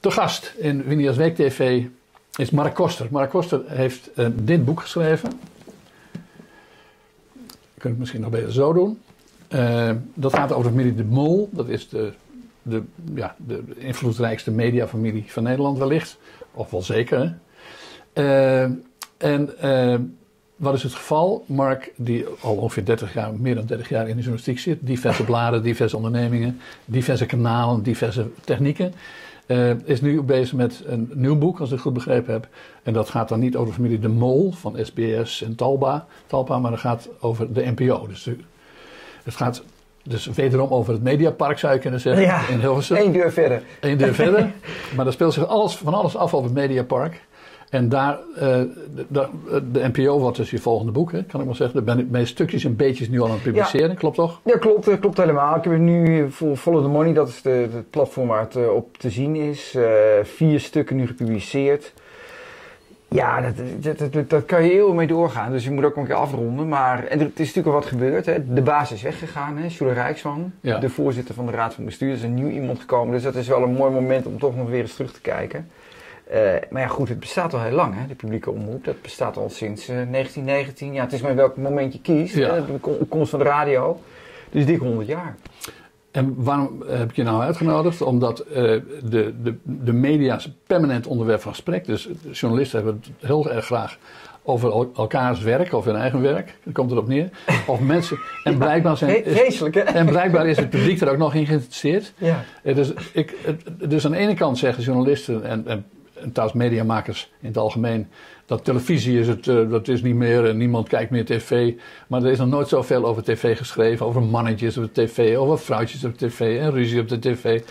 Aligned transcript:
Te 0.00 0.10
gast 0.10 0.54
in 0.56 0.84
Winias 0.84 1.16
Week 1.16 1.34
TV 1.34 1.84
is 2.36 2.50
Mark 2.50 2.74
Koster. 2.74 3.06
Mark 3.10 3.30
Koster 3.30 3.62
heeft 3.66 4.10
uh, 4.14 4.26
dit 4.34 4.64
boek 4.64 4.80
geschreven. 4.80 5.30
Ik 7.74 7.82
kan 7.82 7.90
het 7.90 7.98
misschien 7.98 8.20
nog 8.20 8.30
beter 8.30 8.52
zo 8.52 8.72
doen. 8.72 9.00
Uh, 9.48 9.90
dat 10.14 10.34
gaat 10.34 10.52
over 10.52 10.70
de 10.70 10.76
familie 10.76 10.94
De 10.94 11.04
Mol. 11.04 11.48
Dat 11.52 11.68
is 11.68 11.88
de, 11.88 12.12
de, 12.62 12.82
ja, 13.14 13.36
de 13.46 13.62
invloedrijkste 13.76 14.50
mediafamilie 14.50 15.24
van 15.26 15.42
Nederland 15.42 15.78
wellicht. 15.78 16.18
Of 16.52 16.70
wel 16.70 16.82
zeker. 16.82 17.38
Uh, 18.14 18.62
en 19.16 19.50
wat 20.56 20.74
is 20.74 20.82
het 20.82 20.94
geval? 20.94 21.44
Mark, 21.46 21.92
die 21.96 22.24
al 22.40 22.56
ongeveer 22.56 22.84
30 22.84 23.14
jaar, 23.14 23.34
meer 23.34 23.54
dan 23.54 23.66
30 23.66 23.88
jaar 23.88 24.02
in 24.02 24.16
de 24.16 24.22
journalistiek 24.22 24.58
zit, 24.58 24.78
diverse 24.80 25.24
bladen, 25.24 25.62
diverse 25.62 25.96
ondernemingen, 25.96 26.60
diverse 26.84 27.26
kanalen, 27.26 27.82
diverse 27.82 28.26
technieken, 28.44 28.94
uh, 29.46 29.70
is 29.84 30.00
nu 30.00 30.22
bezig 30.22 30.52
met 30.52 30.82
een 30.86 31.10
nieuw 31.14 31.38
boek, 31.38 31.60
als 31.60 31.68
ik 31.68 31.74
het 31.74 31.82
goed 31.82 31.92
begrepen 31.92 32.32
heb. 32.32 32.48
En 32.82 32.92
dat 32.92 33.10
gaat 33.10 33.28
dan 33.28 33.40
niet 33.40 33.56
over 33.56 33.68
de 33.68 33.74
familie 33.74 33.98
De 33.98 34.08
Mol 34.08 34.52
van 34.52 34.76
SBS 34.82 35.42
en 35.42 35.54
Talba, 35.54 36.06
Talpa, 36.26 36.58
maar 36.58 36.70
dat 36.70 36.80
gaat 36.80 37.08
over 37.20 37.52
de 37.52 37.72
NPO. 37.76 38.06
Dus 38.06 38.30
het 39.24 39.34
gaat 39.34 39.62
dus 40.02 40.26
wederom 40.26 40.70
over 40.70 40.92
het 40.92 41.02
Mediapark, 41.02 41.58
zou 41.58 41.74
je 41.74 41.78
kunnen 41.78 42.00
zeggen, 42.00 42.22
ja, 42.22 42.48
in 42.48 42.60
Hilversum. 42.60 42.96
Eén 42.96 43.12
deur 43.12 43.32
verder. 43.32 43.62
Eén 43.80 43.96
deur 43.96 44.14
verder. 44.14 44.52
Maar 44.96 45.04
daar 45.04 45.14
speelt 45.14 45.32
zich 45.32 45.46
alles, 45.46 45.76
van 45.76 45.94
alles 45.94 46.16
af 46.16 46.34
over 46.34 46.46
het 46.46 46.54
Mediapark. 46.58 47.20
En 47.70 47.88
daar, 47.88 48.18
uh, 48.34 48.40
de, 49.08 49.26
de, 49.72 49.88
NPO 49.92 50.18
wordt 50.18 50.36
dus 50.36 50.50
je 50.50 50.58
volgende 50.58 50.92
boek, 50.92 51.12
hè, 51.12 51.22
kan 51.22 51.40
ik 51.40 51.46
maar 51.46 51.54
zeggen. 51.54 51.84
Daar 51.84 51.96
ben 51.96 52.20
ik 52.20 52.26
stukjes 52.26 52.64
en 52.64 52.76
beetjes 52.76 53.08
nu 53.08 53.20
al 53.20 53.26
aan 53.26 53.32
het 53.32 53.42
publiceren, 53.42 53.96
klopt 53.96 54.16
toch? 54.16 54.40
Ja, 54.44 54.58
klopt, 54.58 54.98
klopt 54.98 55.16
helemaal. 55.16 55.56
Ik 55.56 55.64
heb 55.64 55.78
nu 55.78 56.30
voor 56.30 56.56
Follow 56.56 56.82
the 56.82 56.88
Money, 56.88 57.12
dat 57.12 57.28
is 57.28 57.42
de, 57.42 57.68
het 57.72 57.90
platform 57.90 58.28
waar 58.28 58.40
het 58.40 58.68
op 58.68 58.98
te 58.98 59.10
zien 59.10 59.34
is. 59.34 59.74
Uh, 59.76 59.84
vier 60.22 60.60
stukken 60.60 60.96
nu 60.96 61.06
gepubliceerd. 61.06 61.92
Ja, 63.08 63.40
dat, 63.40 63.54
dat, 63.98 64.12
dat, 64.12 64.30
dat, 64.30 64.44
kan 64.44 64.64
je 64.64 64.70
heel 64.70 64.94
mee 64.94 65.06
doorgaan. 65.06 65.52
Dus 65.52 65.64
je 65.64 65.70
moet 65.70 65.84
ook 65.84 65.96
een 65.96 66.06
keer 66.06 66.14
afronden. 66.14 66.68
Maar 66.68 67.04
en 67.04 67.18
er, 67.20 67.24
het 67.24 67.40
is 67.40 67.46
natuurlijk 67.46 67.66
al 67.66 67.72
wat 67.72 67.86
gebeurd. 67.86 68.26
Hè. 68.26 68.54
De 68.54 68.62
baas 68.62 68.92
is 68.92 69.02
weggegaan, 69.02 69.56
hè. 69.56 69.92
Rijksman. 69.92 70.52
Ja. 70.60 70.78
De 70.78 70.88
voorzitter 70.88 71.34
van 71.34 71.46
de 71.46 71.52
Raad 71.52 71.74
van 71.74 71.84
Bestuur. 71.84 72.12
Is 72.12 72.22
een 72.22 72.34
nieuw 72.34 72.48
iemand 72.48 72.80
gekomen. 72.80 73.12
Dus 73.12 73.22
dat 73.22 73.34
is 73.34 73.48
wel 73.48 73.62
een 73.62 73.72
mooi 73.72 73.92
moment 73.92 74.26
om 74.26 74.38
toch 74.38 74.56
nog 74.56 74.68
weer 74.68 74.80
eens 74.80 74.94
terug 74.94 75.12
te 75.12 75.20
kijken. 75.20 75.70
Uh, 76.32 76.36
maar 76.70 76.82
ja, 76.82 76.88
goed, 76.88 77.08
het 77.08 77.20
bestaat 77.20 77.54
al 77.54 77.60
heel 77.60 77.72
lang, 77.72 77.94
hè, 77.94 78.06
de 78.06 78.14
publieke 78.14 78.50
omroep. 78.50 78.84
Dat 78.84 79.02
bestaat 79.02 79.36
al 79.36 79.50
sinds 79.50 79.88
uh, 79.88 79.96
1919. 80.10 80.92
Ja, 80.92 81.02
het 81.02 81.12
is 81.12 81.20
maar 81.20 81.34
welk 81.34 81.56
moment 81.56 81.92
je 81.92 82.00
kiest. 82.00 82.34
Ja. 82.34 82.54
Hè, 82.54 82.64
de 82.66 83.06
komst 83.08 83.30
van 83.30 83.38
de 83.38 83.44
radio. 83.44 84.00
Dus 84.50 84.66
dik 84.66 84.80
100 84.80 85.08
jaar. 85.08 85.36
En 86.10 86.34
waarom 86.36 86.82
heb 86.86 87.10
ik 87.10 87.16
je 87.16 87.22
nou 87.22 87.42
uitgenodigd? 87.42 88.02
Omdat 88.02 88.44
uh, 88.48 88.54
de, 88.54 89.34
de, 89.42 89.54
de 89.62 89.92
media 89.92 90.36
is 90.36 90.52
permanent 90.66 91.06
onderwerp 91.06 91.40
van 91.40 91.52
gesprek. 91.52 91.84
Dus 91.84 92.08
journalisten 92.32 92.82
hebben 92.82 93.02
het 93.02 93.28
heel 93.28 93.50
erg 93.50 93.64
graag 93.64 93.98
over 94.42 94.72
elkaars 94.96 95.40
werk 95.40 95.72
of 95.72 95.84
hun 95.84 95.96
eigen 95.96 96.22
werk. 96.22 96.58
Daar 96.64 96.72
komt 96.72 96.90
het 96.90 96.98
op 96.98 97.08
neer. 97.08 97.30
Of 97.66 97.80
mensen. 97.80 98.18
En 98.44 98.58
blijkbaar, 98.58 98.96
zijn, 98.96 99.24
is, 99.24 99.62
en 99.84 100.06
blijkbaar 100.06 100.46
is 100.46 100.56
het 100.56 100.70
publiek 100.70 101.00
er 101.00 101.10
ook 101.10 101.18
nog 101.18 101.34
in 101.34 101.46
geïnteresseerd. 101.46 102.12
Ja. 102.18 102.44
Dus, 102.62 102.92
ik, 103.12 103.36
dus 103.88 104.04
aan 104.04 104.10
de 104.10 104.16
ene 104.16 104.34
kant 104.34 104.58
zeggen 104.58 104.82
journalisten 104.82 105.44
en, 105.44 105.66
en 105.66 105.84
trouwens 106.32 106.58
mediamakers 106.58 107.32
in 107.40 107.48
het 107.48 107.56
algemeen, 107.56 108.08
dat 108.46 108.64
televisie 108.64 109.18
is 109.18 109.28
het, 109.28 109.46
uh, 109.46 109.70
dat 109.70 109.88
is 109.88 110.02
niet 110.02 110.14
meer, 110.14 110.46
en 110.46 110.56
niemand 110.56 110.88
kijkt 110.88 111.10
meer 111.10 111.24
tv. 111.24 111.72
Maar 112.06 112.22
er 112.22 112.30
is 112.30 112.38
nog 112.38 112.48
nooit 112.48 112.68
zoveel 112.68 113.04
over 113.04 113.22
tv 113.22 113.56
geschreven, 113.56 114.06
over 114.06 114.22
mannetjes 114.22 114.76
op 114.76 114.94
de 114.94 115.04
tv, 115.04 115.36
over 115.36 115.58
vrouwtjes 115.58 116.04
op 116.04 116.16
tv 116.16 116.60
en 116.60 116.70
ruzie 116.70 117.00
op 117.00 117.08
de 117.08 117.18
tv. 117.18 117.62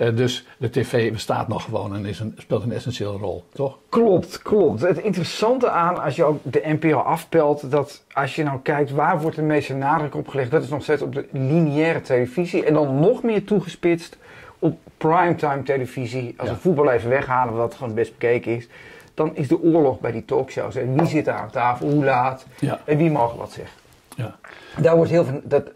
Uh, 0.00 0.16
dus 0.16 0.46
de 0.58 0.70
tv 0.70 1.12
bestaat 1.12 1.48
nog 1.48 1.64
gewoon 1.64 1.94
en 1.94 2.06
is 2.06 2.20
een, 2.20 2.34
speelt 2.36 2.62
een 2.62 2.72
essentiële 2.72 3.16
rol, 3.16 3.44
toch? 3.52 3.78
Klopt, 3.88 4.42
klopt. 4.42 4.80
Het 4.80 4.98
interessante 4.98 5.70
aan 5.70 6.02
als 6.02 6.16
je 6.16 6.24
ook 6.24 6.38
de 6.42 6.62
NPO 6.64 6.98
afpelt, 6.98 7.70
dat 7.70 8.04
als 8.12 8.34
je 8.34 8.42
nou 8.42 8.58
kijkt 8.62 8.90
waar 8.90 9.20
wordt 9.20 9.36
de 9.36 9.42
meeste 9.42 9.74
nadruk 9.74 10.14
op 10.14 10.28
gelegd, 10.28 10.50
dat 10.50 10.62
is 10.62 10.68
nog 10.68 10.82
steeds 10.82 11.02
op 11.02 11.14
de 11.14 11.26
lineaire 11.32 12.00
televisie. 12.00 12.64
En 12.64 12.74
dan 12.74 13.00
nog 13.00 13.22
meer 13.22 13.44
toegespitst 13.44 14.18
op 14.58 14.78
primetime 14.96 15.62
televisie, 15.62 16.34
als 16.36 16.48
ja. 16.48 16.54
we 16.54 16.60
voetbal 16.60 16.90
even 16.90 17.10
weghalen, 17.10 17.54
wat 17.54 17.74
gewoon 17.74 17.94
best 17.94 18.12
bekeken 18.18 18.56
is, 18.56 18.68
dan 19.14 19.36
is 19.36 19.48
de 19.48 19.62
oorlog 19.62 20.00
bij 20.00 20.12
die 20.12 20.24
talkshows. 20.24 20.76
En 20.76 20.94
wie 20.94 21.06
zit 21.06 21.24
daar 21.24 21.38
aan 21.38 21.50
tafel, 21.50 21.90
hoe 21.90 22.04
laat 22.04 22.46
en 22.84 22.96
wie 22.96 23.10
mag 23.10 23.34
wat 23.34 23.52
zeggen. 23.52 23.76
Ja. 24.16 24.38
Daar 24.80 24.96
wordt 24.96 25.10
heel 25.10 25.24
veel. 25.24 25.40
Dat, 25.44 25.70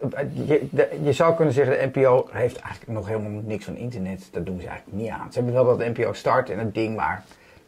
je, 0.45 0.67
je, 1.03 1.13
zou 1.13 1.35
kunnen 1.35 1.53
zeggen, 1.53 1.77
de 1.77 1.99
NPO 1.99 2.27
heeft 2.31 2.57
eigenlijk 2.57 2.91
nog 2.91 3.07
helemaal 3.07 3.41
niks 3.45 3.65
van 3.65 3.75
internet. 3.75 4.27
Dat 4.31 4.45
doen 4.45 4.61
ze 4.61 4.67
eigenlijk 4.67 4.97
niet 5.01 5.09
aan. 5.09 5.27
Ze 5.31 5.39
hebben 5.39 5.53
wel 5.53 5.77
dat 5.77 5.87
NPO 5.97 6.13
start 6.13 6.49
en 6.49 6.59
het 6.59 6.73
ding, 6.73 6.95
maar 6.95 7.23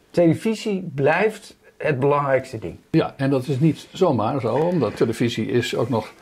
televisie 0.09 0.91
blijft 0.95 1.55
het 1.77 1.99
belangrijkste 1.99 2.59
ding. 2.59 2.77
Ja, 2.89 3.13
en 3.17 3.29
dat 3.29 3.47
is 3.47 3.59
niet 3.59 3.87
zomaar 3.91 4.41
zo, 4.41 4.55
omdat 4.55 4.95
televisie 4.95 5.47
is 5.47 5.75
ook 5.75 5.89
nog, 5.89 6.13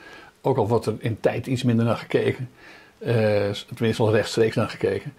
ook 0.41 0.57
al 0.57 0.67
wordt 0.67 0.85
er 0.85 0.95
in 0.99 1.19
tijd 1.19 1.47
iets 1.47 1.63
minder 1.63 1.85
naar 1.85 1.97
gekeken. 1.97 2.49
Uh, 3.08 3.50
tenminste 3.75 4.03
al 4.03 4.12
rechtstreeks 4.12 4.56
naar 4.56 4.69
gekeken. 4.69 5.14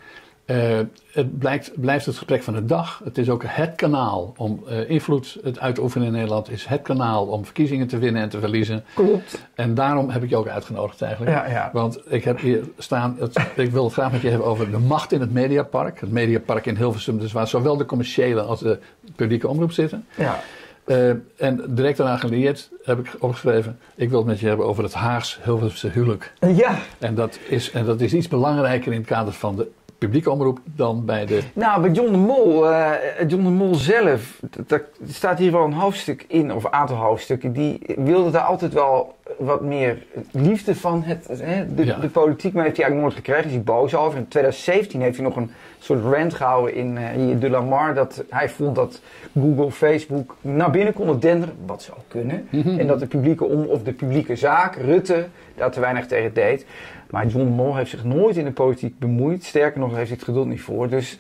Uh, 0.47 0.79
het 1.13 1.39
blijkt, 1.39 1.81
blijft 1.81 2.07
het 2.07 2.17
gesprek 2.17 2.43
van 2.43 2.55
de 2.55 2.65
dag. 2.65 3.01
Het 3.05 3.19
is 3.19 3.31
ook 3.31 3.43
het 3.47 3.75
kanaal 3.75 4.35
om 4.37 4.65
uh, 4.69 4.91
invloed 4.91 5.41
uit 5.59 5.75
te 5.75 5.83
oefenen 5.83 6.07
in 6.07 6.13
Nederland. 6.13 6.51
is 6.51 6.65
het 6.65 6.83
kanaal 6.83 7.27
om 7.27 7.45
verkiezingen 7.45 7.87
te 7.87 7.99
winnen 7.99 8.23
en 8.23 8.29
te 8.29 8.41
verliezen. 8.41 8.85
Klopt. 8.95 9.47
En 9.55 9.75
daarom 9.75 10.11
heb 10.11 10.23
ik 10.23 10.29
je 10.29 10.37
ook 10.37 10.49
uitgenodigd 10.49 11.03
eigenlijk. 11.03 11.33
Ja, 11.33 11.51
ja. 11.51 11.71
Want 11.73 12.01
ik 12.07 12.25
heb 12.25 12.41
hier 12.41 12.63
staan, 12.79 13.17
het, 13.19 13.39
ik 13.57 13.71
wil 13.71 13.85
het 13.85 13.93
graag 13.93 14.13
met 14.13 14.21
je 14.21 14.29
hebben 14.29 14.47
over 14.47 14.71
de 14.71 14.79
macht 14.79 15.13
in 15.13 15.21
het 15.21 15.33
Mediapark. 15.33 16.01
Het 16.01 16.13
Mediapark 16.13 16.67
in 16.67 16.77
Hilversum, 16.77 17.19
dus 17.19 17.33
waar 17.33 17.49
zowel 17.49 17.77
de 17.77 17.87
commerciële 17.87 18.43
als 18.43 18.61
de 18.61 18.79
publieke 19.17 19.49
omroep 19.49 19.73
zitten. 19.73 20.07
Ja. 20.17 20.41
Uh, 20.87 21.11
en 21.37 21.65
direct 21.69 21.97
daarna 21.97 22.17
gelieerd 22.17 22.71
heb 22.83 22.99
ik 22.99 23.17
opgeschreven: 23.19 23.79
ik 23.95 24.11
wil 24.11 24.19
het 24.19 24.27
met 24.27 24.41
je 24.41 24.47
hebben 24.47 24.67
over 24.67 24.83
het 24.83 24.93
Haags 24.93 25.39
Hilversumse 25.43 25.89
huwelijk. 25.89 26.33
Ja. 26.41 26.79
En 26.99 27.15
dat, 27.15 27.39
is, 27.49 27.71
en 27.71 27.85
dat 27.85 28.01
is 28.01 28.15
iets 28.15 28.29
belangrijker 28.29 28.93
in 28.93 28.99
het 28.99 29.07
kader 29.07 29.33
van 29.33 29.57
de 29.57 29.71
publieke 30.05 30.31
omroep 30.31 30.59
dan 30.65 31.05
bij 31.05 31.27
de. 31.27 31.41
Nou, 31.53 31.81
bij 31.81 31.91
John 31.91 32.13
de 32.13 32.19
Mol, 32.19 32.71
uh, 32.71 32.91
John 33.27 33.43
de 33.43 33.51
Mol 33.51 33.75
zelf, 33.75 34.41
daar 34.67 34.83
staat 35.07 35.39
hier 35.39 35.53
wel 35.53 35.65
een 35.65 35.73
hoofdstuk 35.73 36.25
in, 36.29 36.53
of 36.53 36.65
een 36.65 36.73
aantal 36.73 36.97
hoofdstukken, 36.97 37.53
die 37.53 37.81
wilde 37.97 38.31
daar 38.31 38.43
altijd 38.43 38.73
wel 38.73 39.15
wat 39.39 39.61
meer 39.61 39.99
liefde 40.31 40.75
van 40.75 41.03
het, 41.03 41.29
hè, 41.43 41.75
de, 41.75 41.99
de, 42.01 42.09
politiek, 42.09 42.53
maar 42.53 42.65
heeft 42.65 42.77
hij 42.77 42.85
eigenlijk 42.85 43.01
nooit 43.01 43.15
gekregen. 43.15 43.45
Is 43.45 43.53
hij 43.53 43.63
boos 43.63 43.95
over. 43.95 44.19
In 44.19 44.29
2017 44.29 45.01
heeft 45.01 45.17
hij 45.17 45.27
nog 45.27 45.37
een 45.37 45.51
soort 45.79 46.05
rant 46.05 46.35
gehouden 46.35 46.75
in, 46.75 46.99
uh, 47.19 47.41
De 47.41 47.51
Lamar. 47.51 47.95
Dat 47.95 48.25
hij 48.29 48.49
vond 48.49 48.75
dat 48.75 49.01
Google, 49.41 49.71
Facebook 49.71 50.37
naar 50.41 50.71
binnen 50.71 50.95
konden 50.95 51.21
denderen, 51.21 51.55
wat 51.67 51.83
zou 51.83 51.99
kunnen. 52.09 52.49
Mhm. 52.51 52.79
En 52.79 52.87
dat 52.87 53.01
de 53.01 53.07
publieke 53.07 53.45
om, 53.45 53.65
of 53.65 53.83
de 53.83 53.93
publieke 53.93 54.37
zaak, 54.37 54.77
Rutte, 54.77 55.27
daar 55.55 55.71
te 55.71 55.81
weinig 55.81 56.07
tegen 56.07 56.35
deed. 56.35 56.67
Maar 57.11 57.27
John 57.27 57.45
de 57.45 57.51
Mol 57.51 57.77
heeft 57.77 57.91
zich 57.91 58.05
nooit 58.05 58.37
in 58.37 58.45
de 58.45 58.51
politiek 58.51 58.99
bemoeid. 58.99 59.45
Sterker 59.45 59.81
nog, 59.81 59.95
heeft 59.95 60.09
hij 60.09 60.17
het 60.17 60.25
geduld 60.25 60.47
niet 60.47 60.61
voor. 60.61 60.89
Dus 60.89 61.19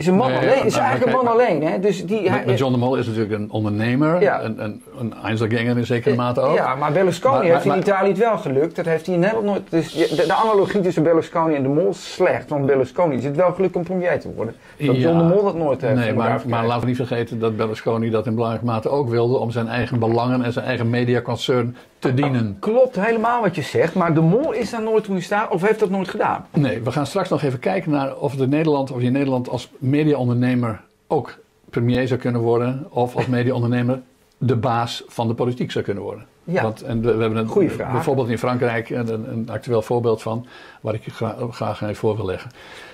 is 0.00 0.06
een 0.06 0.14
man 0.14 0.34
alleen. 0.34 0.64
Is 0.64 0.76
eigenlijk 0.76 1.06
een 1.06 1.24
man 1.24 1.32
alleen. 1.32 1.62
Hè? 1.62 1.80
Dus 1.80 2.06
die, 2.06 2.30
hij, 2.30 2.54
John 2.54 2.72
de 2.72 2.78
Mol 2.78 2.96
is 2.96 3.06
natuurlijk 3.06 3.34
een 3.34 3.50
ondernemer. 3.50 4.20
Ja. 4.20 4.42
Een, 4.42 4.64
een, 4.64 4.82
een 4.98 5.14
Einzelganger 5.24 5.76
in 5.78 5.86
zekere 5.86 6.14
mate 6.14 6.40
ook. 6.40 6.56
Ja, 6.56 6.74
maar 6.74 6.92
Berlusconi 6.92 7.50
heeft 7.50 7.64
in 7.64 7.78
Italië 7.78 8.08
het 8.08 8.18
wel 8.18 8.38
gelukt. 8.38 8.76
Dat 8.76 8.84
heeft 8.84 9.06
hij 9.06 9.14
in 9.14 9.20
Nederland 9.20 9.46
nooit. 9.46 9.70
Dus 9.70 9.92
de, 9.92 10.26
de, 10.26 10.34
analogie 10.34 10.80
tussen 10.80 11.02
Berlusconi 11.02 11.54
en 11.54 11.62
de 11.62 11.68
Mol 11.68 11.88
is 11.88 12.12
slecht. 12.12 12.48
Want 12.48 12.66
Berlusconi 12.66 13.16
is 13.16 13.24
het 13.24 13.36
wel 13.36 13.52
gelukt 13.52 13.76
om 13.76 13.82
premier 13.82 14.20
te 14.20 14.32
worden. 14.34 14.54
Dat 14.78 14.96
John 14.96 15.18
de 15.18 15.24
Mol 15.24 15.42
dat 15.42 15.56
nooit 15.56 15.80
heeft. 15.80 15.94
Nee, 15.94 16.14
maar, 16.14 16.42
maar 16.46 16.66
laten 16.66 16.80
we 16.80 16.86
niet 16.86 16.96
vergeten 16.96 17.38
dat 17.38 17.56
Berlusconi 17.56 18.10
dat 18.10 18.26
in 18.26 18.34
belangrijke 18.34 18.66
mate 18.66 18.88
ook 18.88 19.08
wilde. 19.08 19.38
Om 19.38 19.50
zijn 19.50 19.68
eigen 19.68 19.98
belangen 19.98 20.42
en 20.42 20.52
zijn 20.52 20.64
eigen 20.64 20.90
mediaconcern 20.90 21.76
te 22.00 22.14
dienen. 22.14 22.56
Klopt 22.60 22.96
helemaal 22.96 23.40
wat 23.40 23.54
je 23.54 23.62
zegt. 23.62 23.94
Maar 23.94 24.14
de 24.14 24.20
Mol 24.20 24.52
is 24.52 24.70
daar 24.70 24.82
nooit 24.82 25.04
toen 25.04 25.16
in 25.16 25.22
staan. 25.22 25.50
Of 25.50 25.62
heeft 25.62 25.80
dat 25.80 25.90
nooit 25.90 26.08
gedaan? 26.08 26.46
Nee, 26.50 26.80
we 26.80 26.92
gaan 26.92 27.06
straks 27.06 27.28
nog 27.28 27.42
even 27.42 27.58
kijken 27.58 27.90
naar 27.90 28.16
of, 28.16 28.34
de 28.34 28.48
Nederland, 28.48 28.90
of 28.90 29.02
je 29.02 29.10
Nederland 29.10 29.48
als 29.48 29.70
mediaondernemer 29.78 30.80
ook 31.06 31.38
premier 31.70 32.08
zou 32.08 32.20
kunnen 32.20 32.40
worden. 32.40 32.86
Of 32.88 33.16
als 33.16 33.26
mediaondernemer 33.26 34.00
de 34.38 34.56
baas 34.56 35.04
van 35.06 35.28
de 35.28 35.34
politiek 35.34 35.70
zou 35.70 35.84
kunnen 35.84 36.02
worden. 36.02 36.26
Ja. 36.44 36.62
Want, 36.62 36.82
en 36.82 37.00
we, 37.02 37.14
we 37.14 37.20
hebben 37.20 37.38
een, 37.38 37.46
Goeie 37.46 37.70
vraag. 37.70 37.92
bijvoorbeeld 37.92 38.28
in 38.28 38.38
Frankrijk 38.38 38.90
een, 38.90 39.30
een, 39.30 39.48
actueel 39.50 39.82
voorbeeld 39.82 40.22
van, 40.22 40.46
waar 40.80 40.94
ik 40.94 41.04
je 41.04 41.10
graag, 41.10 41.34
graag 41.50 41.82
even 41.82 41.96
voor 41.96 42.16
wil 42.16 42.24
leggen. 42.24 42.50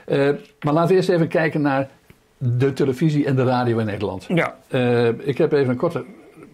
Uh, 0.06 0.31
maar 0.61 0.73
laten 0.73 0.88
we 0.88 0.94
eerst 0.94 1.09
even 1.09 1.29
kijken 1.29 1.61
naar 1.61 1.88
de 2.38 2.73
televisie 2.73 3.26
en 3.26 3.37
de 3.37 3.44
radio 3.44 3.79
in 3.79 3.87
Nederland. 3.87 4.25
Ja. 4.29 4.56
Uh, 4.69 5.09
ik 5.09 5.38
heb 5.38 5.52
even 5.52 5.70
een 5.70 5.76
korte, 5.76 6.05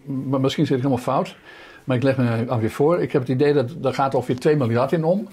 maar 0.05 0.39
misschien 0.39 0.65
zit 0.65 0.77
ik 0.77 0.83
helemaal 0.83 1.03
fout, 1.03 1.35
maar 1.83 1.97
ik 1.97 2.03
leg 2.03 2.17
me 2.17 2.45
alweer 2.47 2.71
voor. 2.71 3.01
Ik 3.01 3.11
heb 3.11 3.21
het 3.21 3.31
idee 3.31 3.53
dat 3.53 3.75
daar 3.77 3.93
gaat 3.93 4.15
ongeveer 4.15 4.39
2 4.39 4.55
miljard 4.55 4.91
in 4.91 5.03
om. 5.03 5.27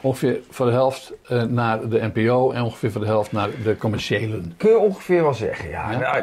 Ongeveer 0.00 0.38
voor 0.50 0.66
de 0.66 0.72
helft 0.72 1.12
uh, 1.32 1.42
naar 1.42 1.88
de 1.88 2.10
NPO 2.14 2.50
en 2.50 2.62
ongeveer 2.62 2.90
voor 2.92 3.00
de 3.00 3.06
helft 3.06 3.32
naar 3.32 3.48
de 3.64 3.76
commerciële. 3.76 4.40
Kun 4.56 4.70
je 4.70 4.78
ongeveer 4.78 5.22
wel 5.22 5.34
zeggen, 5.34 5.68
ja. 5.70 5.90
ja? 6.00 6.16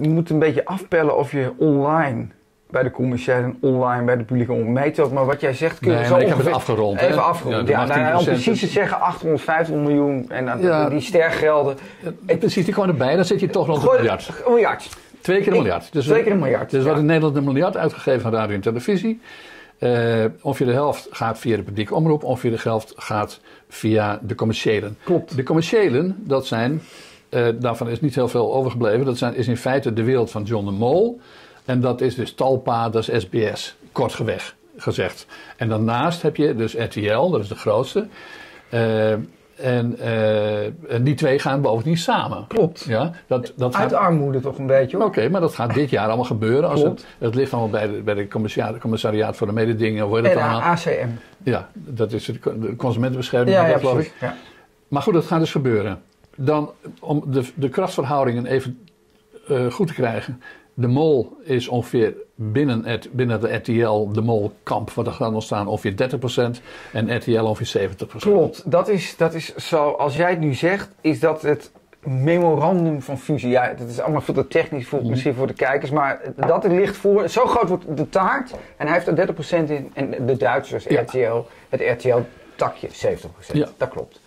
Je 0.00 0.08
moet 0.08 0.30
een 0.30 0.38
beetje 0.38 0.64
afpellen 0.64 1.16
of 1.16 1.32
je 1.32 1.52
online 1.58 2.26
bij 2.70 2.82
de 2.82 2.90
commerciële 2.90 3.54
online, 3.60 4.04
bij 4.04 4.16
de 4.16 4.24
publieke 4.24 4.52
ook. 5.02 5.12
Maar 5.12 5.26
wat 5.26 5.40
jij 5.40 5.52
zegt, 5.52 5.78
kun 5.78 5.90
je 5.90 5.96
Nee, 5.96 6.06
zo 6.06 6.16
ik 6.16 6.28
heb 6.28 6.38
het 6.38 6.52
afgerond. 6.52 7.00
hè? 7.00 7.06
Even 7.06 7.24
afgerond. 7.24 7.68
Ja, 7.68 7.84
nou, 7.86 8.14
om 8.14 8.20
18% 8.20 8.24
precies 8.24 8.60
te 8.60 8.66
zeggen 8.66 9.00
850 9.00 9.74
miljoen 9.74 10.30
en 10.30 10.44
dan 10.46 10.60
Ja. 10.60 10.88
die 10.88 11.00
stergelden. 11.00 11.76
Ja, 12.26 12.36
Precies, 12.36 12.64
die 12.64 12.74
komen 12.74 12.90
erbij. 12.90 13.16
Dan 13.16 13.24
zit 13.24 13.40
je 13.40 13.48
toch 13.48 13.66
rond 13.66 13.82
een 13.82 13.88
miljard. 13.94 14.28
Een 14.28 14.52
miljard. 14.52 14.88
Twee 15.28 15.42
keer 15.42 15.52
een 15.52 15.58
miljard. 15.62 15.92
Dus 15.92 16.04
twee 16.04 16.16
we- 16.18 16.22
keer 16.22 16.32
een 16.32 16.38
miljard, 16.38 16.70
Dus 16.70 16.80
ja. 16.80 16.84
hadden 16.86 17.00
in 17.04 17.06
Nederland 17.10 17.36
een 17.36 17.44
miljard 17.44 17.76
uitgegeven 17.76 18.26
aan 18.26 18.32
radio 18.32 18.54
en 18.54 18.60
televisie. 18.60 19.20
Eh, 19.78 20.24
ongeveer 20.42 20.66
de 20.66 20.72
helft 20.72 21.08
gaat 21.10 21.38
via 21.38 21.56
de 21.56 21.62
publieke 21.62 21.94
omroep. 21.94 22.24
Ongeveer 22.24 22.50
de 22.50 22.58
helft 22.62 22.92
gaat 22.96 23.40
via 23.68 24.20
de 24.22 24.34
commerciëlen. 24.34 24.98
Klopt. 25.04 25.36
De 25.36 25.42
commerciëlen, 25.42 26.16
dat 26.18 26.46
zijn, 26.46 26.82
eh, 27.28 27.46
daarvan 27.60 27.88
is 27.88 28.00
niet 28.00 28.14
heel 28.14 28.28
veel 28.28 28.54
overgebleven. 28.54 29.04
Dat 29.04 29.18
zijn, 29.18 29.34
is 29.34 29.48
in 29.48 29.56
feite 29.56 29.92
de 29.92 30.02
wereld 30.02 30.30
van 30.30 30.42
John 30.42 30.64
de 30.64 30.70
Mol. 30.72 31.20
En 31.64 31.80
dat 31.80 32.00
is 32.00 32.14
dus 32.14 32.32
Talpa, 32.34 32.88
dat 32.88 33.08
is 33.08 33.20
SBS. 33.22 33.76
Kortgeweg 33.92 34.54
gezegd. 34.76 35.26
En 35.56 35.68
daarnaast 35.68 36.22
heb 36.22 36.36
je 36.36 36.54
dus 36.54 36.74
RTL, 36.74 37.30
dat 37.30 37.40
is 37.40 37.48
de 37.48 37.54
grootste. 37.54 38.06
Eh, 38.68 39.14
en, 39.58 39.98
eh, 39.98 40.64
en 40.64 41.02
die 41.04 41.14
twee 41.14 41.38
gaan 41.38 41.60
bovendien 41.60 41.96
samen. 41.96 42.44
Klopt. 42.48 42.84
Ja, 42.84 43.10
dat, 43.26 43.52
dat 43.56 43.74
Uit 43.74 43.92
gaat, 43.92 44.00
armoede 44.00 44.40
toch 44.40 44.58
een 44.58 44.66
beetje 44.66 44.96
hoor. 44.96 45.06
Oké, 45.06 45.28
maar 45.28 45.40
dat 45.40 45.54
gaat 45.54 45.74
dit 45.74 45.90
jaar 45.90 46.06
allemaal 46.06 46.24
gebeuren. 46.24 46.68
Als 46.70 46.80
het, 46.80 46.88
Klopt. 46.88 47.06
het 47.18 47.34
ligt 47.34 47.52
allemaal 47.52 47.70
bij 47.70 47.86
de, 47.86 48.02
bij 48.02 48.14
de 48.14 48.28
commissaris- 48.28 48.80
commissariaat 48.80 49.36
voor 49.36 49.46
de 49.46 49.52
mededingen. 49.52 50.04
Hoe 50.04 50.16
heet 50.16 50.26
En 50.26 50.36
allemaal? 50.38 50.60
ACM. 50.60 51.08
Ja, 51.42 51.68
dat 51.74 52.12
is 52.12 52.24
de, 52.24 52.58
de 52.60 52.76
consumentenbescherming, 52.76 53.56
Ja, 53.56 53.66
ja, 53.66 53.72
dat 53.72 53.80
geloof 53.80 53.98
ik. 54.00 54.12
Ja. 54.20 54.34
Maar 54.88 55.02
goed, 55.02 55.14
dat 55.14 55.24
gaat 55.24 55.40
dus 55.40 55.50
gebeuren. 55.50 56.02
Dan, 56.36 56.70
om 57.00 57.22
de, 57.26 57.42
de 57.54 57.68
krachtverhoudingen 57.68 58.46
even 58.46 58.86
eh, 59.48 59.70
goed 59.70 59.86
te 59.86 59.94
krijgen. 59.94 60.42
De 60.80 60.86
mol 60.86 61.36
is 61.42 61.68
ongeveer 61.68 62.14
binnen, 62.34 62.84
het, 62.84 63.08
binnen 63.12 63.40
de 63.40 63.54
RTL, 63.54 64.08
de 64.12 64.20
mol-kamp, 64.20 64.90
wat 64.90 65.06
er 65.06 65.12
gaat 65.12 65.32
ontstaan, 65.32 65.66
ongeveer 65.66 65.94
30%. 66.58 66.60
En 66.92 67.16
RTL 67.16 67.40
ongeveer 67.40 67.90
70%. 67.90 68.16
Klopt, 68.18 68.70
dat 68.70 68.88
is, 68.88 69.16
dat 69.16 69.34
is 69.34 69.54
zo, 69.56 69.90
als 69.90 70.16
jij 70.16 70.30
het 70.30 70.40
nu 70.40 70.54
zegt, 70.54 70.88
is 71.00 71.20
dat 71.20 71.42
het 71.42 71.70
memorandum 72.04 73.02
van 73.02 73.18
fusie. 73.18 73.48
Ja, 73.50 73.74
dat 73.78 73.88
is 73.88 74.00
allemaal 74.00 74.20
veel 74.20 74.34
te 74.34 74.46
technisch 74.48 74.86
voor, 74.88 74.98
Mhm. 75.00 75.08
misschien 75.10 75.34
voor 75.34 75.46
de 75.46 75.52
kijkers, 75.52 75.90
maar 75.90 76.20
dat 76.36 76.64
ligt 76.66 76.96
voor. 76.96 77.28
Zo 77.28 77.46
groot 77.46 77.68
wordt 77.68 77.96
de 77.96 78.08
taart 78.08 78.50
en 78.76 78.86
hij 78.86 78.94
heeft 78.94 79.06
er 79.06 79.16
30% 79.16 79.70
in. 79.70 79.90
En 79.94 80.26
de 80.26 80.36
Duitsers, 80.36 80.84
Ja. 80.84 81.00
RTL, 81.00 81.44
het 81.68 81.80
RTL-takje 81.80 82.88
70%. 82.92 83.58
Ja. 83.58 83.68
Dat 83.76 83.88
klopt. 83.88 84.20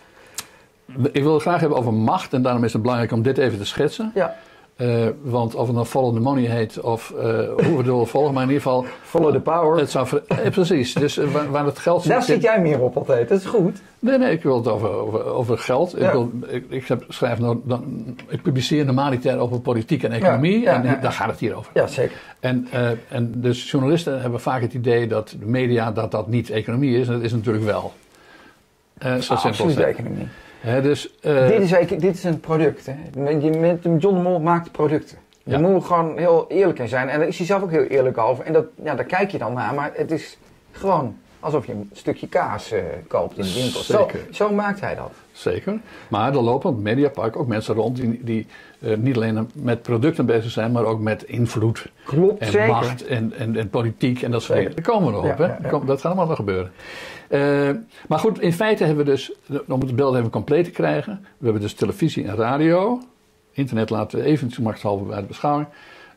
Ik 1.11 1.23
wil 1.23 1.33
het 1.33 1.41
graag 1.41 1.59
hebben 1.59 1.77
over 1.77 1.93
macht 1.93 2.33
en 2.33 2.41
daarom 2.41 2.63
is 2.63 2.73
het 2.73 2.81
belangrijk 2.81 3.11
om 3.11 3.21
dit 3.21 3.37
even 3.37 3.57
te 3.57 3.65
schetsen. 3.65 4.11
Ja, 4.15 4.35
Eh, 4.81 5.07
want 5.21 5.55
of 5.55 5.65
het 5.65 5.75
nou 5.75 5.87
Follow 5.87 6.13
the 6.13 6.19
Money 6.19 6.45
heet 6.45 6.79
of 6.79 7.07
hoe 7.07 7.55
we 7.55 7.75
het 7.77 7.85
willen 7.85 8.07
volgen, 8.07 8.33
maar 8.33 8.43
in 8.43 8.49
ieder 8.49 8.63
geval, 8.63 8.85
follow 9.03 9.33
the 9.33 9.39
power. 9.39 9.79
het 9.79 9.91
zou... 9.91 10.07
eh, 10.27 10.49
precies, 10.51 10.93
dus 10.93 11.15
waar, 11.15 11.51
waar 11.51 11.65
het 11.65 11.79
geld 11.79 12.07
Daar 12.07 12.23
zit... 12.23 12.33
zit 12.33 12.43
jij 12.43 12.61
meer 12.61 12.79
op 12.81 12.97
altijd, 12.97 13.29
dat 13.29 13.39
is 13.39 13.45
goed. 13.45 13.81
Nee, 13.99 14.17
nee, 14.17 14.31
ik 14.31 14.43
wil 14.43 14.55
het 14.55 14.67
over, 14.67 14.89
over, 14.89 15.25
over 15.25 15.57
geld. 15.57 16.01
Ik, 16.01 16.11
wil, 16.11 16.31
ik, 16.47 16.65
ik, 16.69 16.87
heb, 16.87 17.05
schrijf 17.07 17.39
nou, 17.39 17.59
dan, 17.63 18.05
ik 18.27 18.41
publiceer 18.41 18.85
normaliter 18.85 19.37
over 19.37 19.59
politiek 19.59 20.03
en 20.03 20.11
economie 20.11 20.61
Ja, 20.61 20.71
ja, 20.71 20.83
en 20.83 21.01
daar 21.01 21.11
gaat 21.11 21.29
het 21.29 21.39
hier 21.39 21.55
over. 21.55 21.71
Ja, 21.73 21.87
zeker. 21.87 22.17
En, 22.39 22.67
en 23.09 23.33
dus 23.35 23.71
journalisten 23.71 24.21
hebben 24.21 24.39
vaak 24.39 24.61
het 24.61 24.73
idee 24.73 25.07
dat 25.07 25.35
de 25.39 25.45
media 25.45 25.91
dat 25.91 26.11
dat 26.11 26.27
niet 26.27 26.49
economie 26.49 26.99
is. 26.99 27.07
En 27.07 27.13
dat 27.13 27.21
is 27.21 27.31
natuurlijk 27.31 27.65
wel. 27.65 27.93
Eh 28.97 29.13
zo 29.13 29.19
simpel 29.21 29.49
Absoluut 29.49 29.75
de 29.75 29.81
het. 29.83 29.97
economie. 29.97 30.27
Dus, 30.81 31.19
eh, 31.21 31.47
dit, 31.47 31.59
is, 31.61 31.87
dit 31.87 32.15
is 32.15 32.23
een 32.23 32.39
product. 32.39 32.85
Hè. 32.85 32.95
John 33.97 34.15
de 34.15 34.21
Mol 34.21 34.39
maakt 34.39 34.71
producten. 34.71 35.17
Je 35.43 35.51
Ja. 35.51 35.59
moet 35.59 35.85
gewoon 35.85 36.17
heel 36.17 36.45
eerlijk 36.49 36.79
in 36.79 36.87
zijn. 36.87 37.09
En 37.09 37.19
daar 37.19 37.27
is 37.27 37.37
hij 37.37 37.45
zelf 37.45 37.61
ook 37.63 37.71
heel 37.71 37.83
eerlijk 37.83 38.17
over. 38.17 38.45
En 38.45 38.53
dat, 38.53 38.65
ja, 38.83 38.95
daar 38.95 39.05
kijk 39.05 39.31
je 39.31 39.37
dan 39.37 39.53
naar. 39.53 39.73
Maar 39.73 39.91
het 39.93 40.11
is 40.11 40.37
gewoon 40.71 41.17
alsof 41.41 41.65
je 41.65 41.71
een 41.71 41.89
stukje 41.93 42.27
kaas 42.27 42.71
eh, 42.71 42.83
koopt 43.07 43.37
in 43.37 43.43
de 43.43 43.53
winkel. 43.53 43.81
Zo, 43.81 44.07
zo 44.31 44.51
maakt 44.53 44.79
hij 44.81 44.95
dat. 44.95 45.11
Zeker. 45.31 45.79
Maar 46.07 46.33
er 46.35 46.41
lopen 46.41 46.69
op 46.69 46.75
het 46.75 46.83
Mediapark 46.83 47.35
ook 47.35 47.47
mensen 47.47 47.75
rond 47.75 47.95
die, 47.95 48.19
die 48.23 48.47
eh, 48.79 48.97
niet 48.97 49.15
alleen 49.15 49.49
met 49.53 49.81
producten 49.81 50.25
bezig 50.25 50.51
zijn, 50.51 50.71
maar 50.71 50.83
ook 50.85 50.99
met 50.99 51.23
invloed. 51.23 51.85
Klopt, 52.05 52.41
En 52.41 52.51
zeker. 52.51 52.67
macht 52.67 53.05
en, 53.05 53.33
en, 53.37 53.55
en 53.55 53.69
politiek 53.69 54.21
en 54.21 54.31
dat 54.31 54.41
soort 54.41 54.57
dingen. 54.57 54.75
Daar 54.75 54.83
komen 54.85 55.05
we 55.07 55.11
nog 55.13 55.31
op. 55.31 55.37
Ja, 55.37 55.45
hè? 55.45 55.51
ja, 55.51 55.57
ja. 55.61 55.69
Kom- 55.69 55.85
Dat 55.85 55.95
gaat 56.01 56.05
allemaal 56.05 56.27
nog 56.27 56.35
gebeuren. 56.35 56.71
Eh, 57.27 57.69
maar 58.07 58.19
goed, 58.19 58.39
in 58.41 58.53
feite 58.53 58.83
hebben 58.83 59.05
we 59.05 59.11
dus, 59.11 59.31
om 59.67 59.79
het 59.81 59.95
beeld 59.95 60.15
even 60.15 60.29
compleet 60.29 60.63
te 60.65 60.71
krijgen, 60.71 61.19
we 61.37 61.43
hebben 61.43 61.61
dus 61.61 61.73
televisie 61.73 62.27
en 62.27 62.35
radio. 62.35 63.01
Internet 63.51 63.89
laten 63.89 64.19
we 64.19 64.25
even 64.25 64.51
machtshalve 64.63 65.03
bij 65.03 65.19
de 65.21 65.25
beschouwing. 65.27 65.67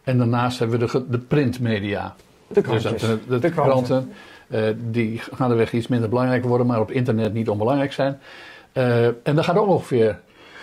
En 0.03 0.19
daarnaast 0.19 0.59
hebben 0.59 0.79
we 0.81 0.87
de, 0.87 1.05
de 1.09 1.19
printmedia. 1.19 2.15
De 2.49 2.61
Dus 2.61 2.82
de, 2.82 2.88
De 2.88 3.38
kranten. 3.38 3.53
kranten, 3.53 4.12
eh, 4.49 4.62
die 4.76 5.20
gaan 5.32 5.49
de 5.49 5.55
weg 5.55 5.73
iets 5.73 5.88
minder 5.88 6.08
belangrijk 6.08 6.44
worden, 6.44 6.67
maar 6.67 6.81
op 6.81 6.91
internet 6.91 7.32
niet 7.32 7.49
onbelangrijk 7.49 7.93
zijn. 7.93 8.19
Eh, 8.73 9.06
en 9.06 9.35
daar 9.35 9.44
gaat 9.44 9.56
ook 9.56 9.69
ongeveer 9.69 10.19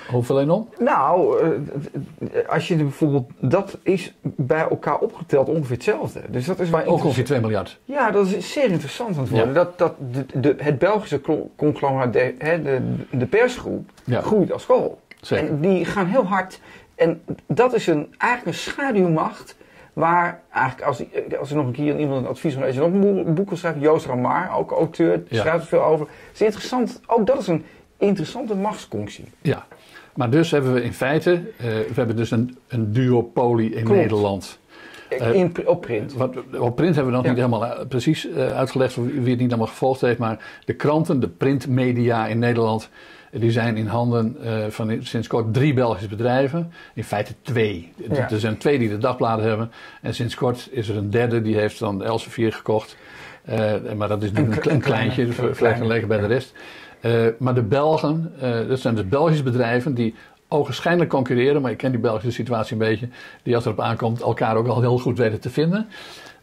hoeveel 0.10 0.40
in 0.40 0.50
om? 0.50 0.70
Nou, 0.80 1.40
eh, 1.42 2.50
als 2.50 2.68
je 2.68 2.76
bijvoorbeeld... 2.76 3.32
Dat 3.40 3.78
is 3.84 4.14
bij 4.22 4.68
elkaar 4.70 4.98
opgeteld 4.98 5.50
ongeveer 5.50 5.76
hetzelfde. 5.76 6.22
Dus 6.30 6.46
dat 6.46 6.60
is 6.60 6.70
waar 6.70 6.86
Ook 6.86 7.04
ongeveer 7.04 7.26
2 7.26 7.40
miljard. 7.40 7.80
Ja, 7.86 8.12
dat 8.12 8.28
is 8.28 8.52
zeer 8.52 8.70
interessant 8.70 9.16
aan 9.16 9.22
het 9.22 9.30
worden. 9.30 9.48
Ja. 9.48 9.54
Dat, 9.54 9.78
dat 9.78 9.94
de, 10.12 10.40
de, 10.40 10.56
het 10.58 10.80
Belgische 10.80 11.22
conglomeraat, 11.56 12.14
de, 12.14 12.36
de, 12.40 12.82
de 13.18 13.26
persgroep, 13.26 13.90
Ja. 14.04 14.22
groeit 14.22 14.52
als 14.52 14.66
kool. 14.66 15.00
Zeker. 15.22 15.48
En 15.48 15.62
die 15.62 15.86
gaan 15.86 16.06
heel 16.06 16.26
hard. 16.26 16.60
En 16.96 17.22
dat 17.48 17.74
is 17.74 17.88
een, 17.88 18.16
eigenlijk 18.18 18.58
een 18.58 18.64
schaduwmacht. 18.64 19.56
Waar 19.94 20.42
eigenlijk, 20.54 20.88
als, 20.88 21.04
als 21.40 21.50
er 21.50 21.56
nog 21.56 21.66
een 21.66 21.72
keer 21.72 22.00
iemand 22.00 22.22
een 22.22 22.28
advies 22.30 22.54
van 22.54 22.64
een 22.64 23.00
boek- 23.00 23.36
boek 23.36 23.48
wil 23.50 23.58
schrijven, 23.58 23.82
Joost 23.82 24.06
Ramar, 24.06 24.58
ook 24.58 24.72
auteur, 24.72 25.24
Ja. 25.30 25.40
schrijft 25.42 25.62
er 25.62 25.68
veel 25.68 25.84
over. 25.84 26.06
Het 26.08 26.34
is 26.34 26.42
interessant, 26.42 27.02
ook 27.08 27.28
dat 27.28 27.40
is 27.40 27.48
een 27.48 27.64
interessante 27.98 28.56
machtsfunctie. 28.56 29.26
Ja. 29.42 29.66
Maar 30.16 30.30
dus 30.30 30.52
hebben 30.52 30.74
we 30.74 30.84
in 30.84 30.94
feite, 30.94 31.32
eh, 31.32 31.66
we 31.66 31.94
hebben 31.94 32.16
dus 32.16 32.32
een, 32.32 32.58
een 32.68 32.94
duopolie 32.94 33.74
in 33.76 33.84
Klopt. 33.84 34.00
Nederland. 34.00 34.60
Eh, 35.10 35.34
In, 35.34 35.54
op 35.66 35.82
print. 35.82 36.14
Wat, 36.14 36.36
op 36.60 36.76
print 36.76 36.96
hebben 36.96 37.12
we 37.14 37.18
nog 37.18 37.24
Ja. 37.24 37.30
niet 37.34 37.44
helemaal 37.46 37.66
eh, 37.66 37.86
precies 37.88 38.30
eh, 38.30 38.52
uitgelegd 38.58 38.94
voor 38.94 39.06
wie 39.06 39.30
het 39.32 39.40
niet 39.40 39.50
allemaal 39.50 39.68
gevolgd 39.68 40.02
heeft. 40.02 40.20
Maar 40.20 40.60
de 40.66 40.74
kranten, 40.74 41.20
de 41.20 41.28
printmedia 41.28 42.28
in 42.28 42.40
Nederland, 42.40 42.90
die 43.32 43.52
zijn 43.52 43.78
in 43.78 43.88
handen 43.88 44.38
eh, 44.44 44.52
van 44.70 44.98
sinds 45.02 45.28
kort 45.28 45.54
drie 45.54 45.74
Belgische 45.74 46.08
bedrijven. 46.08 46.72
In 46.94 47.04
feite 47.04 47.34
twee. 47.42 47.92
Ja. 48.12 48.30
Er 48.30 48.40
zijn 48.40 48.58
twee 48.58 48.80
die 48.80 48.90
de 48.90 48.98
dagbladen 48.98 49.46
hebben. 49.46 49.72
En 50.02 50.14
sinds 50.16 50.36
kort 50.36 50.68
is 50.72 50.90
er 50.90 50.98
een 50.98 51.10
derde 51.10 51.42
die 51.42 51.56
heeft 51.58 51.80
dan 51.80 52.04
Elsevier 52.04 52.54
gekocht. 52.54 52.98
Eh, 53.46 53.74
maar 53.98 54.08
dat 54.08 54.24
is 54.24 54.30
Een 54.30 54.38
een, 54.38 54.50
kle- 54.50 54.60
klein, 54.60 54.76
een 54.76 54.82
kleintje, 54.82 55.14
kleine, 55.16 55.34
ver- 55.34 55.48
een 55.50 55.56
vergeleken 55.56 56.08
bij 56.08 56.20
de 56.20 56.28
rest. 56.28 56.54
Eh, 57.00 57.12
maar 57.40 57.54
de 57.54 57.62
Belgen, 57.64 58.34
dat 58.68 58.80
zijn 58.80 58.96
dus 58.96 59.08
Belgische 59.08 59.44
bedrijven 59.44 59.94
die 59.94 60.16
ogenschijnlijk 60.48 61.10
concurreren, 61.10 61.62
maar 61.62 61.72
ik 61.72 61.78
ken 61.78 61.92
die 61.92 62.00
Belgische 62.00 62.32
situatie 62.32 62.74
een 62.74 62.78
beetje, 62.88 63.08
die 63.44 63.56
als 63.56 63.66
erop 63.66 63.80
aankomt 63.80 64.22
elkaar 64.22 64.56
ook 64.56 64.68
al 64.68 64.82
heel 64.82 64.98
goed 65.00 65.18
weten 65.18 65.40
te 65.40 65.50
vinden. 65.50 65.88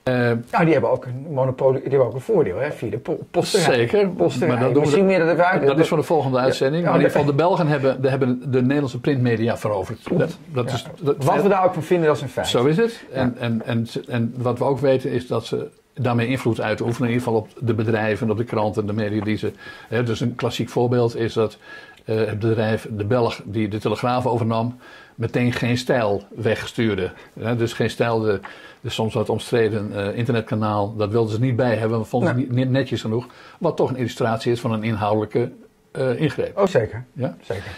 Eh, 0.08 0.36
Nou, 0.50 0.64
die 0.64 0.72
hebben 0.72 0.90
ook 0.90 1.04
een 1.04 1.26
monopolie, 1.30 1.80
die 1.80 1.88
hebben 1.90 2.08
ook 2.08 2.14
een 2.14 2.20
voordeel, 2.20 2.56
hè, 2.58 2.72
via 2.72 2.90
de 2.90 2.98
po 2.98 3.18
posterij. 3.30 3.74
Zeker, 3.74 4.08
Posterij. 4.08 4.48
maar 4.48 4.56
dat 4.58 4.66
doen 4.66 4.74
we 4.76 4.80
Misschien 4.80 5.06
meer 5.06 5.18
dat 5.66 5.78
is 5.78 5.88
voor 5.88 5.96
de 5.96 6.02
volgende 6.02 6.38
uitzending. 6.38 6.82
Ja, 6.84 6.90
maar 6.90 6.98
in 6.98 7.04
ieder 7.04 7.18
geval, 7.18 7.36
de 7.36 7.42
Belgen 7.42 7.66
hebben 7.66 8.02
de, 8.02 8.08
hebben 8.08 8.50
de 8.50 8.62
Nederlandse 8.62 9.00
printmedia 9.00 9.56
veroverd. 9.56 10.18
Dat, 10.18 10.38
dat 10.52 10.72
is, 10.72 10.86
dat- 11.00 11.24
Wat 11.24 11.42
we 11.42 11.48
daar 11.48 11.64
ook 11.64 11.74
van 11.74 11.82
vinden, 11.82 12.06
dat 12.06 12.16
is 12.16 12.22
een 12.22 12.28
feit. 12.28 12.46
Zo 12.46 12.64
is 12.64 12.76
het. 12.76 13.04
En, 13.12 13.36
en, 13.38 13.62
en, 13.64 13.86
en 14.08 14.34
wat 14.36 14.58
we 14.58 14.64
ook 14.64 14.78
weten 14.78 15.10
is 15.10 15.26
dat 15.26 15.46
ze 15.46 15.68
daarmee 15.94 16.26
invloed 16.26 16.60
uitoefenen. 16.60 17.08
In 17.08 17.14
ieder 17.14 17.26
geval 17.26 17.40
op 17.40 17.48
de 17.66 17.74
bedrijven, 17.74 18.30
op 18.30 18.36
de 18.36 18.44
kranten, 18.44 18.86
de 18.86 18.92
media 18.92 19.24
die 19.24 19.36
ze... 19.36 19.52
Hè, 19.88 20.02
dus 20.02 20.20
een 20.20 20.34
klassiek 20.34 20.68
voorbeeld 20.68 21.16
is 21.16 21.32
dat 21.32 21.58
eh, 22.04 22.16
het 22.16 22.38
bedrijf, 22.38 22.88
de 22.90 23.04
Belg 23.04 23.40
die 23.44 23.68
de 23.68 23.78
Telegraaf 23.78 24.26
overnam... 24.26 24.76
meteen 25.18 25.52
geen 25.52 25.78
stijl 25.78 26.22
wegstuurde. 26.34 27.12
Dus 27.56 27.72
geen 27.72 27.90
stijl, 27.90 28.20
de, 28.20 28.40
de 28.80 28.90
soms 28.90 29.14
wat 29.14 29.28
omstreden 29.28 29.92
eh, 29.94 30.16
internetkanaal... 30.16 30.96
dat 30.96 31.10
wilden 31.10 31.32
ze 31.32 31.40
niet 31.40 31.56
bij 31.56 31.76
hebben, 31.76 32.06
vonden 32.06 32.28
ze 32.28 32.34
Nee. 32.34 32.48
niet 32.50 32.70
netjes 32.70 33.00
genoeg. 33.00 33.26
Wat 33.58 33.76
toch 33.76 33.90
een 33.90 33.96
illustratie 33.96 34.52
is 34.52 34.60
van 34.60 34.72
een 34.72 34.82
inhoudelijke 34.82 35.52
eh, 35.90 36.20
ingreep. 36.20 36.58
Oh, 36.58 36.66
zeker. 36.66 37.04
Ja? 37.12 37.36
Zeker. 37.40 37.70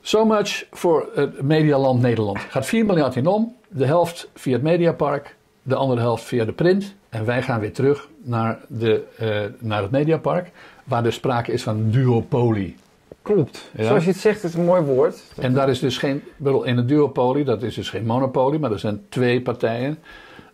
So 0.00 0.24
much 0.24 0.64
voor 0.70 1.08
het 1.14 1.42
medialand 1.42 2.00
Nederland. 2.00 2.38
Gaat 2.38 2.66
4 2.66 2.86
miljard 2.86 3.16
in 3.16 3.26
om. 3.26 3.56
De 3.68 3.86
helft 3.86 4.28
via 4.34 4.52
het 4.52 4.62
Mediapark. 4.62 5.36
De 5.62 5.74
andere 5.74 6.00
helft 6.00 6.24
via 6.24 6.44
de 6.44 6.52
print. 6.52 6.94
En 7.08 7.24
wij 7.24 7.42
gaan 7.42 7.60
weer 7.60 7.72
terug 7.72 8.08
naar, 8.22 8.58
de, 8.68 9.02
eh, 9.18 9.40
naar 9.58 9.82
het 9.82 9.90
Mediapark. 9.90 10.50
Waar 10.84 11.02
dus 11.02 11.14
sprake 11.14 11.52
is 11.52 11.62
van 11.62 11.90
duopolie. 11.90 12.76
Klopt. 13.22 13.70
Ja. 13.76 13.84
Zoals 13.84 14.04
je 14.04 14.10
het 14.10 14.20
zegt, 14.20 14.44
is 14.44 14.54
een 14.54 14.64
mooi 14.64 14.82
woord. 14.82 15.22
En 15.38 15.54
daar 15.54 15.68
is 15.68 15.78
dus 15.78 15.98
geen... 15.98 16.22
bedoel, 16.36 16.64
In 16.64 16.78
een 16.78 16.86
duopolie, 16.86 17.44
dat 17.44 17.62
is 17.62 17.74
dus 17.74 17.90
geen 17.90 18.06
monopolie. 18.06 18.58
Maar 18.58 18.72
er 18.72 18.78
zijn 18.78 19.04
twee 19.08 19.42
partijen. 19.42 19.98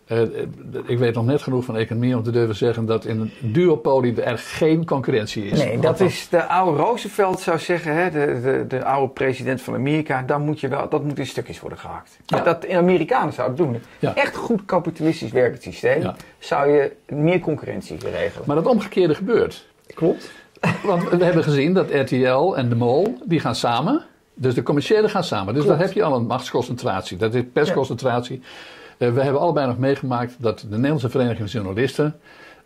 Uh, 0.07 0.21
ik 0.85 0.97
weet 0.97 1.13
nog 1.13 1.25
net 1.25 1.41
genoeg 1.41 1.65
van 1.65 1.77
economie 1.77 2.17
om 2.17 2.23
te 2.23 2.31
durven 2.31 2.55
zeggen 2.55 2.85
dat 2.85 3.05
in 3.05 3.19
een 3.19 3.53
duopolie 3.53 4.21
er 4.21 4.37
geen 4.37 4.85
concurrentie 4.85 5.45
is. 5.45 5.63
Nee, 5.63 5.79
dat 5.79 5.99
is 5.99 6.29
de 6.29 6.43
oude 6.43 6.81
Roosevelt 6.81 7.39
zou 7.39 7.59
zeggen, 7.59 7.95
hè, 7.95 8.09
de, 8.09 8.39
de, 8.43 8.65
de 8.67 8.83
oude 8.83 9.13
president 9.13 9.61
van 9.61 9.73
Amerika. 9.73 10.21
Dan 10.21 10.41
moet 10.41 10.59
je 10.59 10.67
wel, 10.67 10.89
dat 10.89 11.03
moet 11.03 11.19
in 11.19 11.25
stukjes 11.25 11.59
worden 11.59 11.79
gehakt. 11.79 12.17
Ja. 12.25 12.41
Dat 12.41 12.65
in 12.65 12.77
Amerikanen 12.77 13.33
zouden 13.33 13.57
doen. 13.57 13.81
Ja. 13.99 14.15
Echt 14.15 14.35
goed 14.35 14.65
kapitalistisch 14.65 15.31
werkend 15.31 15.61
systeem. 15.61 16.11
Zou 16.39 16.71
je 16.71 16.91
meer 17.07 17.39
concurrentie 17.39 17.97
regelen. 18.11 18.43
Maar 18.45 18.55
dat 18.55 18.65
omgekeerde 18.65 19.15
gebeurt. 19.15 19.67
Klopt. 19.93 20.31
Want 20.83 21.09
we 21.09 21.23
hebben 21.23 21.43
gezien 21.43 21.73
dat 21.73 21.89
RTL 21.91 22.55
en 22.55 22.69
de 22.69 22.75
Mol, 22.75 23.17
die 23.25 23.39
gaan 23.39 23.55
samen. 23.55 24.03
Dus 24.33 24.53
de 24.53 24.63
commerciële 24.63 25.09
gaan 25.09 25.23
samen. 25.23 25.53
Dus 25.53 25.65
daar 25.65 25.79
heb 25.79 25.91
je 25.91 26.03
al 26.03 26.15
een 26.15 26.25
machtsconcentratie. 26.25 27.17
Dat 27.17 27.33
is 27.33 27.43
persconcentratie. 27.53 28.41
Uh, 28.97 29.13
we 29.13 29.21
hebben 29.21 29.41
allebei 29.41 29.67
nog 29.67 29.77
meegemaakt 29.77 30.35
dat 30.37 30.59
de 30.59 30.75
Nederlandse 30.75 31.09
Vereniging 31.09 31.49
van 31.49 31.61
Journalisten. 31.61 32.19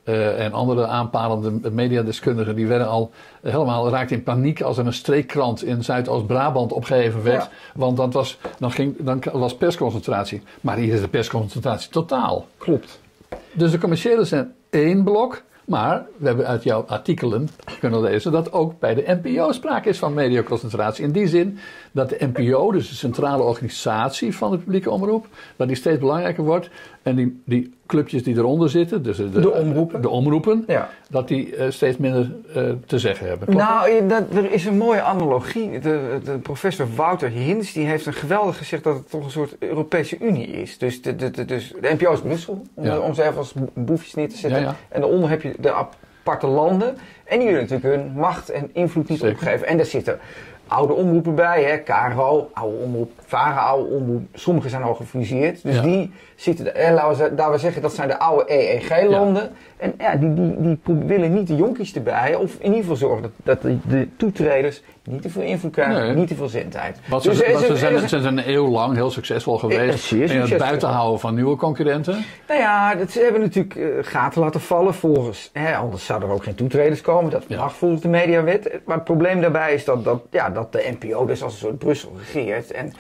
Uh, 0.06 0.46
en 0.46 0.54
andere 0.54 0.88
aanpalende 0.88 1.72
mediadeskundigen, 1.72 2.56
die 2.56 2.68
werden 2.68 2.88
al 2.88 3.12
helemaal 3.42 3.90
raakt 3.90 4.12
in 4.12 4.24
paniek 4.24 4.62
als 4.62 4.78
er 4.78 4.86
een 4.86 4.94
streekkrant 4.94 5.64
in 5.64 5.84
Zuidoost-Brabant 5.84 6.72
opgeheven 6.72 7.24
werd. 7.24 7.50
Want 7.74 7.98
dat 7.98 8.14
was, 8.14 8.38
dan, 8.60 8.72
ging, 8.72 8.96
dan 9.00 9.24
was 9.32 9.56
persconcentratie. 9.56 10.42
Maar 10.62 10.78
hier 10.78 10.94
is 10.94 11.02
de 11.02 11.08
persconcentratie 11.08 11.90
totaal. 11.90 12.48
Klopt. 12.58 13.00
Dus 13.52 13.72
de 13.72 13.78
commerciële 13.78 14.24
zijn 14.24 14.54
één 14.70 15.04
blok. 15.04 15.42
Maar 15.66 16.06
we 16.18 16.28
hebben 16.28 16.48
uit 16.48 16.64
jouw 16.64 16.86
artikelen 16.88 17.50
kunnen 17.80 18.02
lezen 18.02 18.32
dat 18.32 18.52
ook 18.52 18.80
bij 18.80 18.94
de 18.94 19.20
NPO 19.22 19.52
sprake 19.52 19.90
is 19.90 19.98
van 19.98 20.14
mediaconcentratie. 20.14 21.04
In 21.04 21.12
die 21.12 21.28
zin 21.28 21.58
dat 21.92 22.10
de 22.10 22.30
NPO, 22.34 22.72
dus 22.72 22.90
de 22.90 22.96
centrale 22.96 23.44
organisatie 23.44 24.36
van 24.36 24.52
de 24.52 24.58
publieke 24.58 24.92
omroep, 24.92 25.28
dat 25.56 25.68
die 25.68 25.78
steeds 25.78 26.00
belangrijker 26.00 26.44
wordt. 26.44 26.70
En 27.02 27.16
die, 27.16 27.42
die 27.46 27.74
clubjes 27.86 28.24
die 28.24 28.36
eronder 28.36 28.70
zitten, 28.70 29.04
dus 29.04 29.18
de, 29.18 29.30
de 29.30 29.52
omroepen, 29.52 30.02
de 30.02 30.10
omroepen 30.10 30.64
ja. 30.68 30.90
dat 31.10 31.28
die 31.28 31.58
uh, 31.58 31.70
steeds 31.70 31.98
minder 31.98 32.32
uh, 32.56 32.70
te 32.86 33.00
zeggen 33.00 33.28
hebben. 33.28 33.48
Klopt 33.48 33.64
nou, 33.64 34.08
dat, 34.08 34.24
er 34.36 34.52
is 34.52 34.66
een 34.66 34.78
mooie 34.78 35.02
analogie. 35.02 35.80
De, 35.80 36.20
de, 36.24 36.38
professor 36.38 36.88
Wouter 36.96 37.30
Hins 37.30 37.74
die 37.74 37.86
heeft 37.86 38.06
een 38.06 38.14
geweldig 38.14 38.58
gezegd 38.58 38.84
dat 38.84 38.96
het 38.96 39.10
toch 39.10 39.24
een 39.24 39.32
soort 39.32 39.56
Europese 39.60 40.18
Unie 40.20 40.48
is. 40.48 40.78
Dus 40.78 41.02
de, 41.02 41.16
de, 41.16 41.32
de, 41.32 41.46
dus 41.46 41.74
de 41.82 41.96
NPO 42.00 42.14
is 42.14 42.22
Brussel, 42.22 42.62
om, 42.74 42.86
ja. 42.86 43.00
om 43.00 43.14
ze 43.14 43.24
even 43.24 43.38
als 43.38 43.54
boefjes 43.74 44.14
neer 44.14 44.30
te 44.30 44.38
zetten. 44.38 44.62
Ja, 44.62 44.76
en 44.90 45.02
daaronder 45.02 45.30
heb 45.30 45.42
je 45.42 45.56
de 45.60 45.72
aparte 45.72 46.48
landen. 46.48 46.98
En 47.24 47.40
die 47.40 47.48
willen 47.48 47.62
natuurlijk 47.62 47.96
hun 47.96 48.12
macht 48.12 48.50
en 48.50 48.70
invloed 48.74 49.10
niet 49.10 49.20
Zeker. 49.20 49.36
opgeven. 49.36 49.68
En 49.68 49.78
daar 49.78 49.86
zitten 49.86 50.20
oude 50.74 50.94
omroepen 50.94 51.36
bij, 51.36 51.64
hè, 51.64 51.78
KRO, 51.78 52.50
oude 52.54 52.78
omroep, 52.78 53.12
Vara, 53.26 53.60
oude 53.60 53.94
omroep. 53.96 54.24
Sommige 54.34 54.70
zijn 54.70 54.84
al 54.84 54.94
gefuseerd. 54.94 55.64
Dus 55.64 55.82
die 55.82 56.14
zitten, 56.36 56.76
en 56.76 56.94
laten 56.94 57.52
we, 57.52 57.58
zeggen, 57.58 57.82
dat 57.82 57.94
zijn 57.94 58.08
de 58.08 58.20
oude 58.20 58.54
EEG-landen. 58.54 59.52
En 59.84 59.94
ja, 59.98 60.16
die, 60.16 60.34
die, 60.34 60.80
die 60.84 60.96
willen 60.96 61.34
niet 61.34 61.48
de 61.48 61.56
jonkies 61.56 61.96
erbij, 61.96 62.36
of 62.36 62.56
in 62.60 62.66
ieder 62.66 62.80
geval 62.80 62.96
zorgen 62.96 63.22
dat, 63.22 63.32
dat 63.44 63.62
de, 63.62 63.78
de 63.88 64.08
toetreders 64.18 64.82
niet 65.04 65.22
te 65.22 65.30
veel 65.30 65.42
invloed 65.42 65.72
krijgen, 65.72 66.16
niet 66.16 66.28
te 66.28 66.36
veel 66.36 66.48
zendtijd. 66.48 67.00
Wat 67.10 67.24
dus 67.24 67.38
ze, 67.38 67.66
ze, 67.68 67.76
zijn, 67.76 68.10
ze 68.10 68.22
zijn 68.22 68.38
een 68.38 68.50
eeuw 68.50 68.68
lang 68.68 68.96
heel 68.96 69.12
succesvol 69.12 69.58
geweest 69.58 70.12
in 70.12 70.30
het 70.30 70.58
buitenhouden 70.58 71.20
van 71.20 71.36
nieuwe 71.36 71.56
concurrenten. 71.56 72.26
Nou 72.48 72.60
ja, 72.60 72.96
dat, 72.96 73.12
ze 73.12 73.20
hebben 73.20 73.42
natuurlijk 73.42 73.76
uh, 73.76 73.88
gaten 74.02 74.42
laten 74.42 74.62
vallen 74.62 74.94
volgens, 74.94 75.50
hè, 75.54 75.76
anders 75.76 76.06
zouden 76.06 76.30
er 76.30 76.36
ook 76.36 76.44
geen 76.44 76.56
toetreders 76.56 77.02
komen. 77.02 77.32
Dat 77.32 77.48
mag 77.48 77.76
volgens 77.76 78.02
de 78.02 78.08
mediawet. 78.08 78.80
Maar 78.86 78.96
het 78.96 79.06
probleem 79.06 79.42
daarbij 79.42 79.74
is 79.74 79.86
dat, 79.86 80.04
dat, 80.04 80.22
ja, 80.30 80.50
dat 80.50 80.72
de 80.72 80.96
NPO 81.00 81.26
dus 81.26 81.44
als 81.44 81.54
een 81.54 81.60
soort 81.60 81.78
Brussel 81.78 82.12
regeert. 82.18 82.72
En 82.72 82.94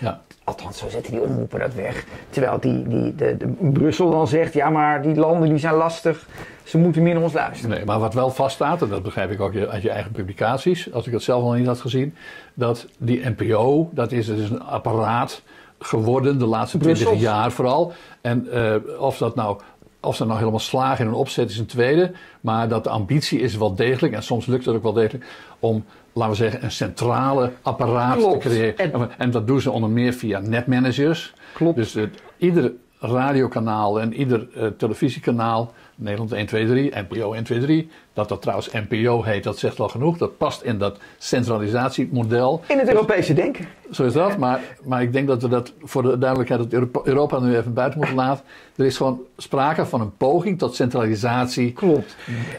Althans, 0.44 0.78
zo 0.78 0.90
zetten 0.90 1.12
die 1.12 1.22
omroepen 1.22 1.60
dat 1.60 1.74
weg. 1.74 2.06
Terwijl 2.30 2.60
die, 2.60 2.88
die, 2.88 3.16
de, 3.16 3.38
de, 3.38 3.48
Brussel 3.72 4.12
dan 4.12 4.28
zegt, 4.28 4.54
ja 4.54 4.70
maar 4.70 5.02
die 5.02 5.16
landen 5.16 5.50
die 5.50 5.58
zijn 5.58 5.74
lastig, 5.74 6.28
ze 6.64 6.78
moeten 6.78 7.04
meer 7.04 7.14
naar 7.14 7.24
ons 7.24 7.34
luisteren. 7.34 7.76
Nee, 7.76 7.86
maar 7.86 8.00
wat 8.00 8.14
wel 8.14 8.30
vaststaat, 8.30 8.82
en 8.82 8.90
dat 8.90 9.04
begrijp 9.04 9.32
ik 9.32 9.42
ook 9.42 9.56
uit 9.56 9.82
je 9.82 9.90
eigen 9.90 10.12
publicaties, 10.12 10.94
als 10.94 11.06
ik 11.06 11.12
dat 11.12 11.24
zelf 11.24 11.44
al 11.44 11.52
niet 11.52 11.68
had 11.68 11.82
gezien, 11.82 12.16
dat 12.54 12.88
die 12.98 13.30
NPO, 13.30 13.90
dat 13.92 14.12
is 14.12 14.28
een 14.28 14.62
apparaat 14.62 15.42
geworden 15.80 16.40
de 16.40 16.46
laatste 16.46 16.78
twintig 16.78 17.20
jaar 17.20 17.52
vooral. 17.52 17.94
En 18.22 18.48
uh, 18.54 18.76
of 19.00 19.18
dat 19.18 19.36
nou 19.36 19.60
of 20.04 20.16
ze 20.16 20.26
nou 20.26 20.38
helemaal 20.38 20.60
slagen 20.60 21.06
in 21.06 21.12
een 21.12 21.18
opzet 21.18 21.50
is 21.50 21.58
een 21.58 21.66
tweede. 21.66 22.12
Maar 22.42 22.68
dat 22.68 22.84
de 22.84 22.90
ambitie 22.90 23.40
is 23.40 23.58
wel 23.58 23.76
degelijk, 23.76 24.14
en 24.14 24.24
soms 24.24 24.46
lukt 24.46 24.66
het 24.66 24.76
ook 24.76 24.84
wel 24.84 24.94
degelijk, 24.94 25.26
om, 25.60 25.86
laten 26.14 26.32
we 26.32 26.38
zeggen, 26.38 26.64
een 26.64 26.72
centrale 26.72 27.52
apparaat 27.62 28.20
te 28.20 28.38
creëren. 28.38 29.18
En, 29.18 29.32
dat 29.32 29.48
doen 29.48 29.62
ze 29.62 29.72
onder 29.72 29.90
meer 29.90 30.14
via 30.14 30.40
netmanagers. 30.40 31.34
Klopt. 31.54 31.76
Dus 31.76 31.96
uh, 31.96 32.04
ieder 32.38 32.72
radiokanaal 33.00 34.02
en 34.02 34.14
ieder 34.14 34.48
uh, 34.58 34.68
televisiekanaal, 34.78 35.74
Nederland 35.96 36.32
1, 36.32 36.46
2, 36.46 36.68
3, 36.68 36.92
NPO 37.10 37.34
1, 37.34 37.44
2, 37.44 37.60
3, 37.60 37.90
dat 38.14 38.30
dat 38.30 38.42
trouwens 38.42 38.72
NPO 38.72 39.24
heet, 39.24 39.44
dat 39.44 39.58
zegt 39.58 39.78
wel 39.78 39.90
genoeg. 39.90 40.18
Dat 40.18 40.38
past 40.38 40.62
in 40.62 40.78
dat 40.78 40.98
centralisatiemodel. 41.18 42.62
In 42.68 42.80
het 42.80 42.88
Europese 42.88 43.34
denken. 43.34 43.68
Zo 43.92 44.04
is 44.04 44.14
dat, 44.14 44.38
maar, 44.38 44.60
maar 44.84 45.02
ik 45.02 45.14
denk 45.14 45.28
dat 45.28 45.42
we 45.42 45.48
dat 45.48 45.74
voor 45.84 46.02
de 46.02 46.18
duidelijkheid 46.18 46.72
dat 46.72 47.06
Europa 47.06 47.40
nu 47.40 47.58
even 47.58 47.74
buiten 47.74 48.00
moeten 48.00 48.16
laten. 48.16 48.46
Er 48.76 48.86
is 48.86 48.98
gewoon 48.98 49.22
sprake 49.38 49.86
van 49.86 50.02
een 50.02 50.18
poging 50.18 50.60
tot 50.60 50.76
centralisatie. 50.76 51.74
Klopt. 51.74 52.16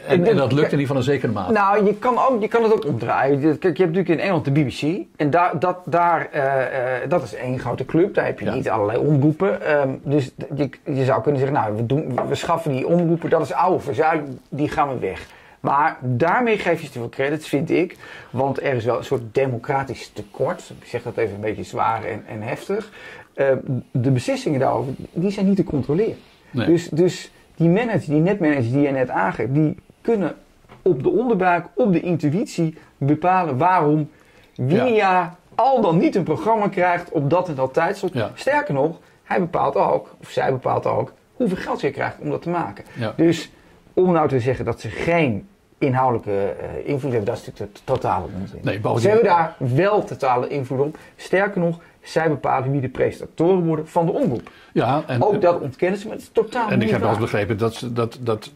En, 0.07 0.25
en 0.25 0.35
dat 0.35 0.51
lukt 0.51 0.71
in 0.71 0.79
ieder 0.79 0.79
geval 0.79 0.95
een 0.95 1.03
zekere 1.03 1.31
mate. 1.31 1.51
Nou, 1.51 1.85
je 1.85 1.93
kan, 1.95 2.17
ook, 2.29 2.41
je 2.41 2.47
kan 2.47 2.63
het 2.63 2.73
ook 2.73 2.85
omdraaien. 2.85 3.39
Kijk, 3.39 3.61
je 3.61 3.67
hebt 3.67 3.77
natuurlijk 3.77 4.09
in 4.09 4.19
Engeland 4.19 4.45
de 4.45 4.51
BBC. 4.51 5.05
En 5.15 5.29
daar, 5.29 5.59
dat, 5.59 5.77
daar, 5.85 6.29
uh, 6.33 6.43
uh, 6.43 7.09
dat 7.09 7.23
is 7.23 7.33
één 7.33 7.59
grote 7.59 7.85
club. 7.85 8.13
Daar 8.13 8.25
heb 8.25 8.39
je 8.39 8.49
niet 8.49 8.69
allerlei 8.69 8.97
omroepen. 8.99 9.79
Um, 9.81 9.99
dus 10.03 10.31
je, 10.55 10.69
je 10.83 11.05
zou 11.05 11.21
kunnen 11.21 11.41
zeggen, 11.41 11.59
nou, 11.59 11.75
we, 11.75 11.85
doen, 11.85 12.19
we 12.27 12.35
schaffen 12.35 12.71
die 12.71 12.87
omroepen. 12.87 13.24
Dat 13.29 13.41
is 13.41 13.53
oude 13.53 13.79
verzuiling, 13.79 14.39
die 14.49 14.69
gaan 14.69 14.89
we 14.89 14.99
weg. 14.99 15.27
Maar 15.59 15.97
daarmee 16.01 16.57
geef 16.57 16.81
je 16.81 16.87
te 16.87 16.99
veel 16.99 17.09
credits, 17.09 17.47
vind 17.47 17.69
ik. 17.69 17.97
Want 18.29 18.61
er 18.61 18.73
is 18.73 18.85
wel 18.85 18.97
een 18.97 19.03
soort 19.03 19.33
democratisch 19.33 20.09
tekort. 20.13 20.73
Ik 20.81 20.87
zeg 20.87 21.03
dat 21.03 21.17
even 21.17 21.35
een 21.35 21.41
beetje 21.41 21.63
zwaar 21.63 22.03
en, 22.03 22.23
en 22.27 22.41
heftig. 22.41 22.91
Uh, 23.35 23.47
de 23.91 24.11
beslissingen 24.11 24.59
daarover, 24.59 24.93
die 25.11 25.31
zijn 25.31 25.45
niet 25.45 25.55
te 25.55 25.63
controleren. 25.63 26.17
Nee. 26.51 26.67
Dus, 26.67 26.89
dus 26.89 27.31
die 27.55 27.69
managers, 27.69 28.05
die 28.05 28.19
netmanagers 28.19 28.71
die 28.71 28.81
je 28.81 28.91
net 28.91 29.09
aangeeft, 29.09 29.53
die 29.53 29.77
kunnen 30.01 30.35
op 30.81 31.03
de 31.03 31.09
onderbuik, 31.09 31.65
op 31.75 31.91
de 31.91 32.01
intuïtie 32.01 32.77
bepalen 32.97 33.57
waarom 33.57 34.09
Winia 34.55 34.93
ja. 34.93 35.35
al 35.55 35.81
dan 35.81 35.97
niet 35.97 36.15
een 36.15 36.23
programma 36.23 36.67
krijgt 36.67 37.11
op 37.11 37.29
dat 37.29 37.49
en 37.49 37.55
dat 37.55 37.73
tijdslot. 37.73 38.13
Ja. 38.13 38.31
Sterker 38.33 38.73
nog, 38.73 38.99
hij 39.23 39.39
bepaalt 39.39 39.75
ook, 39.75 40.15
of 40.21 40.29
zij 40.29 40.51
bepaalt 40.51 40.85
ook, 40.85 41.13
hoeveel 41.35 41.57
geld 41.57 41.81
je 41.81 41.91
krijgt 41.91 42.19
om 42.19 42.29
dat 42.29 42.41
te 42.41 42.49
maken. 42.49 42.83
Ja. 42.93 43.13
Dus 43.17 43.51
om 43.93 44.11
nou 44.11 44.27
te 44.27 44.39
zeggen 44.39 44.65
dat 44.65 44.79
ze 44.79 44.89
geen 44.89 45.47
inhoudelijke 45.77 46.55
uh, 46.61 46.89
invloed 46.89 47.11
hebben, 47.11 47.29
dat 47.29 47.37
is 47.37 47.45
natuurlijk 47.45 47.79
totale 47.83 48.25
onzin. 48.41 48.59
Nee, 48.61 48.99
Ze 48.99 49.07
hebben 49.07 49.25
daar 49.25 49.55
wel 49.57 50.03
totale 50.03 50.47
invloed 50.47 50.79
op. 50.79 50.97
Sterker 51.15 51.61
nog, 51.61 51.79
zij 52.01 52.29
bepalen 52.29 52.71
wie 52.71 52.81
de 52.81 52.89
presentatoren 52.89 53.65
worden 53.65 53.87
van 53.87 54.05
de 54.05 54.11
omroep. 54.11 54.49
Ja, 54.73 55.03
en, 55.07 55.23
Ook 55.23 55.41
dat 55.41 55.59
ontkennen 55.59 55.99
ze, 55.99 56.07
maar 56.07 56.15
het 56.15 56.23
is 56.25 56.31
totaal 56.33 56.69
En 56.69 56.81
ik 56.81 56.89
heb 56.89 56.99
wel 56.99 57.09
eens 57.09 57.19
begrepen 57.19 57.57
dat, 57.57 57.73
ze, 57.73 57.93
dat, 57.93 58.17
dat, 58.21 58.51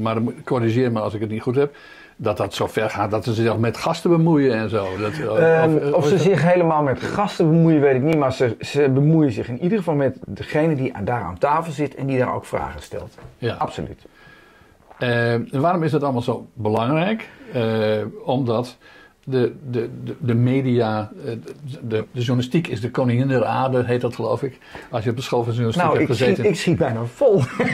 maar 0.00 0.16
corrigeer 0.44 0.92
me 0.92 1.00
als 1.00 1.14
ik 1.14 1.20
het 1.20 1.30
niet 1.30 1.42
goed 1.42 1.56
heb, 1.56 1.76
dat 2.22 2.36
dat 2.36 2.54
zo 2.54 2.66
ver 2.66 2.90
gaat 2.90 3.10
dat 3.10 3.24
ze 3.24 3.34
zich 3.34 3.56
met 3.56 3.76
gasten 3.76 4.10
bemoeien 4.10 4.54
en 4.54 4.68
zo. 4.68 4.86
Dat, 4.98 5.12
um, 5.18 5.76
of, 5.76 5.92
of, 5.92 6.06
ze 6.06 6.18
zich 6.18 6.42
helemaal 6.42 6.82
met 6.82 7.02
gasten 7.02 7.50
bemoeien, 7.50 7.80
weet 7.80 7.94
ik 7.94 8.02
niet. 8.02 8.16
Maar 8.16 8.32
ze, 8.32 8.56
ze 8.60 8.88
bemoeien 8.88 9.32
zich 9.32 9.48
in 9.48 9.62
ieder 9.62 9.78
geval 9.78 9.94
met 9.94 10.16
degene 10.26 10.74
die 10.74 10.92
daar 11.04 11.22
aan 11.22 11.38
tafel 11.38 11.72
zit 11.72 11.94
en 11.94 12.06
die 12.06 12.18
daar 12.18 12.34
ook 12.34 12.44
vragen 12.44 12.82
stelt. 12.82 13.14
Ja. 13.38 13.54
Absoluut. 13.54 14.06
Uh, 14.98 15.34
waarom 15.50 15.82
is 15.82 15.90
dat 15.90 16.02
allemaal 16.02 16.22
zo 16.22 16.46
belangrijk? 16.54 17.28
Uh, 17.54 18.04
omdat 18.24 18.76
de, 19.24 19.54
de, 19.70 19.90
de, 20.04 20.14
de 20.18 20.34
media, 20.34 21.10
eh, 21.24 21.32
de, 21.80 22.04
de, 22.12 22.20
journalistiek 22.20 22.66
is 22.66 22.80
de 22.80 22.90
koningin 22.90 23.28
der 23.28 23.44
aarde, 23.44 23.84
heet 23.84 24.00
dat 24.00 24.14
geloof 24.14 24.42
ik. 24.42 24.58
Als 24.90 25.04
je 25.04 25.10
op 25.10 25.16
de 25.16 25.22
school 25.22 25.42
van 25.42 25.52
journalistiek 25.52 25.86
nou, 25.86 25.98
hebt 25.98 26.10
gezeten. 26.10 26.42
Nou, 26.42 26.48
ik 26.54 26.60
schiet 26.60 26.78
bijna 26.78 27.04
vol. 27.04 27.42
Nee. 27.58 27.70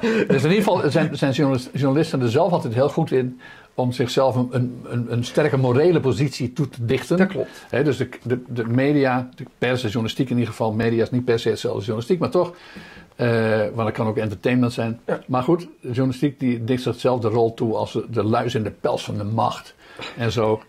Dus 0.28 0.44
in 0.44 0.50
ieder 0.50 0.64
geval 0.64 0.90
zijn, 0.90 1.16
zijn 1.16 1.32
journalisten 1.72 2.22
er 2.22 2.30
zelf 2.30 2.52
altijd 2.52 2.74
heel 2.74 2.88
goed 2.88 3.10
in 3.10 3.40
om 3.74 3.92
zichzelf 3.92 4.36
een, 4.36 4.80
een, 4.84 5.06
een, 5.12 5.24
sterke 5.24 5.56
morele 5.56 6.00
positie 6.00 6.52
toe 6.52 6.68
te 6.68 6.84
dichten. 6.84 7.16
Dat 7.16 7.26
klopt. 7.26 7.66
dus 7.70 7.96
de, 7.96 8.08
de, 8.22 8.42
de 8.48 8.64
media, 8.64 9.28
de 9.34 9.44
pers, 9.58 9.80
de 9.80 9.88
journalistiek 9.88 10.30
in 10.30 10.36
ieder 10.36 10.50
geval, 10.50 10.72
media 10.72 11.02
is 11.02 11.10
niet 11.10 11.24
per 11.24 11.38
se 11.38 11.48
hetzelfde 11.48 11.78
als 11.78 11.86
journalistiek, 11.86 12.18
maar 12.18 12.30
toch 12.30 12.54
uh, 13.18 13.60
want 13.60 13.76
dat 13.76 13.92
kan 13.92 14.06
ook 14.06 14.16
entertainment 14.16 14.72
zijn. 14.72 15.00
Maar 15.26 15.42
goed, 15.42 15.60
de 15.60 15.88
journalistiek 15.88 16.40
die 16.40 16.64
dikt 16.64 16.82
zichzelf 16.82 17.20
de 17.20 17.28
rol 17.28 17.54
toe 17.54 17.74
als 17.74 17.98
de 18.10 18.22
luis 18.22 18.54
in 18.54 18.62
de 18.62 18.70
pels 18.70 19.04
van 19.04 19.16
de 19.16 19.24
macht. 19.24 19.74
En 20.16 20.32
zo. 20.32 20.62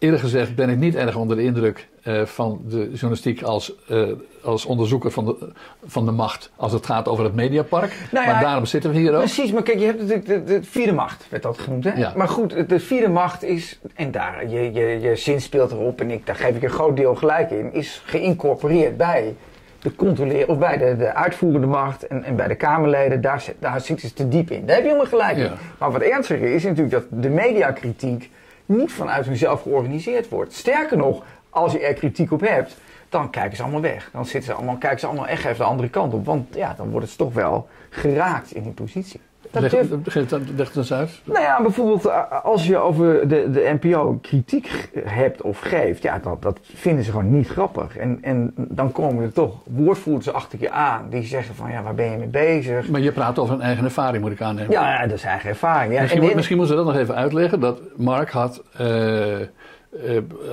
Eerlijk 0.00 0.22
gezegd 0.22 0.54
ben 0.54 0.68
ik 0.68 0.78
niet 0.78 0.94
erg 0.94 1.16
onder 1.16 1.36
de 1.36 1.42
indruk 1.42 1.88
uh, 2.04 2.24
van 2.24 2.60
de 2.68 2.88
journalistiek 2.90 3.42
als, 3.42 3.74
uh, 3.90 4.08
als 4.42 4.64
onderzoeker 4.64 5.10
van 5.10 5.24
de, 5.24 5.52
van 5.84 6.04
de 6.04 6.10
macht. 6.10 6.50
Als 6.56 6.72
het 6.72 6.86
gaat 6.86 7.08
over 7.08 7.24
het 7.24 7.34
Mediapark. 7.34 7.92
Nou 8.12 8.26
ja, 8.26 8.32
maar 8.32 8.42
daarom 8.42 8.64
zitten 8.64 8.90
we 8.90 8.98
hier 8.98 9.12
ook. 9.12 9.18
Precies, 9.18 9.52
maar 9.52 9.62
kijk, 9.62 9.78
je 9.78 9.84
hebt 9.84 9.98
natuurlijk 9.98 10.26
de, 10.26 10.44
de, 10.44 10.62
vierde 10.62 10.92
macht, 10.92 11.26
werd 11.30 11.42
dat 11.42 11.58
genoemd. 11.58 11.84
Hè? 11.84 11.92
Ja. 11.92 12.12
Maar 12.16 12.28
goed, 12.28 12.68
de 12.68 12.80
vierde 12.80 13.08
macht 13.08 13.42
is, 13.42 13.80
en 13.94 14.10
daar, 14.10 14.48
je, 14.48 14.72
je, 14.72 15.00
je 15.00 15.16
zin 15.16 15.40
speelt 15.40 15.70
erop 15.70 16.00
en 16.00 16.10
ik, 16.10 16.26
daar 16.26 16.36
geef 16.36 16.56
ik 16.56 16.62
een 16.62 16.70
groot 16.70 16.96
deel 16.96 17.14
gelijk 17.14 17.50
in, 17.50 17.72
is 17.72 18.02
geïncorporeerd 18.04 18.96
bij 18.96 19.34
de 19.78 19.94
controleren, 19.94 20.48
of 20.48 20.58
bij 20.58 20.78
de, 20.78 20.96
de 20.96 21.14
uitvoerende 21.14 21.66
macht 21.66 22.06
en, 22.06 22.24
en 22.24 22.36
bij 22.36 22.48
de 22.48 22.54
Kamerleden, 22.54 23.20
daar, 23.20 23.40
zit- 23.40 23.56
daar 23.58 23.80
zitten 23.80 24.08
ze 24.08 24.14
te 24.14 24.28
diep 24.28 24.50
in. 24.50 24.66
Daar 24.66 24.76
heb 24.76 24.84
je 24.84 24.90
helemaal 24.90 25.10
gelijk 25.10 25.36
in. 25.36 25.42
Ja. 25.42 25.52
Maar 25.78 25.92
wat 25.92 26.02
ernstiger 26.02 26.54
is 26.54 26.62
natuurlijk 26.62 26.90
dat 26.90 27.04
de 27.22 27.28
mediakritiek 27.28 28.30
niet 28.70 28.92
vanuit 28.92 29.26
hunzelf 29.26 29.62
georganiseerd 29.62 30.28
wordt. 30.28 30.52
Sterker 30.52 30.96
nog, 30.96 31.24
als 31.50 31.72
je 31.72 31.80
er 31.80 31.94
kritiek 31.94 32.32
op 32.32 32.40
hebt, 32.40 32.76
dan 33.08 33.30
kijken 33.30 33.56
ze 33.56 33.62
allemaal 33.62 33.80
weg. 33.80 34.10
Dan 34.12 34.24
zitten 34.26 34.50
ze 34.50 34.56
allemaal, 34.56 34.76
kijken 34.76 35.00
ze 35.00 35.06
allemaal 35.06 35.26
echt 35.26 35.44
even 35.44 35.56
de 35.56 35.64
andere 35.64 35.88
kant 35.88 36.14
op. 36.14 36.24
Want 36.24 36.54
ja, 36.54 36.74
dan 36.74 36.90
worden 36.90 37.08
ze 37.08 37.16
toch 37.16 37.32
wel 37.32 37.68
geraakt 37.90 38.54
in 38.54 38.62
die 38.62 38.72
positie. 38.72 39.20
Dat 39.50 39.62
Leg, 39.62 39.70
durf- 39.70 39.88
geef 40.04 40.28
dat- 40.28 40.40
leg 40.56 40.66
het 40.68 40.76
eens 40.76 40.92
uit. 40.92 41.20
nou 41.24 41.40
ja, 41.40 41.62
bijvoorbeeld 41.62 42.04
eh, 42.06 42.44
als 42.44 42.66
je 42.66 42.76
over 42.76 43.28
de, 43.28 43.50
de 43.50 43.76
NPO 43.80 44.18
kritiek 44.22 44.90
hebt 45.04 45.42
of 45.42 45.58
geeft, 45.60 46.02
ja, 46.02 46.18
dat, 46.18 46.42
dat 46.42 46.58
vinden 46.62 47.04
ze 47.04 47.10
gewoon 47.10 47.36
niet 47.36 47.48
grappig. 47.48 47.96
En, 47.96 48.18
en 48.22 48.52
dan 48.56 48.92
komen 48.92 49.24
er 49.24 49.32
toch 49.32 49.54
woordvoerders 49.64 50.32
achter 50.32 50.58
je 50.60 50.70
aan 50.70 51.06
die 51.10 51.22
zeggen 51.22 51.54
van, 51.54 51.70
ja, 51.70 51.82
waar 51.82 51.94
ben 51.94 52.10
je 52.10 52.16
mee 52.16 52.26
bezig? 52.28 52.88
Maar 52.88 53.00
je 53.00 53.12
praat 53.12 53.38
over 53.38 53.54
een 53.54 53.60
eigen 53.60 53.84
ervaring, 53.84 54.22
moet 54.22 54.32
ik 54.32 54.40
aannemen. 54.42 54.70
Ja, 54.70 55.06
dat 55.06 55.16
is 55.16 55.24
eigen 55.24 55.48
ervaring. 55.48 55.92
Ja. 55.94 56.00
Misschien, 56.00 56.22
En- 56.22 56.36
misschien 56.36 56.56
moeten 56.56 56.76
we 56.76 56.82
dat 56.84 56.92
nog 56.92 57.02
even 57.02 57.14
uitleggen. 57.14 57.60
Dat 57.60 57.80
Mark 57.96 58.30
had 58.30 58.62
eh, 58.76 59.40
eh, 59.40 59.46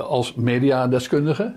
als 0.07 0.33
mediadeskundige... 0.35 1.53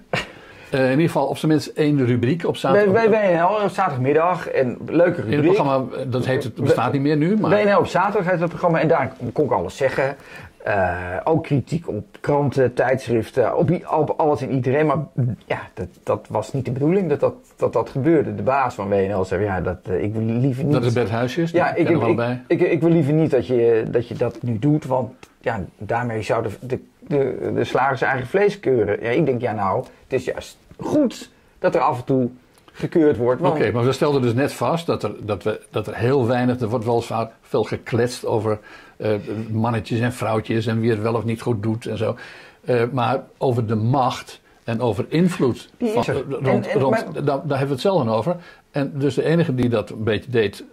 eh, 0.71 0.85
in 0.85 0.91
ieder 0.91 1.07
geval 1.07 1.27
op 1.27 1.37
zijn 1.39 1.53
minst 1.53 1.67
één 1.67 2.07
rubriek 2.07 2.47
op 2.47 2.57
zaterdag. 2.57 2.93
bij 2.93 3.11
WNL 3.11 3.65
op 3.65 3.71
zaterdagmiddag 3.71 4.49
en 4.49 4.79
leuke 4.87 5.21
in 5.21 5.29
rubriek. 5.29 5.45
het 5.45 5.55
programma, 5.55 5.97
eh, 5.97 6.03
dat 6.07 6.27
heet 6.27 6.43
het, 6.43 6.55
bestaat 6.55 6.93
niet 6.93 7.03
meer 7.03 7.17
nu, 7.17 7.37
maar... 7.37 7.51
WNL 7.51 7.79
op 7.79 7.87
zaterdag 7.87 8.31
heet 8.31 8.41
dat 8.41 8.49
programma 8.49 8.81
en 8.81 8.89
daar 8.89 9.13
kon 9.33 9.45
ik 9.45 9.51
alles 9.51 9.77
zeggen. 9.77 10.17
Eh, 10.65 11.17
ook 11.25 11.43
kritiek 11.43 11.89
op 11.89 12.05
kranten, 12.21 12.75
tijdschriften, 12.75 13.57
op, 13.57 14.15
alles 14.17 14.43
en 14.43 14.51
iedereen. 14.51 14.87
Maar 14.87 14.99
ja, 15.47 15.59
dat, 15.75 15.87
dat 16.03 16.27
was 16.31 16.53
niet 16.53 16.65
de 16.65 16.71
bedoeling 16.71 17.09
dat 17.09 17.21
dat, 17.21 17.35
dat 17.57 17.73
dat 17.73 17.91
gebeurde. 17.91 18.35
De 18.35 18.43
baas 18.43 18.75
van 18.75 18.89
WNL 18.89 19.25
zei, 19.25 19.45
ja, 19.45 19.61
dat, 19.61 19.79
ik 20.01 20.13
wil 20.13 20.23
liever 20.23 20.65
niet... 20.65 20.73
Dat 20.73 20.85
is 20.85 20.93
Bert 20.93 21.11
Huisjes, 21.11 21.51
Ja, 21.51 21.75
ik, 21.75 21.89
ik 22.61 22.81
wil 22.81 22.91
liever 22.91 23.13
niet 23.13 23.31
dat 23.31 23.47
je, 23.47 23.85
dat 23.91 24.09
je 24.09 24.15
dat 24.15 24.43
nu 24.43 24.59
doet, 24.59 24.87
want 24.87 25.13
ja, 25.41 25.65
daarmee 25.79 26.23
zouden 26.23 26.53
de, 26.61 26.81
de, 26.99 27.51
de 27.55 27.65
slagers 27.65 28.01
eigen 28.03 28.27
vlees 28.27 28.61
keuren. 28.61 29.03
Ja, 29.03 29.09
ik 29.11 29.27
denk, 29.27 29.41
ja 29.41 29.53
nou, 29.53 29.79
het 29.79 30.13
is 30.13 30.25
juist 30.25 30.57
goed 30.77 31.31
dat 31.59 31.75
er 31.75 31.81
af 31.81 31.99
en 31.99 32.05
toe 32.05 32.31
gekeurd 32.73 33.17
wordt. 33.17 33.43
Oké, 33.43 33.71
maar 33.73 33.85
we 33.85 33.93
stelden 33.93 34.23
dus 34.23 34.35
net 34.35 34.53
vast 34.53 34.87
dat 34.87 35.03
er, 35.03 35.13
dat 35.21 35.43
we, 35.43 35.61
dat 35.71 35.87
er 35.87 35.95
heel 35.97 36.27
weinig, 36.27 36.61
er 36.61 36.69
wordt 36.69 36.85
wel 36.85 36.95
eens 36.95 37.07
vaak 37.07 37.33
veel 37.43 37.65
gekletst 37.65 38.27
over 38.27 38.59
eh, 38.97 39.15
mannetjes 39.51 40.01
en 40.01 40.13
vrouwtjes 40.13 40.67
en 40.67 40.81
wie 40.81 40.91
het 40.91 41.01
wel 41.01 41.15
of 41.15 41.25
niet 41.25 41.41
goed 41.41 41.63
doet 41.63 41.87
en 41.87 41.97
zo. 41.99 42.17
Eh, 42.65 42.83
maar 42.93 43.23
over 43.39 43.67
de 43.67 43.75
macht 43.75 44.41
en 44.65 44.81
over 44.81 45.05
invloed, 45.09 45.71
eh, 45.79 45.95
rond, 45.95 46.07
En- 46.09 46.65
en- 46.65 46.81
rond, 46.81 46.91
maar- 46.91 47.13
daar, 47.13 47.25
daar 47.25 47.39
hebben 47.59 47.67
we 47.67 47.73
het 47.73 47.81
zelden 47.81 48.09
over. 48.09 48.37
En 48.71 48.93
dus 48.95 49.15
de 49.15 49.25
enige 49.25 49.55
die 49.55 49.69
dat 49.69 49.91
een 49.91 50.05
beetje 50.05 50.31
deed 50.31 50.65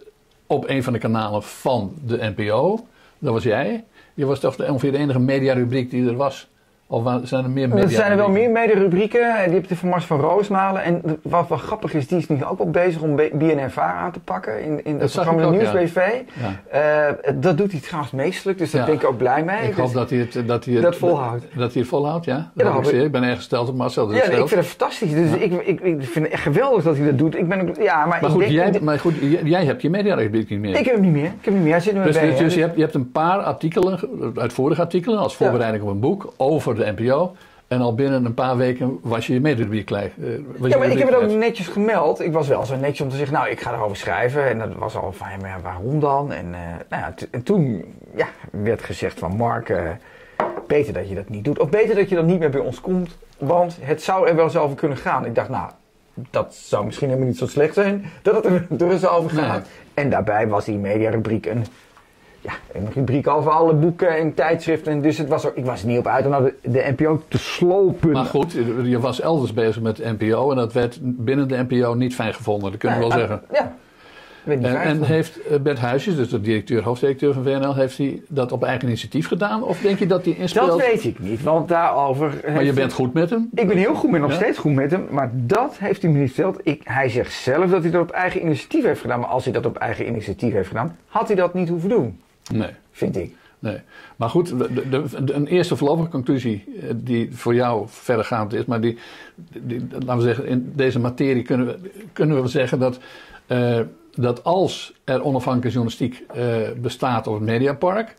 op 0.46 0.68
een 0.68 0.82
van 0.82 0.92
de 0.92 0.98
kanalen 0.98 1.42
van 1.42 1.92
de 2.04 2.32
NPO, 2.36 2.86
dat 3.18 3.32
was 3.32 3.42
jij. 3.42 3.84
Je 4.18 4.26
was 4.26 4.40
toch 4.40 4.68
ongeveer 4.68 4.92
de 4.92 4.98
enige 4.98 5.18
mediarubriek 5.18 5.90
die 5.90 6.08
er 6.08 6.16
was. 6.16 6.48
Of 6.90 7.02
zijn 7.22 7.44
er 7.44 7.50
meer 7.50 7.68
media? 7.68 7.82
er 7.84 7.90
zijn 7.90 8.10
er 8.10 8.16
wel 8.16 8.28
meer 8.30 8.50
mede-rubrieken. 8.50 9.20
Die 9.44 9.54
heb 9.54 9.64
je 9.68 9.76
van 9.76 9.88
Mars 9.88 10.04
van 10.04 10.20
Roosmalen. 10.20 10.82
En 10.82 11.02
wat 11.22 11.48
wel 11.48 11.58
grappig 11.58 11.94
is, 11.94 12.06
die 12.08 12.18
is 12.18 12.28
nu 12.28 12.44
ook 12.44 12.58
wel 12.58 12.70
bezig 12.70 13.02
om 13.02 13.16
B- 13.16 13.30
BNNVAR 13.32 13.94
aan 13.94 14.12
te 14.12 14.20
pakken. 14.20 14.62
In, 14.64 14.84
in 14.84 14.92
Dat 14.92 15.02
het 15.02 15.12
programma 15.12 15.42
ook, 15.44 15.50
Nieuws 15.52 15.72
BV. 15.72 15.96
Ja. 16.40 17.08
Eh, 17.10 17.32
dat 17.34 17.56
doet 17.58 17.72
hij 17.72 17.80
trouwens 17.80 18.12
meestelijk, 18.12 18.58
dus 18.58 18.70
daar 18.70 18.80
Ja. 18.80 18.86
ben 18.86 18.96
ik 18.96 19.04
ook 19.04 19.16
blij 19.16 19.44
mee. 19.44 19.56
Ik 19.68 19.74
hoop 19.74 19.84
Dus- 19.84 19.94
dat 19.94 20.10
hij 20.10 20.18
het, 20.18 20.42
dat 20.48 20.64
hij 20.64 20.74
het, 20.74 20.82
Dat 20.82 20.96
volhoudt. 20.96 21.44
Dat 21.56 21.72
hij 21.72 21.80
het 21.80 21.90
volhoudt, 21.90 22.24
ja. 22.24 22.36
Dat 22.36 22.44
dat 22.54 22.66
hoop 22.74 22.84
ik 22.84 22.90
hoop 22.96 23.04
ik. 23.04 23.12
ben 23.12 23.22
erg 23.22 23.36
gesteld 23.36 23.68
op 23.68 23.74
Marcel. 23.76 24.12
Ja, 24.14 24.22
ik 24.22 24.32
vind 24.48 24.50
het 24.50 24.66
fantastisch. 24.66 25.12
Dus 25.12 25.30
ik, 25.32 25.52
ik, 25.52 25.80
ik 25.80 26.02
vind 26.04 26.24
het 26.24 26.28
echt 26.34 26.42
geweldig 26.42 26.84
dat 26.84 26.96
hij 26.96 27.06
dat 27.06 27.18
doet. 27.18 27.36
Ik 27.36 27.48
ben 27.48 27.74
ja, 27.80 28.06
maar, 28.06 28.18
Maar 28.20 28.30
goed, 28.30 28.40
denk- 28.40 28.52
jij, 28.52 28.78
maar 28.82 28.98
goed, 28.98 29.14
jij, 29.20 29.40
jij 29.42 29.64
hebt 29.64 29.82
je 29.82 29.90
mediarubriek 29.90 30.50
niet 30.50 30.58
meer. 30.60 30.76
ik 30.78 30.84
heb 30.84 30.94
hem 30.94 31.02
niet 31.04 31.12
meer. 31.12 31.24
Ik 31.24 31.30
heb 31.40 31.44
hem 31.44 31.54
niet 31.54 31.62
meer. 31.62 31.72
Hij 31.72 31.80
zit 31.80 31.94
nu 31.94 32.02
dus 32.02 32.18
bij 32.18 32.30
dus, 32.30 32.38
dus 32.38 32.54
je, 32.54 32.60
hebt, 32.60 32.74
je 32.76 32.82
hebt 32.82 32.94
een 32.94 33.10
paar 33.12 33.38
artikelen, 33.38 33.98
uitvoerige 34.34 34.80
artikelen, 34.80 35.18
als 35.18 35.36
voorbereiding 35.36 35.84
op 35.84 35.90
een 35.90 36.00
boek 36.00 36.32
over 36.36 36.76
de 36.78 36.92
NPO. 36.96 37.34
En 37.68 37.80
al 37.80 37.94
binnen 37.94 38.24
een 38.24 38.34
paar 38.34 38.56
weken 38.56 38.98
was 39.02 39.26
je 39.26 39.32
je 39.32 39.40
mediarubriek 39.40 39.86
klaar. 39.86 40.02
eh, 40.02 40.68
Ja, 40.68 40.78
maar 40.78 40.90
ik 40.90 40.98
heb 40.98 41.08
het 41.08 41.16
ook 41.16 41.30
netjes 41.30 41.66
gemeld. 41.68 42.20
Ik 42.20 42.32
was 42.32 42.48
wel 42.48 42.64
zo 42.66 42.76
netjes 42.76 43.00
om 43.00 43.08
te 43.08 43.16
zeggen, 43.16 43.34
nou, 43.34 43.48
ik 43.48 43.60
ga 43.60 43.72
erover 43.72 43.96
schrijven. 43.96 44.48
En 44.48 44.58
dat 44.58 44.68
was 44.76 44.96
al 44.96 45.12
van, 45.12 45.26
ja, 45.42 45.60
waarom 45.62 46.00
dan? 46.00 46.32
En, 46.32 46.54
eh, 46.54 46.60
nou 46.88 47.02
ja, 47.02 47.14
en 47.30 47.42
toen 47.42 47.84
ja, 48.14 48.26
werd 48.50 48.82
gezegd 48.82 49.18
van, 49.18 49.36
Mark, 49.36 49.68
eh, 49.68 49.82
beter 50.66 50.92
dat 50.92 51.08
je 51.08 51.14
dat 51.14 51.28
niet 51.28 51.44
doet. 51.44 51.58
Of 51.58 51.68
beter 51.68 51.94
dat 51.94 52.08
je 52.08 52.14
dan 52.14 52.26
niet 52.26 52.38
meer 52.38 52.50
bij 52.50 52.60
ons 52.60 52.80
komt. 52.80 53.16
Want 53.38 53.76
het 53.80 54.02
zou 54.02 54.28
er 54.28 54.34
wel 54.36 54.44
eens 54.44 54.56
over 54.56 54.76
kunnen 54.76 54.98
gaan. 54.98 55.24
Ik 55.26 55.34
dacht, 55.34 55.48
nou, 55.48 55.70
dat 56.30 56.54
zou 56.54 56.84
misschien 56.84 57.06
helemaal 57.08 57.28
niet 57.28 57.38
zo 57.38 57.46
slecht 57.46 57.74
zijn. 57.74 58.04
Dat 58.22 58.34
het 58.34 58.44
er, 58.44 58.66
er 58.78 58.90
eens 58.90 59.06
over 59.06 59.30
gaat. 59.30 59.52
Nee. 59.62 60.04
En 60.04 60.10
daarbij 60.10 60.48
was 60.48 60.64
die 60.64 60.78
mediarubriek 60.78 61.46
een... 61.46 61.64
Ja, 62.40 62.52
een 62.72 62.88
rubriek 62.94 63.26
over 63.28 63.50
alle 63.50 63.74
boeken 63.74 64.16
en 64.16 64.34
tijdschriften. 64.34 64.92
En 64.92 65.00
dus 65.00 65.18
het 65.18 65.28
was 65.28 65.46
ook, 65.46 65.56
ik 65.56 65.64
was 65.64 65.82
er 65.82 65.88
niet 65.88 65.98
op 65.98 66.06
uit 66.06 66.24
om 66.24 66.30
nou 66.30 66.52
de, 66.62 66.70
de 66.70 66.94
NPO 66.96 67.22
te 67.28 67.38
slopen. 67.38 68.10
Maar 68.10 68.24
goed, 68.24 68.52
je 68.84 68.98
was 69.00 69.20
elders 69.20 69.52
bezig 69.52 69.82
met 69.82 69.96
de 69.96 70.14
NPO 70.18 70.50
en 70.50 70.56
dat 70.56 70.72
werd 70.72 70.98
binnen 71.02 71.48
de 71.48 71.64
NPO 71.68 71.94
niet 71.94 72.14
fijn 72.14 72.34
gevonden. 72.34 72.70
Dat 72.70 72.80
kunnen 72.80 72.98
we 72.98 73.04
Nee, 73.06 73.12
wel 73.12 73.22
ah, 73.22 73.28
zeggen. 73.28 73.48
Ja. 73.52 73.76
En, 74.48 74.64
en 74.64 75.02
heeft 75.02 75.42
eh, 75.42 75.58
Bert 75.58 75.78
Huisjes, 75.78 76.16
dus 76.16 76.28
de 76.28 76.40
directeur, 76.40 76.82
hoofddirecteur 76.82 77.34
van 77.34 77.42
VNL, 77.42 77.74
heeft 77.74 77.98
hij 77.98 78.22
dat 78.28 78.52
op 78.52 78.64
eigen 78.64 78.88
initiatief 78.88 79.26
gedaan? 79.26 79.62
Of 79.62 79.80
denk 79.80 79.98
je 79.98 80.06
dat 80.06 80.24
hij 80.24 80.34
inspeelt? 80.34 80.66
Dat 80.66 80.78
weet 80.78 81.04
ik 81.04 81.18
niet, 81.18 81.42
want 81.42 81.68
daarover... 81.68 82.40
maar 82.46 82.64
je 82.64 82.72
bent 82.72 82.92
goed 82.92 83.12
met 83.12 83.30
hem? 83.30 83.48
Ik 83.54 83.66
ben 83.68 83.76
heel 83.76 83.94
goed 83.94 84.10
met 84.10 84.20
nog 84.20 84.30
Ja? 84.30 84.36
steeds 84.36 84.58
goed 84.58 84.74
met 84.74 84.90
hem, 84.90 85.06
maar 85.10 85.30
dat 85.34 85.78
heeft 85.78 86.02
hij 86.02 86.10
me 86.10 86.18
niet 86.18 86.32
verteld. 86.32 86.60
Ik, 86.62 86.80
hij 86.84 87.08
zegt 87.08 87.32
zelf 87.32 87.70
dat 87.70 87.82
hij 87.82 87.90
dat 87.90 88.02
op 88.02 88.10
eigen 88.10 88.42
initiatief 88.42 88.84
heeft 88.84 89.00
gedaan, 89.00 89.20
maar 89.20 89.28
als 89.28 89.44
hij 89.44 89.52
dat 89.52 89.66
op 89.66 89.76
eigen 89.76 90.06
initiatief 90.06 90.52
heeft 90.52 90.68
gedaan, 90.68 90.96
had 91.06 91.26
hij 91.26 91.36
dat 91.36 91.54
niet 91.54 91.68
hoeven 91.68 91.88
doen, 91.88 92.20
Nee. 92.52 92.70
vind 92.90 93.16
ik. 93.16 93.34
Nee. 93.58 93.80
Maar 94.16 94.28
goed, 94.28 94.58
de, 94.58 94.88
de, 94.88 95.24
de- 95.24 95.32
een 95.32 95.46
eerste 95.46 95.76
voorlopige 95.76 96.08
conclusie 96.08 96.64
eh, 96.80 96.88
die 96.96 97.28
voor 97.36 97.54
jou 97.54 97.84
verdergaand 97.88 98.52
is, 98.52 98.64
maar 98.64 98.80
die, 98.80 98.98
die- 99.52 99.86
laten 99.90 100.16
we 100.16 100.22
zeggen, 100.22 100.46
in 100.46 100.72
deze 100.74 100.98
materie 100.98 101.42
kunnen 101.42 101.66
we, 101.66 101.90
kunnen 102.12 102.42
we 102.42 102.48
zeggen 102.48 102.78
dat, 102.78 102.98
eh, 103.46 103.80
dat 104.14 104.44
als 104.44 104.94
er 105.04 105.22
onafhankelijke 105.22 105.68
journalistiek 105.78 106.24
eh, 106.34 106.44
bestaat 106.76 107.26
op 107.26 107.34
het 107.34 107.42
Mediapark, 107.42 108.14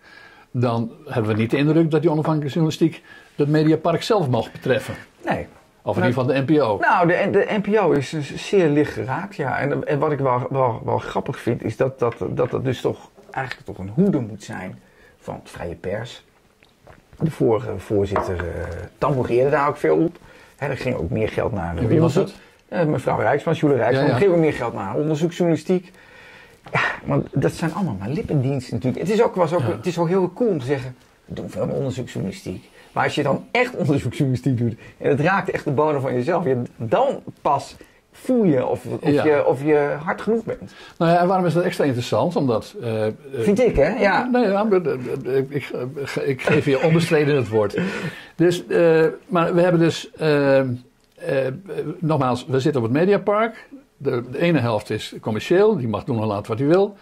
dan 0.51 0.91
hebben 1.05 1.31
we 1.31 1.37
niet 1.41 1.51
de 1.51 1.57
indruk 1.57 1.91
dat 1.91 2.01
die 2.01 2.11
onafhankelijke 2.11 2.53
journalistiek 2.53 3.03
het 3.35 3.47
Mediapark 3.47 4.01
zelf 4.03 4.29
mag 4.29 4.51
betreffen. 4.51 4.93
Nee. 5.25 5.47
Of 5.81 5.97
in 5.97 6.03
ieder 6.05 6.19
geval 6.19 6.35
de 6.35 6.53
NPO. 6.53 6.77
Nou, 6.81 7.07
de, 7.07 7.29
de 7.31 7.59
NPO 7.63 7.91
is 7.91 8.09
dus 8.09 8.47
zeer 8.47 8.69
licht 8.69 8.93
geraakt, 8.93 9.35
ja. 9.35 9.59
En, 9.59 9.87
en 9.87 9.99
wat 9.99 10.11
ik 10.11 10.19
wel, 10.19 10.47
wel, 10.49 10.81
wel 10.85 10.97
grappig 10.97 11.39
vind, 11.39 11.63
is 11.63 11.77
dat 11.77 11.99
dat, 11.99 12.15
dat 12.29 12.51
dat 12.51 12.63
dus 12.63 12.81
toch 12.81 13.09
eigenlijk 13.31 13.65
toch 13.65 13.77
een 13.77 13.89
hoede 13.89 14.19
moet 14.19 14.43
zijn 14.43 14.79
van 15.19 15.35
het 15.35 15.49
vrije 15.49 15.75
pers. 15.75 16.23
De 17.19 17.31
vorige 17.31 17.73
voorzitter 17.77 18.35
uh, 18.35 18.51
tamboreerde 18.97 19.49
daar 19.49 19.67
ook 19.67 19.77
veel 19.77 19.97
op. 19.97 20.17
Hè, 20.57 20.67
er 20.67 20.77
ging 20.77 20.95
ook 20.95 21.09
meer 21.09 21.29
geld 21.29 21.51
naar... 21.51 21.77
En 21.77 21.87
wie 21.87 21.99
was 21.99 22.13
dat? 22.13 22.33
Eh, 22.67 22.85
mevrouw 22.85 23.19
Rijksman, 23.19 23.53
Jule 23.53 23.75
Rijksman. 23.75 24.01
Ja, 24.03 24.07
ja. 24.07 24.13
Er 24.13 24.19
ging 24.19 24.31
ook 24.31 24.39
meer 24.39 24.53
geld 24.53 24.73
naar 24.73 24.95
onderzoeksjournalistiek. 24.95 25.91
Ja, 26.71 26.81
want 27.03 27.27
dat 27.33 27.51
zijn 27.51 27.73
allemaal 27.73 27.95
maar 27.99 28.09
lippendiensten 28.09 28.73
natuurlijk. 28.73 29.01
Het 29.03 29.13
is 29.13 29.21
ook, 29.23 29.35
was 29.35 29.53
ook, 29.53 29.59
Ja. 29.59 29.71
het 29.71 29.85
is 29.85 29.97
ook 29.97 30.07
heel 30.07 30.33
cool 30.33 30.49
om 30.49 30.59
te 30.59 30.65
zeggen, 30.65 30.95
we 31.25 31.33
doen 31.33 31.49
veel 31.49 31.67
onderzoeksjournalistiek. 31.67 32.69
Maar 32.91 33.03
als 33.03 33.15
je 33.15 33.23
dan 33.23 33.47
echt 33.51 33.75
onderzoeksjournalistiek 33.75 34.57
doet 34.57 34.75
en 34.97 35.09
het 35.09 35.19
raakt 35.19 35.49
echt 35.49 35.63
de 35.63 35.71
bodem 35.71 36.01
van 36.01 36.13
jezelf, 36.13 36.45
dan 36.75 37.23
pas 37.41 37.75
voel 38.11 38.43
je 38.43 38.65
of, 38.65 38.85
of, 39.01 39.11
Ja. 39.11 39.25
je 39.25 39.45
of 39.45 39.63
je 39.63 39.95
hard 40.03 40.21
genoeg 40.21 40.43
bent. 40.43 40.73
Nou 40.97 41.11
ja, 41.11 41.19
en 41.19 41.27
waarom 41.27 41.45
is 41.45 41.53
dat 41.53 41.63
extra 41.63 41.83
interessant? 41.83 42.35
Omdat. 42.35 42.75
eh, 42.81 43.05
Vind 43.33 43.59
ik, 43.59 43.75
hè? 43.75 43.87
Ja. 43.99 44.29
Nee, 44.31 44.47
ja, 44.47 44.67
eh, 44.69 45.37
ik, 45.37 45.71
ik, 46.25 46.41
geef 46.41 46.65
je 46.65 46.83
onbestreden 46.83 47.35
het 47.35 47.49
woord. 47.49 47.77
Dus, 48.35 48.63
maar 49.27 49.53
we 49.55 49.61
hebben 49.61 49.79
dus, 49.79 50.09
nogmaals, 51.99 52.45
we 52.45 52.59
zitten 52.59 52.81
op 52.81 52.87
het 52.87 52.97
Mediapark. 52.97 53.67
De, 53.97 54.23
de 54.31 54.39
ene 54.39 54.59
helft 54.59 54.89
is 54.89 55.15
commercieel, 55.21 55.77
die 55.77 55.87
mag 55.87 56.03
doen 56.03 56.19
en 56.21 56.25
laten 56.27 56.47
wat 56.49 56.59
hij 56.59 56.67
wil. 56.67 56.95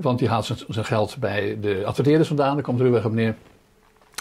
Want 0.00 0.18
die 0.18 0.28
haalt 0.28 0.44
zijn, 0.44 0.84
geld 0.84 1.16
bij 1.20 1.58
de 1.60 1.82
adverteerders 1.84 2.28
vandaan, 2.28 2.54
daar 2.54 2.64
komt 2.64 2.80
er 2.80 2.90
weg 2.90 3.04
op 3.04 3.12
neer. 3.12 3.34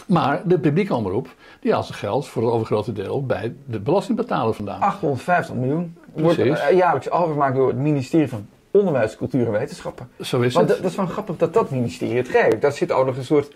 Maar 0.07 0.41
de 0.45 0.59
publieke 0.59 0.93
omroep, 0.95 1.27
die 1.59 1.71
haalt 1.73 1.85
zijn 1.85 1.97
geld 1.97 2.27
voor 2.27 2.41
het 2.43 2.51
overgrote 2.51 2.93
deel 2.93 3.25
bij 3.25 3.55
de 3.65 3.79
belastingbetaler 3.79 4.53
vandaan. 4.53 4.81
850 4.81 5.55
miljoen 5.55 5.97
wordt 6.13 6.39
eh, 6.39 6.71
jaarlijks 6.71 7.09
overgemaakt 7.11 7.55
door 7.55 7.67
het 7.67 7.77
ministerie 7.77 8.27
van 8.29 8.47
Onderwijs, 8.71 9.17
Cultuur 9.17 9.45
en 9.45 9.51
Wetenschappen. 9.51 10.09
Zo 10.21 10.41
is 10.41 10.53
Want 10.53 10.67
het. 10.67 10.67
dat, 10.67 10.77
dat 10.81 10.91
is 10.91 10.97
wel 10.97 11.05
grappig 11.05 11.37
dat 11.37 11.53
dat 11.53 11.69
ministerie 11.71 12.17
het 12.17 12.29
geeft. 12.29 12.61
Daar 12.61 12.71
zit 12.71 12.91
ook 12.91 13.05
nog 13.05 13.17
een 13.17 13.23
soort 13.25 13.55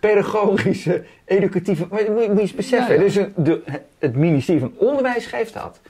pedagogische, 0.00 1.04
educatieve... 1.24 1.86
Maar 1.90 2.00
moet 2.12 2.20
je, 2.22 2.26
moet 2.28 2.34
je 2.36 2.40
eens 2.40 2.54
beseffen. 2.54 2.94
Ja, 2.94 3.00
ja. 3.00 3.06
Dus 3.06 3.16
een- 3.16 3.32
de, 3.36 3.62
het 3.98 4.16
ministerie 4.16 4.60
van 4.60 4.72
Onderwijs 4.76 5.26
geeft 5.26 5.54
dat. 5.54 5.80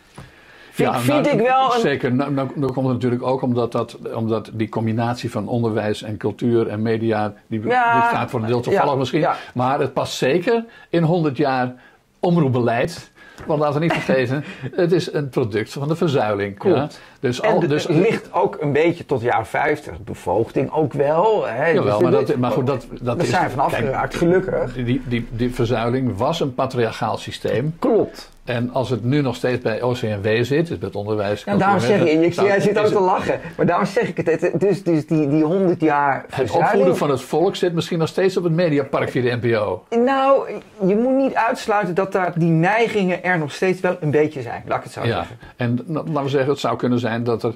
Vind, 0.75 0.89
Ja, 0.89 1.01
vind 1.01 1.25
nou, 1.25 1.37
ik 1.37 1.47
wel 1.47 1.75
een... 1.75 1.81
Zeker. 1.81 2.15
Nou, 2.15 2.33
nou, 2.33 2.49
nou 2.55 2.73
komt 2.73 2.87
het 2.87 2.95
natuurlijk 2.95 3.23
ook 3.23 3.43
omdat, 3.43 3.73
dat, 3.73 3.99
omdat 4.15 4.51
die 4.53 4.69
combinatie 4.69 5.31
van 5.31 5.49
onderwijs 5.49 6.03
en 6.03 6.17
cultuur 6.17 6.69
en 6.69 6.83
media, 6.83 7.35
die, 7.47 7.61
Ja, 7.67 8.01
die 8.01 8.09
staat 8.09 8.31
voor 8.31 8.41
een 8.41 8.47
deel 8.47 8.61
toevallig 8.61 8.93
ja, 8.93 8.99
misschien. 8.99 9.27
Maar 9.55 9.81
het 9.81 9.93
past 9.93 10.15
zeker 10.15 10.65
in 10.89 11.03
100 11.03 11.37
jaar 11.37 11.75
omroepbeleid 12.21 13.11
Want 13.47 13.61
laten 13.61 13.81
we 13.81 13.87
niet 13.87 13.93
vergeten, 13.93 14.45
het 14.83 14.93
is 14.93 15.13
een 15.13 15.29
product 15.29 15.73
van 15.73 15.89
de 15.89 15.97
verzuiling. 15.97 16.59
Klopt. 16.59 16.77
Ja? 16.77 16.89
Dus 17.21 17.41
En 17.41 17.53
al, 17.53 17.61
het 17.61 17.71
dus, 17.71 17.87
ligt 17.87 18.33
ook 18.33 18.57
een 18.61 18.73
beetje 18.73 19.07
tot 19.07 19.21
jaren 19.21 19.47
50. 19.47 20.01
Bevoogding 20.01 20.73
ook 20.73 20.93
wel. 20.93 21.47
Hè. 21.47 21.67
Jawel, 21.67 21.99
Dus 21.99 22.11
maar, 22.11 22.25
dat, 22.25 22.37
maar 22.37 22.51
goed, 22.51 22.67
dat, 22.67 22.87
dat 23.01 23.17
we 23.17 23.23
is... 23.23 23.31
zijn 23.31 23.51
vanaf 23.51 23.75
geraakt, 23.75 24.15
gelukkig. 24.15 24.75
die, 24.75 25.03
die, 25.07 25.27
die 25.31 25.55
verzuiling 25.55 26.17
was 26.17 26.41
een 26.41 26.55
patriarchaal 26.55 27.17
systeem. 27.17 27.77
Klopt. 27.79 28.33
En 28.45 28.71
als 28.73 28.91
het 28.91 29.05
nu 29.05 29.21
nog 29.21 29.37
steeds 29.37 29.63
bij 29.63 29.83
OCMW 29.83 30.43
zit, 30.45 30.67
dus 30.67 30.79
met 30.79 30.97
onderwijs... 30.97 31.45
Ja, 31.45 31.57
daarom 31.57 31.81
zeg 31.81 31.99
je, 31.99 32.11
ik 32.11 32.33
jij 32.33 32.61
zit 32.61 32.79
ook 32.79 32.87
te 32.87 33.01
lachen. 33.01 33.41
Maar 33.57 33.67
daarom 33.67 33.87
zeg 33.87 34.09
ik 34.09 34.17
het. 34.17 34.41
het 34.41 34.61
dus, 34.61 34.83
dus 34.83 35.07
die, 35.07 35.29
die 35.29 35.43
100 35.45 35.81
jaar 35.81 36.25
Het 36.31 36.51
opvoeden 36.51 36.97
van 36.97 37.11
het 37.11 37.21
volk 37.21 37.57
zit 37.57 37.73
misschien 37.73 37.99
nog 37.99 38.09
steeds 38.09 38.37
op 38.37 38.45
het 38.45 38.53
mediapark 38.53 39.11
via 39.11 39.23
de 39.23 39.39
NPO. 39.47 39.85
Nou, 40.05 40.51
je 40.87 40.97
moet 40.97 41.17
niet 41.17 41.35
uitsluiten 41.35 41.95
dat 41.95 42.13
daar 42.13 42.39
die 42.39 42.51
neigingen 42.51 43.23
er 43.25 43.39
nog 43.39 43.53
steeds 43.53 43.81
wel 43.81 43.97
een 44.01 44.11
beetje 44.11 44.43
zijn. 44.43 44.63
Laat 44.67 44.79
ik 44.79 44.85
het 44.85 44.93
zo 44.93 45.05
Ja, 45.05 45.15
zeggen. 45.15 45.37
en 45.57 45.85
laten 45.87 46.23
we 46.23 46.29
zeggen, 46.29 46.51
het 46.51 46.61
zou 46.61 46.77
kunnen 46.77 46.99
zijn 46.99 47.25
dat 47.25 47.43
er 47.43 47.55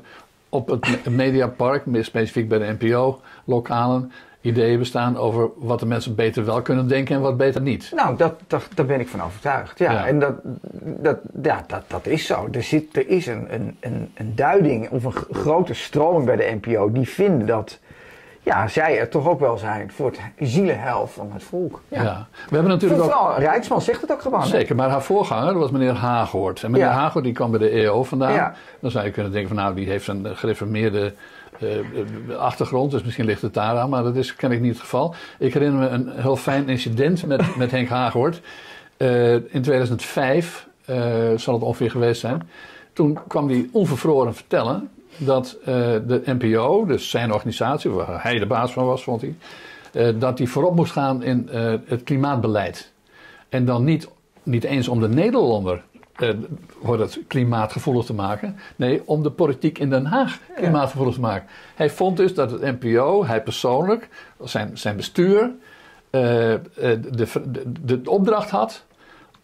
op 0.48 0.68
het 0.68 1.04
me- 1.04 1.10
mediapark, 1.10 1.86
meer 1.86 2.04
specifiek 2.04 2.48
bij 2.48 2.58
de 2.58 2.76
NPO-lokalen, 2.78 4.12
ideeën 4.40 4.78
bestaan 4.78 5.16
over 5.16 5.48
wat 5.56 5.80
de 5.80 5.86
mensen 5.86 6.14
beter 6.14 6.44
wel 6.44 6.62
kunnen 6.62 6.88
denken 6.88 7.14
en 7.14 7.20
wat 7.20 7.36
beter 7.36 7.60
niet. 7.60 7.92
Nou, 7.94 8.16
dat, 8.16 8.34
dat, 8.46 8.68
daar 8.74 8.86
ben 8.86 9.00
ik 9.00 9.08
van 9.08 9.22
overtuigd. 9.22 9.78
Ja, 9.78 9.92
Ja. 9.92 10.06
en 10.06 10.18
dat, 10.18 10.34
dat, 10.82 11.18
ja, 11.42 11.64
dat, 11.66 11.82
dat 11.86 12.06
is 12.06 12.26
zo. 12.26 12.48
Er, 12.52 12.62
zit, 12.62 12.96
er 12.96 13.08
is 13.08 13.26
een, 13.26 13.46
een, 13.54 13.76
een, 13.80 14.10
een 14.14 14.32
duiding 14.34 14.90
of 14.90 15.04
een 15.04 15.14
grote 15.30 15.74
stroming 15.74 16.24
bij 16.24 16.36
de 16.36 16.58
NPO 16.60 16.92
die 16.92 17.08
vinden 17.08 17.46
dat 17.46 17.78
ja, 18.42 18.68
zij 18.68 18.98
er 18.98 19.08
toch 19.08 19.28
ook 19.28 19.40
wel 19.40 19.58
zijn 19.58 19.92
voor 19.92 20.10
het 20.10 20.48
zielenheil 20.50 21.06
van 21.06 21.30
het 21.32 21.42
volk. 21.42 21.82
Ja. 21.88 22.02
Ja. 22.02 22.26
We 22.48 22.54
hebben 22.54 22.72
natuurlijk 22.72 23.02
ook... 23.02 23.10
Vooral 23.10 23.38
Rijksman 23.38 23.80
zegt 23.82 24.00
het 24.00 24.12
ook 24.12 24.22
gewoon. 24.22 24.46
Zeker, 24.46 24.76
maar 24.76 24.88
haar 24.90 25.02
voorganger 25.02 25.58
was 25.58 25.70
meneer 25.70 25.92
Haaghoort. 25.92 26.62
En 26.62 26.70
meneer 26.70 26.86
Ja. 26.86 26.92
Haaghoort 26.92 27.24
die 27.24 27.32
kwam 27.32 27.50
bij 27.50 27.60
de 27.60 27.68
EO 27.68 28.04
vandaan. 28.04 28.32
Ja. 28.32 28.54
Dan 28.80 28.90
zou 28.90 29.04
je 29.04 29.10
kunnen 29.10 29.32
denken 29.32 29.54
van 29.54 29.58
nou, 29.64 29.74
die 29.74 29.88
heeft 29.88 30.06
een 30.08 30.26
gereformeerde 30.36 31.14
eh, 31.60 32.36
achtergrond. 32.36 32.90
Dus 32.90 33.02
misschien 33.02 33.24
ligt 33.24 33.42
het 33.42 33.54
daar 33.54 33.76
aan, 33.76 33.90
maar 33.90 34.02
dat 34.02 34.16
is 34.16 34.34
kennelijk 34.34 34.66
niet 34.66 34.74
het 34.76 34.82
geval. 34.82 35.14
Ik 35.38 35.54
herinner 35.54 35.80
me 35.80 35.88
een 35.88 36.10
heel 36.20 36.36
fijn 36.36 36.68
incident 36.68 37.26
met, 37.26 37.56
met 37.56 37.70
Henk 37.70 37.88
Haaghoort. 37.88 38.40
Eh, 38.96 39.32
in 39.32 39.62
2005 39.62 40.68
eh, 40.84 40.96
zal 41.36 41.54
het 41.54 41.62
ongeveer 41.62 41.90
geweest 41.90 42.20
zijn. 42.20 42.48
Toen 42.92 43.18
kwam 43.26 43.48
hij 43.48 43.68
onvervroren 43.72 44.34
vertellen 44.34 44.90
dat 45.16 45.58
de 45.64 46.22
NPO, 46.24 46.86
dus 46.86 47.10
zijn 47.10 47.32
organisatie, 47.32 47.90
waar 47.90 48.22
hij 48.22 48.38
de 48.38 48.46
baas 48.46 48.72
van 48.72 48.86
was, 48.86 49.02
vond 49.02 49.20
hij, 49.20 49.34
dat 50.18 50.38
hij 50.38 50.46
voorop 50.46 50.74
moest 50.74 50.92
gaan 50.92 51.22
in 51.22 51.48
het 51.86 52.02
klimaatbeleid. 52.02 52.92
En 53.48 53.64
dan 53.64 53.84
niet, 53.84 54.08
niet 54.42 54.64
eens 54.64 54.88
om 54.88 55.00
de 55.00 55.08
Nederlander 55.08 55.82
eh, 56.20 56.98
het 56.98 57.20
klimaatgevoelig 57.26 58.04
te 58.04 58.14
maken. 58.14 58.56
Nee, 58.76 59.02
om 59.04 59.22
de 59.22 59.30
politiek 59.30 59.78
in 59.78 59.90
Den 59.90 60.06
Haag 60.06 60.38
klimaatgevoelig 60.56 61.14
te 61.14 61.20
maken. 61.20 61.48
Hij 61.74 61.90
vond 61.90 62.16
dus 62.16 62.34
dat 62.34 62.50
het 62.50 62.80
NPO, 62.80 63.24
hij 63.26 63.42
persoonlijk, 63.42 64.08
zijn, 64.44 64.78
zijn 64.78 64.96
bestuur, 64.96 65.50
eh, 66.10 66.52
eh, 66.54 66.60
de, 66.76 67.26
de, 67.44 67.72
de 68.02 68.10
opdracht 68.10 68.50
had 68.50 68.84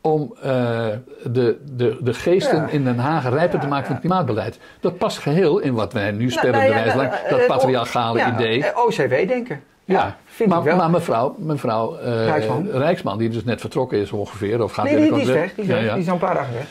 om 0.00 0.34
eh, 0.42 0.86
de, 1.22 1.58
de, 1.72 1.96
de 2.00 2.14
geesten 2.14 2.56
Ja. 2.58 2.68
in 2.68 2.84
Den 2.84 2.98
Haag 2.98 3.28
rijper 3.28 3.58
te 3.58 3.64
Ja, 3.64 3.70
maken 3.70 3.86
van 3.86 3.94
het 3.94 4.04
klimaatbeleid. 4.04 4.58
Dat 4.80 4.98
past 4.98 5.18
geheel 5.18 5.58
in 5.58 5.74
wat 5.74 5.92
wij 5.92 6.10
nu 6.10 6.26
Nou, 6.26 6.40
de 6.40 6.50
nou 6.94 7.10
dat 7.28 7.46
patriarchale 7.46 8.26
idee. 8.34 8.64
eh, 8.64 8.84
OCW-denken. 8.84 9.62
Ja, 9.84 10.16
vind 10.26 10.48
maar, 10.48 10.58
ik 10.58 10.64
wel. 10.64 10.76
maar 10.76 10.90
mevrouw, 10.90 11.34
mevrouw 11.38 11.96
eh, 11.98 12.24
Rijksman. 12.24 12.70
Rijksman, 12.70 13.18
die 13.18 13.28
dus 13.28 13.44
net 13.44 13.60
vertrokken 13.60 13.98
is 13.98 14.12
ongeveer, 14.12 14.62
of 14.62 14.72
gaat 14.72 14.84
nee, 14.84 15.12
die, 15.12 15.20
is 15.20 15.26
weg. 15.26 15.54
Die 15.54 15.64
is, 15.64 15.70
Ja, 15.70 15.74
weg. 15.74 15.84
ja. 15.84 15.92
Die 15.94 16.02
is 16.02 16.08
al 16.08 16.14
een 16.14 16.20
paar 16.20 16.34
dagen 16.34 16.54
weg. 16.54 16.66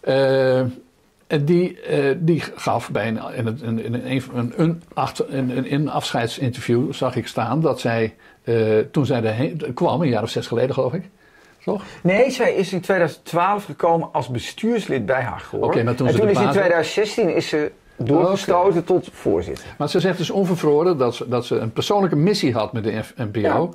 Eh, 0.00 0.58
en 1.26 1.44
die, 1.44 1.80
eh, 1.80 2.14
die 2.18 2.42
gaf 2.56 2.90
bij 2.90 3.08
een, 3.08 3.20
in, 3.34 3.46
het, 3.46 3.60
in, 3.62 3.94
een, 3.94 4.32
een, 4.56 4.80
een, 5.28 5.72
een 5.72 5.88
afscheidsinterview, 5.90 6.92
zag 6.92 7.16
ik 7.16 7.26
staan, 7.26 7.60
dat 7.60 7.80
zij, 7.80 8.14
toen 8.90 9.06
zij 9.06 9.22
erheen 9.22 9.74
kwam, 9.74 10.00
een 10.02 10.08
jaar 10.08 10.22
of 10.22 10.30
zes 10.30 10.46
geleden 10.46 10.74
geloof 10.74 10.92
ik, 10.92 11.02
toch? 11.64 11.82
Nee, 12.02 12.30
zij 12.30 12.52
is 12.54 12.72
in 12.72 12.80
2012 12.80 13.64
gekomen 13.64 14.08
als 14.12 14.28
bestuurslid 14.28 15.06
bij 15.06 15.22
haar 15.22 15.40
gehoor. 15.40 15.64
Oké, 15.66 15.82
maar 15.82 15.94
toen 15.94 16.06
en 16.06 16.12
ze 16.12 16.18
toen 16.18 16.28
is 16.28 16.36
in 16.36 16.42
baas- 16.44 16.52
2016 16.52 17.34
is 17.34 17.48
ze 17.48 17.70
doorgestoten 17.98 18.84
tot 18.84 19.08
voorzitter. 19.12 19.64
Maar 19.78 19.88
ze 19.88 20.00
zegt 20.00 20.18
dus 20.18 20.30
onvervroren 20.30 20.98
dat 20.98 21.14
ze, 21.14 21.28
dat 21.28 21.46
ze 21.46 21.56
een 21.58 21.72
persoonlijke 21.72 22.16
missie 22.16 22.52
had 22.52 22.72
met 22.72 22.84
de 22.84 23.02
NPO. 23.16 23.38
Ja. 23.40 23.68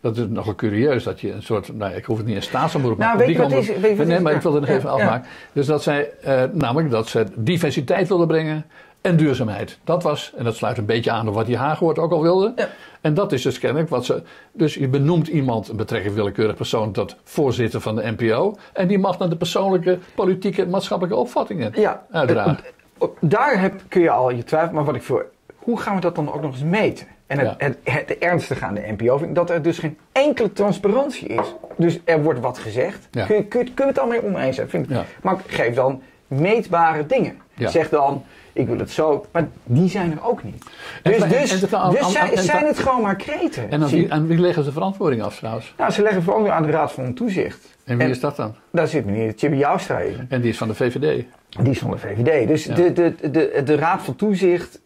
Dat 0.00 0.16
is 0.16 0.24
nogal 0.28 0.54
curieus 0.54 1.04
dat 1.04 1.20
je 1.20 1.32
een 1.32 1.42
soort, 1.42 1.72
nou 1.76 1.94
ik 1.94 2.04
hoef 2.04 2.16
het 2.16 2.26
niet 2.26 2.36
een 2.36 2.42
staatsomroep, 2.42 2.98
Nou, 2.98 3.16
maar 3.16 3.26
weet 3.26 3.36
je 3.36 3.42
wat 3.42 3.48
publiek 3.50 3.68
is- 3.70 3.80
weet 3.80 3.90
je 3.90 3.96
wat 3.96 4.06
Nee, 4.06 4.20
maar 4.20 4.34
ik 4.34 4.40
wil 4.42 4.52
het 4.52 4.60
nog 4.60 4.70
ja, 4.70 4.76
even 4.76 4.88
ja. 4.90 4.94
afmaken. 4.96 5.28
Dus 5.52 5.66
dat 5.66 5.82
zij, 5.82 6.10
eh, 6.22 6.42
namelijk 6.52 6.90
dat 6.90 7.08
ze 7.08 7.24
diversiteit 7.34 8.08
wilde 8.08 8.26
brengen 8.26 8.64
en 9.00 9.16
duurzaamheid. 9.16 9.78
Dat 9.84 10.02
was, 10.02 10.32
en 10.36 10.44
dat 10.44 10.56
sluit 10.56 10.78
een 10.78 10.86
beetje 10.86 11.10
aan 11.10 11.28
op 11.28 11.34
wat 11.34 11.46
die 11.46 11.56
Haagwoord 11.56 11.98
ook 11.98 12.12
al 12.12 12.22
wilde. 12.22 12.52
Ja. 12.56 12.68
En 13.00 13.14
dat 13.14 13.32
is 13.32 13.42
dus 13.42 13.58
kennelijk 13.58 13.88
wat 13.90 14.04
ze. 14.04 14.22
Dus 14.52 14.74
je 14.74 14.88
benoemt 14.88 15.26
iemand, 15.28 15.68
een 15.68 15.76
betrekkelijk 15.76 16.16
willekeurig 16.18 16.56
persoon, 16.56 16.92
tot 16.92 17.16
voorzitter 17.24 17.80
van 17.80 17.96
de 17.96 18.14
NPO. 18.16 18.56
En 18.72 18.88
die 18.88 18.98
mag 18.98 19.16
dan 19.16 19.28
de 19.28 19.36
persoonlijke, 19.36 19.98
politieke, 20.14 20.66
maatschappelijke 20.66 21.18
opvattingen 21.20 21.72
Ja, 21.74 22.06
uitdragen. 22.10 22.58
Eh, 22.98 23.08
Daar 23.20 23.60
heb, 23.60 23.82
kun 23.88 24.00
je 24.00 24.10
al 24.10 24.30
je 24.30 24.44
twijfel, 24.44 24.74
maar 24.74 24.84
wat 24.84 24.94
ik 24.94 25.02
voor. 25.02 25.26
Hoe 25.56 25.80
gaan 25.80 25.94
we 25.94 26.00
dat 26.00 26.14
dan 26.14 26.32
ook 26.32 26.42
nog 26.42 26.52
eens 26.52 26.62
meten? 26.62 27.06
En 27.26 27.38
het, 27.38 27.54
Ja. 27.58 27.66
het, 27.66 27.78
het, 27.84 28.18
ernstige 28.18 28.64
aan 28.64 28.74
de 28.74 28.94
NPO 28.96 29.16
vind 29.16 29.28
ik 29.28 29.34
dat 29.34 29.50
er 29.50 29.62
dus 29.62 29.78
geen 29.78 29.98
enkele 30.12 30.52
transparantie 30.52 31.28
is. 31.28 31.54
Dus 31.76 32.00
er 32.04 32.22
wordt 32.22 32.40
wat 32.40 32.58
gezegd. 32.58 33.08
Ja. 33.10 33.26
Kun, 33.26 33.36
je, 33.36 33.44
kun, 33.44 33.74
kun 33.74 33.84
je 33.84 33.90
het 33.90 33.98
allemaal 33.98 34.22
oneens 34.22 34.56
zijn? 34.56 34.68
Vind 34.68 34.84
ik. 34.84 34.90
Ja. 34.90 35.04
Maar 35.22 35.36
geef 35.46 35.74
dan 35.74 36.02
meetbare 36.28 37.06
dingen. 37.06 37.36
Ja. 37.54 37.68
Zeg 37.68 37.88
dan, 37.88 38.24
ik 38.52 38.66
wil 38.66 38.78
het 38.78 38.90
zo. 38.90 39.26
Maar 39.32 39.48
die 39.64 39.88
zijn 39.88 40.12
er 40.12 40.24
ook 40.28 40.42
niet. 40.42 40.62
Dus, 40.62 40.72
En- 41.02 41.28
dus, 41.28 41.62
en- 41.62 41.78
en- 41.78 42.30
dus 42.34 42.44
zijn, 42.44 42.66
het 42.66 42.78
gewoon 42.78 43.02
maar 43.02 43.16
kreten. 43.16 43.70
En 43.70 43.86
wie, 43.86 44.08
wie 44.26 44.38
leggen 44.38 44.64
ze 44.64 44.72
verantwoording 44.72 45.22
af 45.22 45.36
trouwens? 45.36 45.74
Nou, 45.78 45.90
ze 45.90 46.02
leggen 46.02 46.42
nu 46.42 46.48
aan 46.48 46.62
de 46.62 46.70
Raad 46.70 46.92
van 46.92 47.14
Toezicht. 47.14 47.76
En 47.84 47.98
wie 47.98 48.08
is 48.08 48.20
dat 48.20 48.36
dan? 48.36 48.54
Daar 48.70 48.88
zit 48.88 49.04
meneer 49.04 49.32
Chibi 49.36 49.56
Joustra 49.56 49.98
in. 49.98 50.26
En 50.28 50.40
die 50.40 50.50
is 50.50 50.58
van 50.58 50.68
de 50.68 50.74
VVD. 50.74 51.24
Die 51.62 51.70
is 51.70 51.78
van 51.78 51.90
de 51.90 51.98
VVD. 51.98 52.48
Dus 52.48 52.64
Ja. 52.64 52.74
de, 52.74 52.92
de, 52.92 53.14
de, 53.30 53.62
de 53.64 53.74
Raad 53.76 54.02
van 54.02 54.16
Toezicht, 54.16 54.80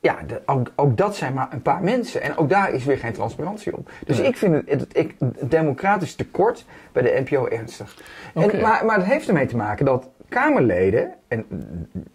ja, 0.00 0.16
de- 0.26 0.40
ook, 0.46 0.72
ook 0.76 0.96
dat 0.96 1.16
zijn 1.16 1.34
maar 1.34 1.48
een 1.50 1.62
paar 1.62 1.82
mensen. 1.82 2.22
En 2.22 2.36
ook 2.36 2.48
daar 2.48 2.72
is 2.72 2.84
weer 2.84 2.98
geen 2.98 3.12
transparantie 3.12 3.76
op. 3.76 3.90
Dus 4.06 4.18
ik 4.20 4.36
vind 4.36 4.54
het, 4.54 4.64
het, 4.80 4.86
ik- 4.96 5.14
het 5.18 5.50
democratisch 5.50 6.14
tekort 6.14 6.64
bij 6.92 7.02
de 7.02 7.22
NPO 7.24 7.46
ernstig. 7.48 7.96
En, 8.34 8.60
maar, 8.60 8.84
maar 8.84 8.96
het 8.96 9.06
heeft 9.06 9.28
ermee 9.28 9.46
te 9.46 9.56
maken 9.56 9.84
dat 9.84 10.08
Kamerleden, 10.30 11.10
en 11.28 11.44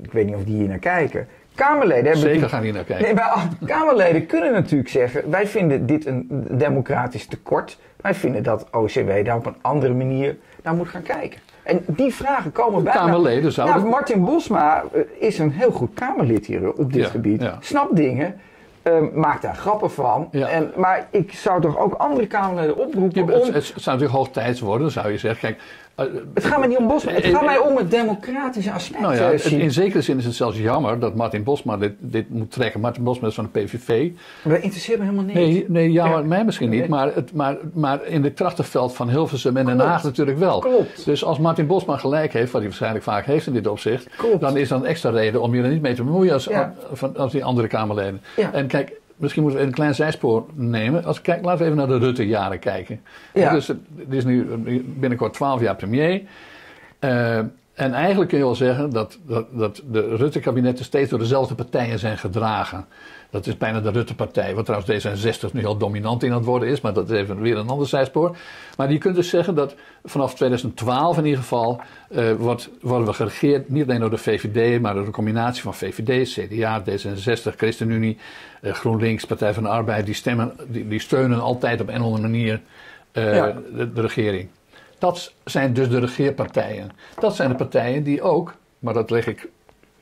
ik 0.01 0.11
weet 0.11 0.25
niet 0.25 0.35
of 0.35 0.43
die 0.43 0.55
hier 0.55 0.67
naar 0.67 0.77
kijken, 0.77 1.27
Kamerleden 1.55 2.03
hebben... 2.03 2.21
Zeker 2.21 2.49
gaan 2.49 2.61
die 2.61 2.73
naar 2.73 2.83
kijken. 2.83 3.05
Nee, 3.05 3.13
maar 3.13 3.47
Kamerleden 3.65 4.25
kunnen 4.25 4.51
natuurlijk 4.51 4.89
zeggen: 4.89 5.29
wij 5.31 5.47
vinden 5.47 5.85
dit 5.85 6.05
een 6.05 6.27
democratisch 6.51 7.25
tekort. 7.27 7.77
Wij 8.01 8.13
vinden 8.13 8.43
dat 8.43 8.67
OCW 8.71 9.25
daar 9.25 9.35
op 9.35 9.45
een 9.45 9.55
andere 9.61 9.93
manier 9.93 10.35
naar 10.63 10.73
moet 10.73 10.87
gaan 10.87 11.01
kijken. 11.01 11.39
En 11.63 11.83
die 11.87 12.13
vragen 12.13 12.51
komen 12.51 12.83
bij. 12.83 12.93
Kamerleden 12.93 13.51
zouden- 13.51 13.75
Nou, 13.77 13.89
Martin 13.89 14.23
Bosma 14.25 14.83
eh, 14.93 15.01
is 15.19 15.39
een 15.39 15.51
heel 15.51 15.71
goed 15.71 15.93
Kamerlid 15.93 16.45
hier 16.45 16.73
op 16.73 16.93
dit 16.93 17.03
Ja, 17.03 17.09
gebied. 17.09 17.41
ja. 17.41 17.57
Snapt 17.59 17.95
dingen. 17.95 18.35
eh, 18.81 18.93
maakt 19.13 19.41
daar 19.41 19.55
grappen 19.55 19.91
van. 19.91 20.27
Ja. 20.31 20.47
En, 20.47 20.71
maar 20.75 21.07
ik 21.09 21.33
zou 21.33 21.61
toch 21.61 21.77
ook 21.77 21.93
andere 21.93 22.27
Kamerleden 22.27 22.77
oproepen 22.77 23.23
om... 23.41 23.53
het 23.53 23.63
zou 23.65 23.73
natuurlijk 23.85 24.11
hoog 24.11 24.29
tijd 24.29 24.59
worden, 24.59 24.91
zou 24.91 25.11
je 25.11 25.17
zeggen. 25.17 25.39
Kijk, 25.49 25.61
Het 26.33 26.43
gaat 26.45 26.59
mij 26.59 26.67
niet 26.67 26.77
om 26.77 26.87
Bosma. 26.87 27.11
Het 27.11 27.23
Eh, 27.23 27.31
gaat 27.31 27.39
eh, 27.41 27.45
mij 27.47 27.57
om 27.57 27.77
het 27.77 27.91
democratische 27.91 28.71
aspect. 28.71 29.01
nou 29.01 29.15
ja, 29.15 29.21
eh, 29.31 29.31
het- 29.31 29.45
in 29.51 29.71
zekere 29.71 30.01
zin 30.01 30.17
is 30.17 30.25
het 30.25 30.33
zelfs 30.35 30.57
jammer 30.57 30.99
dat 30.99 31.15
Martin 31.15 31.43
Bosma 31.43 31.77
dit, 31.77 31.93
dit 31.99 32.29
moet 32.29 32.51
trekken. 32.51 32.79
Martin 32.79 33.03
Bosma 33.03 33.27
is 33.27 33.33
van 33.33 33.49
de 33.51 33.59
PVV. 33.59 34.11
Maar 34.43 34.53
dat 34.53 34.63
interesseert 34.63 34.97
me 34.99 35.03
helemaal 35.03 35.25
niet. 35.25 35.35
Nee, 35.35 35.65
nee 35.67 35.91
jou 35.91 36.09
Ja. 36.09 36.17
en 36.17 36.27
mij 36.27 36.45
misschien 36.45 36.69
niet, 36.69 36.87
maar, 36.87 37.13
het, 37.15 37.33
maar, 37.33 37.57
maar 37.73 38.05
in 38.05 38.23
het 38.23 38.33
krachtenveld 38.33 38.95
van 38.95 39.09
Hilversum 39.09 39.57
en 39.57 39.65
Den. 39.65 39.79
Haag 39.79 40.03
natuurlijk 40.03 40.37
wel. 40.37 40.59
Klopt. 40.59 41.05
Dus 41.05 41.23
als 41.23 41.39
Martin 41.39 41.67
Bosma 41.67 41.97
gelijk 41.97 42.33
heeft, 42.33 42.45
wat 42.51 42.53
hij 42.61 42.63
waarschijnlijk 42.69 43.03
vaak 43.03 43.25
heeft 43.25 43.47
in 43.47 43.53
dit 43.53 43.67
opzicht, 43.67 44.07
Klopt. 44.17 44.39
dan 44.41 44.57
is 44.57 44.67
dat 44.69 44.79
een 44.79 44.85
extra 44.87 45.09
reden 45.09 45.41
om 45.41 45.55
je 45.55 45.61
er 45.63 45.69
niet 45.69 45.81
mee 45.81 45.93
te 45.93 46.03
bemoeien 46.03 46.33
als, 46.33 46.43
Ja. 46.45 46.73
van, 46.93 47.17
als 47.17 47.31
die 47.31 47.43
andere 47.43 47.67
Kamerleden. 47.67 48.21
Ja. 48.35 48.51
En 48.53 48.67
kijk, 48.67 48.91
misschien 49.15 49.43
moeten 49.43 49.61
we 49.61 49.67
een 49.67 49.73
klein 49.73 49.95
zijspoor 49.95 50.45
nemen. 50.53 51.03
Als, 51.03 51.21
kijk, 51.21 51.43
laten 51.43 51.59
we 51.59 51.65
even 51.65 51.77
naar 51.77 51.99
de 51.99 52.05
Rutte-jaren 52.05 52.59
kijken. 52.59 53.01
Ja. 53.33 53.53
Dus 53.53 53.67
het 53.67 53.77
het 53.97 54.13
is 54.13 54.25
nu 54.25 54.57
binnenkort 54.85 55.33
12 55.33 55.61
jaar 55.61 55.75
premier. 55.75 56.21
Eh, 56.99 57.37
en 57.73 57.93
eigenlijk 57.93 58.29
kun 58.29 58.37
je 58.37 58.43
wel 58.43 58.55
zeggen 58.55 58.89
dat, 58.89 59.19
dat, 59.25 59.47
dat 59.51 59.81
de 59.91 60.15
Rutte-kabinetten 60.15 60.85
steeds 60.85 61.09
door 61.09 61.19
dezelfde 61.19 61.55
partijen 61.55 61.99
zijn 61.99 62.17
gedragen. 62.17 62.85
Dat 63.35 63.47
is 63.47 63.57
bijna 63.57 63.79
de 63.79 63.89
Rutte-partij, 63.89 64.55
wat 64.55 64.65
trouwens 64.65 65.05
D66 65.07 65.51
nu 65.51 65.65
al 65.65 65.77
dominant 65.77 66.23
in 66.23 66.29
aan 66.31 66.37
het 66.37 66.45
worden 66.45 66.69
is, 66.69 66.81
maar 66.81 66.93
dat 66.93 67.09
is 67.09 67.17
even 67.19 67.41
weer 67.41 67.57
een 67.57 67.69
ander 67.69 67.87
zijspoor. 67.87 68.37
Maar 68.77 68.91
je 68.91 68.97
kunt 68.97 69.15
dus 69.15 69.29
zeggen 69.29 69.55
dat 69.55 69.75
vanaf 70.03 70.35
2012 70.35 71.17
in 71.17 71.25
ieder 71.25 71.39
geval 71.39 71.81
eh, 72.09 72.31
wordt, 72.33 72.69
worden 72.81 73.07
we 73.07 73.13
geregeerd 73.13 73.69
niet 73.69 73.83
alleen 73.83 73.99
door 73.99 74.09
de 74.09 74.17
VVD, 74.17 74.81
maar 74.81 74.93
door 74.93 75.05
een 75.05 75.11
combinatie 75.11 75.61
van 75.63 75.73
VVD, 75.73 76.29
CDA, 76.29 76.83
D66, 76.83 77.55
ChristenUnie, 77.55 78.17
eh, 78.61 78.73
GroenLinks, 78.73 79.25
Partij 79.25 79.53
van 79.53 79.63
de 79.63 79.69
Arbeid. 79.69 80.05
Die, 80.05 80.15
stemmen, 80.15 80.53
die, 80.67 80.87
die 80.87 80.99
steunen 80.99 81.41
altijd 81.41 81.81
op 81.81 81.87
een 81.87 82.01
of 82.01 82.05
andere 82.05 82.21
manier 82.21 82.61
eh, 83.11 83.35
Ja. 83.35 83.57
de, 83.75 83.93
de 83.93 84.01
regering. 84.01 84.49
Dat 84.99 85.33
zijn 85.45 85.73
dus 85.73 85.89
de 85.89 85.99
regeerpartijen. 85.99 86.91
Dat 87.19 87.35
zijn 87.35 87.49
de 87.49 87.55
partijen 87.55 88.03
die 88.03 88.21
ook, 88.21 88.55
maar 88.79 88.93
dat 88.93 89.09
leg 89.09 89.27
ik 89.27 89.47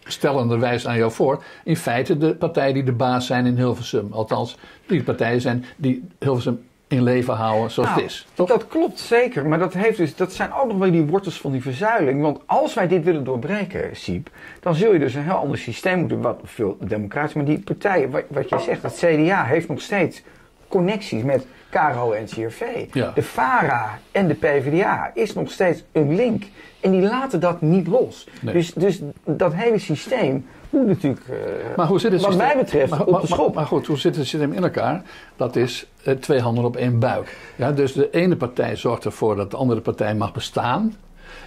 stellenderwijs 0.04 0.88
aan 0.88 0.98
jou 0.98 1.12
voor, 1.12 1.44
in 1.64 1.78
feite 1.78 2.18
de 2.18 2.36
partijen 2.36 2.74
die 2.74 2.84
de 2.84 2.92
baas 2.92 3.26
zijn 3.26 3.46
in 3.46 3.58
Hilversum. 3.58 4.08
Althans, 4.12 4.58
die 4.86 5.04
partijen 5.04 5.42
zijn 5.42 5.66
die 5.76 6.04
Hilversum 6.20 6.64
in 6.88 7.04
leven 7.04 7.34
houden 7.34 7.72
zoals 7.72 7.90
Nou, 7.90 8.02
het 8.02 8.12
is. 8.12 8.28
Toch? 8.34 8.48
Dat 8.48 8.68
klopt 8.68 9.00
zeker, 9.00 9.48
maar 9.48 9.60
dat, 9.60 9.74
heeft 9.74 9.98
dus, 9.98 10.16
dat 10.16 10.34
zijn 10.34 10.54
ook 10.54 10.68
nog 10.68 10.78
wel 10.78 10.92
die 10.92 11.06
wortels 11.06 11.38
van 11.40 11.52
die 11.52 11.62
verzuiling. 11.62 12.22
Want 12.22 12.40
als 12.46 12.74
wij 12.74 12.88
dit 12.88 13.04
willen 13.04 13.24
doorbreken, 13.24 13.96
Siep, 13.96 14.30
dan 14.60 14.76
zul 14.76 14.94
je 14.94 15.00
dus 15.00 15.14
een 15.14 15.24
heel 15.24 15.34
ander 15.34 15.58
systeem 15.58 16.00
moeten, 16.00 16.22
wat 16.22 16.40
veel 16.44 16.78
democratisch. 16.80 17.34
Maar 17.34 17.46
die 17.46 17.60
partijen, 17.60 18.12
wat, 18.12 18.24
wat 18.28 18.50
je 18.50 18.60
zegt, 18.60 18.82
het 18.82 18.96
CDA 18.96 19.44
heeft 19.44 19.68
nog 19.68 19.82
steeds 19.82 20.22
connecties 20.68 21.24
met 21.24 21.46
KRO 21.74 22.12
en 22.12 22.26
CRV. 22.26 22.62
Ja. 22.92 23.12
De 23.16 23.24
FARA 23.24 24.00
en 24.12 24.28
de 24.28 24.34
PvdA 24.34 25.12
is 25.14 25.34
nog 25.34 25.52
steeds 25.52 25.84
een 25.92 26.16
link. 26.16 26.44
En 26.80 26.92
die 26.92 27.02
laten 27.02 27.40
dat 27.40 27.62
niet 27.62 27.88
los. 27.88 28.28
Nee. 28.42 28.54
Dus, 28.54 28.74
dus 28.74 29.02
dat 29.26 29.54
hele 29.54 29.80
systeem 29.80 30.46
moet 30.70 30.88
natuurlijk, 30.88 31.28
eh, 31.28 31.36
Maar 31.76 31.88
hoe 31.88 32.00
zit 32.00 32.12
het 32.12 32.22
wat 32.22 32.32
systeem- 32.32 32.48
mij 32.54 32.64
betreft, 32.64 32.90
maar, 32.90 33.02
op 33.02 33.10
maar- 33.12 33.22
de 33.22 33.28
schop. 33.28 33.56
Maar, 33.56 33.66
goed, 33.66 33.88
hoe 33.88 33.98
zit 33.98 34.16
het 34.16 34.28
systeem 34.28 34.54
in 34.54 34.64
elkaar? 34.64 35.02
Dat 35.36 35.56
is 35.56 35.88
eh, 36.04 36.14
twee 36.16 36.40
handen 36.40 36.64
op 36.64 36.76
één 36.76 37.00
buik. 37.00 37.38
Ja, 37.56 37.72
dus 37.72 37.94
de 37.94 38.10
ene 38.12 38.36
partij 38.36 38.76
zorgt 38.76 39.06
ervoor 39.06 39.36
dat 39.36 39.52
de 39.52 39.58
andere 39.58 39.82
partij 39.82 40.16
mag 40.16 40.34
bestaan. 40.34 40.96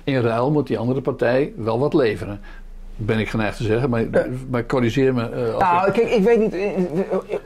In 0.05 0.21
ruil 0.21 0.51
moet 0.51 0.67
die 0.67 0.79
andere 0.79 1.01
partij 1.01 1.53
wel 1.57 1.79
wat 1.79 1.95
leveren. 1.95 2.41
Ben 2.97 3.19
ik 3.19 3.29
geneigd 3.29 3.57
te 3.57 3.63
zeggen, 3.65 3.91
maar, 3.91 4.05
maar 4.51 4.67
corrigeer 4.67 5.15
me. 5.15 5.29
als 5.53 5.63
Nou, 5.63 5.87
ik- 5.87 5.93
kijk, 5.93 6.11
ik 6.11 6.23
weet 6.25 6.39
niet 6.39 6.55
in, 6.55 6.89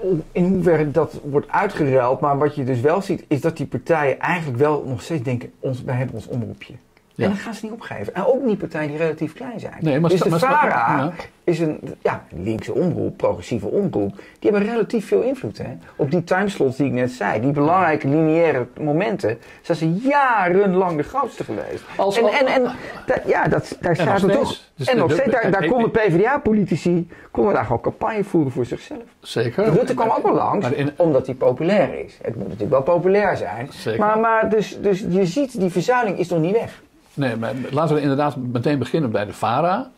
in- 0.03 0.23
in 0.33 0.45
hoeverre 0.45 0.91
dat 0.91 1.21
wordt 1.25 1.49
uitgeruild. 1.49 2.21
Maar 2.21 2.39
wat 2.39 2.55
je 2.55 2.65
dus 2.65 2.81
wel 2.81 3.03
ziet, 3.03 3.25
is 3.29 3.41
dat 3.41 3.57
die 3.57 3.67
partijen 3.67 4.19
eigenlijk 4.21 4.59
wel 4.59 4.85
nog 4.87 5.03
steeds 5.03 5.23
denken: 5.23 5.53
ons, 5.61 5.83
wij 5.83 5.95
hebben 5.95 6.15
ons 6.15 6.27
omroepje. 6.27 6.75
Ja. 7.15 7.25
En 7.27 7.31
dat 7.31 7.41
gaan 7.41 7.55
ze 7.55 7.65
niet 7.65 7.73
opgeven. 7.75 8.15
En 8.15 8.25
ook 8.27 8.43
niet 8.45 8.59
partijen 8.59 8.89
die 8.89 8.97
relatief 8.99 9.33
klein 9.33 9.61
zijn. 9.61 9.75
Nee, 9.81 10.01
maar 10.01 10.11
dus 10.11 10.21
de 10.21 10.39
VARA 10.39 10.69
ja. 10.69 11.13
is 11.45 11.59
een 11.59 11.81
ja, 12.03 12.25
linkse 12.31 12.73
omroep, 12.75 13.17
progressieve 13.17 13.67
omroep. 13.67 14.15
Die 14.39 14.51
hebben 14.51 14.69
relatief 14.71 15.07
veel 15.07 15.23
invloed 15.23 15.59
hè? 15.59 15.77
op 15.97 16.11
die 16.11 16.25
timeslots 16.25 16.77
die 16.77 16.87
ik 16.87 16.93
net 16.93 17.11
zei. 17.11 17.41
Die 17.41 17.53
belangrijke 17.53 18.09
lineaire 18.09 18.67
momenten 18.81 19.39
zijn 19.63 19.79
ze 19.79 19.93
jarenlang 20.09 20.97
de 20.97 21.03
grootste 21.03 21.45
geweest. 21.45 21.85
Als- 21.97 22.17
en 22.19 22.27
en, 22.27 22.47
en 22.47 22.63
da- 23.07 23.23
ja, 23.27 23.49
dat, 23.49 23.77
daar 23.81 23.97
staat 23.97 24.21
het 24.21 24.33
toch. 24.33 24.57
Dus 24.75 24.87
en 24.87 24.95
de- 24.95 25.01
nog 25.01 25.09
de- 25.11 25.15
steeds, 25.15 25.31
daar, 25.33 25.51
daar 25.51 25.67
konden 25.67 25.91
PvdA-politici 25.91 27.09
konden 27.31 27.55
daar 27.55 27.65
gewoon 27.65 27.81
campagne 27.81 28.25
voeren 28.25 28.53
voor 28.53 28.65
zichzelf. 28.67 29.03
Zeker. 29.21 29.65
Rutte 29.73 29.95
kwam 29.95 30.11
ook 30.11 30.23
wel 30.23 30.35
langs, 30.35 30.71
in- 30.71 30.91
omdat 30.97 31.27
hij 31.27 31.35
populair 31.35 32.05
is. 32.05 32.19
Het 32.23 32.35
moet 32.35 32.45
natuurlijk 32.45 32.71
wel 32.71 32.83
populair 32.83 33.37
zijn. 33.37 33.69
Zeker. 33.73 34.01
Maar, 34.01 34.19
maar 34.19 34.49
dus, 34.51 34.79
dus 34.81 35.05
je 35.09 35.27
ziet, 35.27 35.61
die 35.61 35.71
verzuiling 35.71 36.19
is 36.19 36.29
nog 36.29 36.41
niet 36.41 36.53
weg. 36.57 36.83
Nee, 37.15 37.37
maar 37.37 37.53
laten 37.71 37.95
we 37.95 38.01
inderdaad 38.01 38.37
meteen 38.37 38.79
beginnen 38.79 39.11
bij 39.11 39.25
de 39.25 39.33
VARA. 39.33 39.91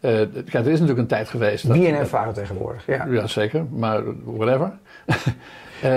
Eh, 0.00 0.10
kijk, 0.32 0.52
er 0.52 0.66
is 0.66 0.72
natuurlijk 0.80 0.98
een 0.98 1.06
tijd 1.06 1.28
geweest. 1.28 1.68
dat- 1.68 1.76
BNN 1.76 2.06
varen 2.06 2.34
tegenwoordig. 2.34 2.86
Ja. 2.86 3.06
Ja, 3.10 3.26
zeker, 3.26 3.64
maar 3.70 4.02
whatever. 4.24 4.72
Eh, 5.82 5.90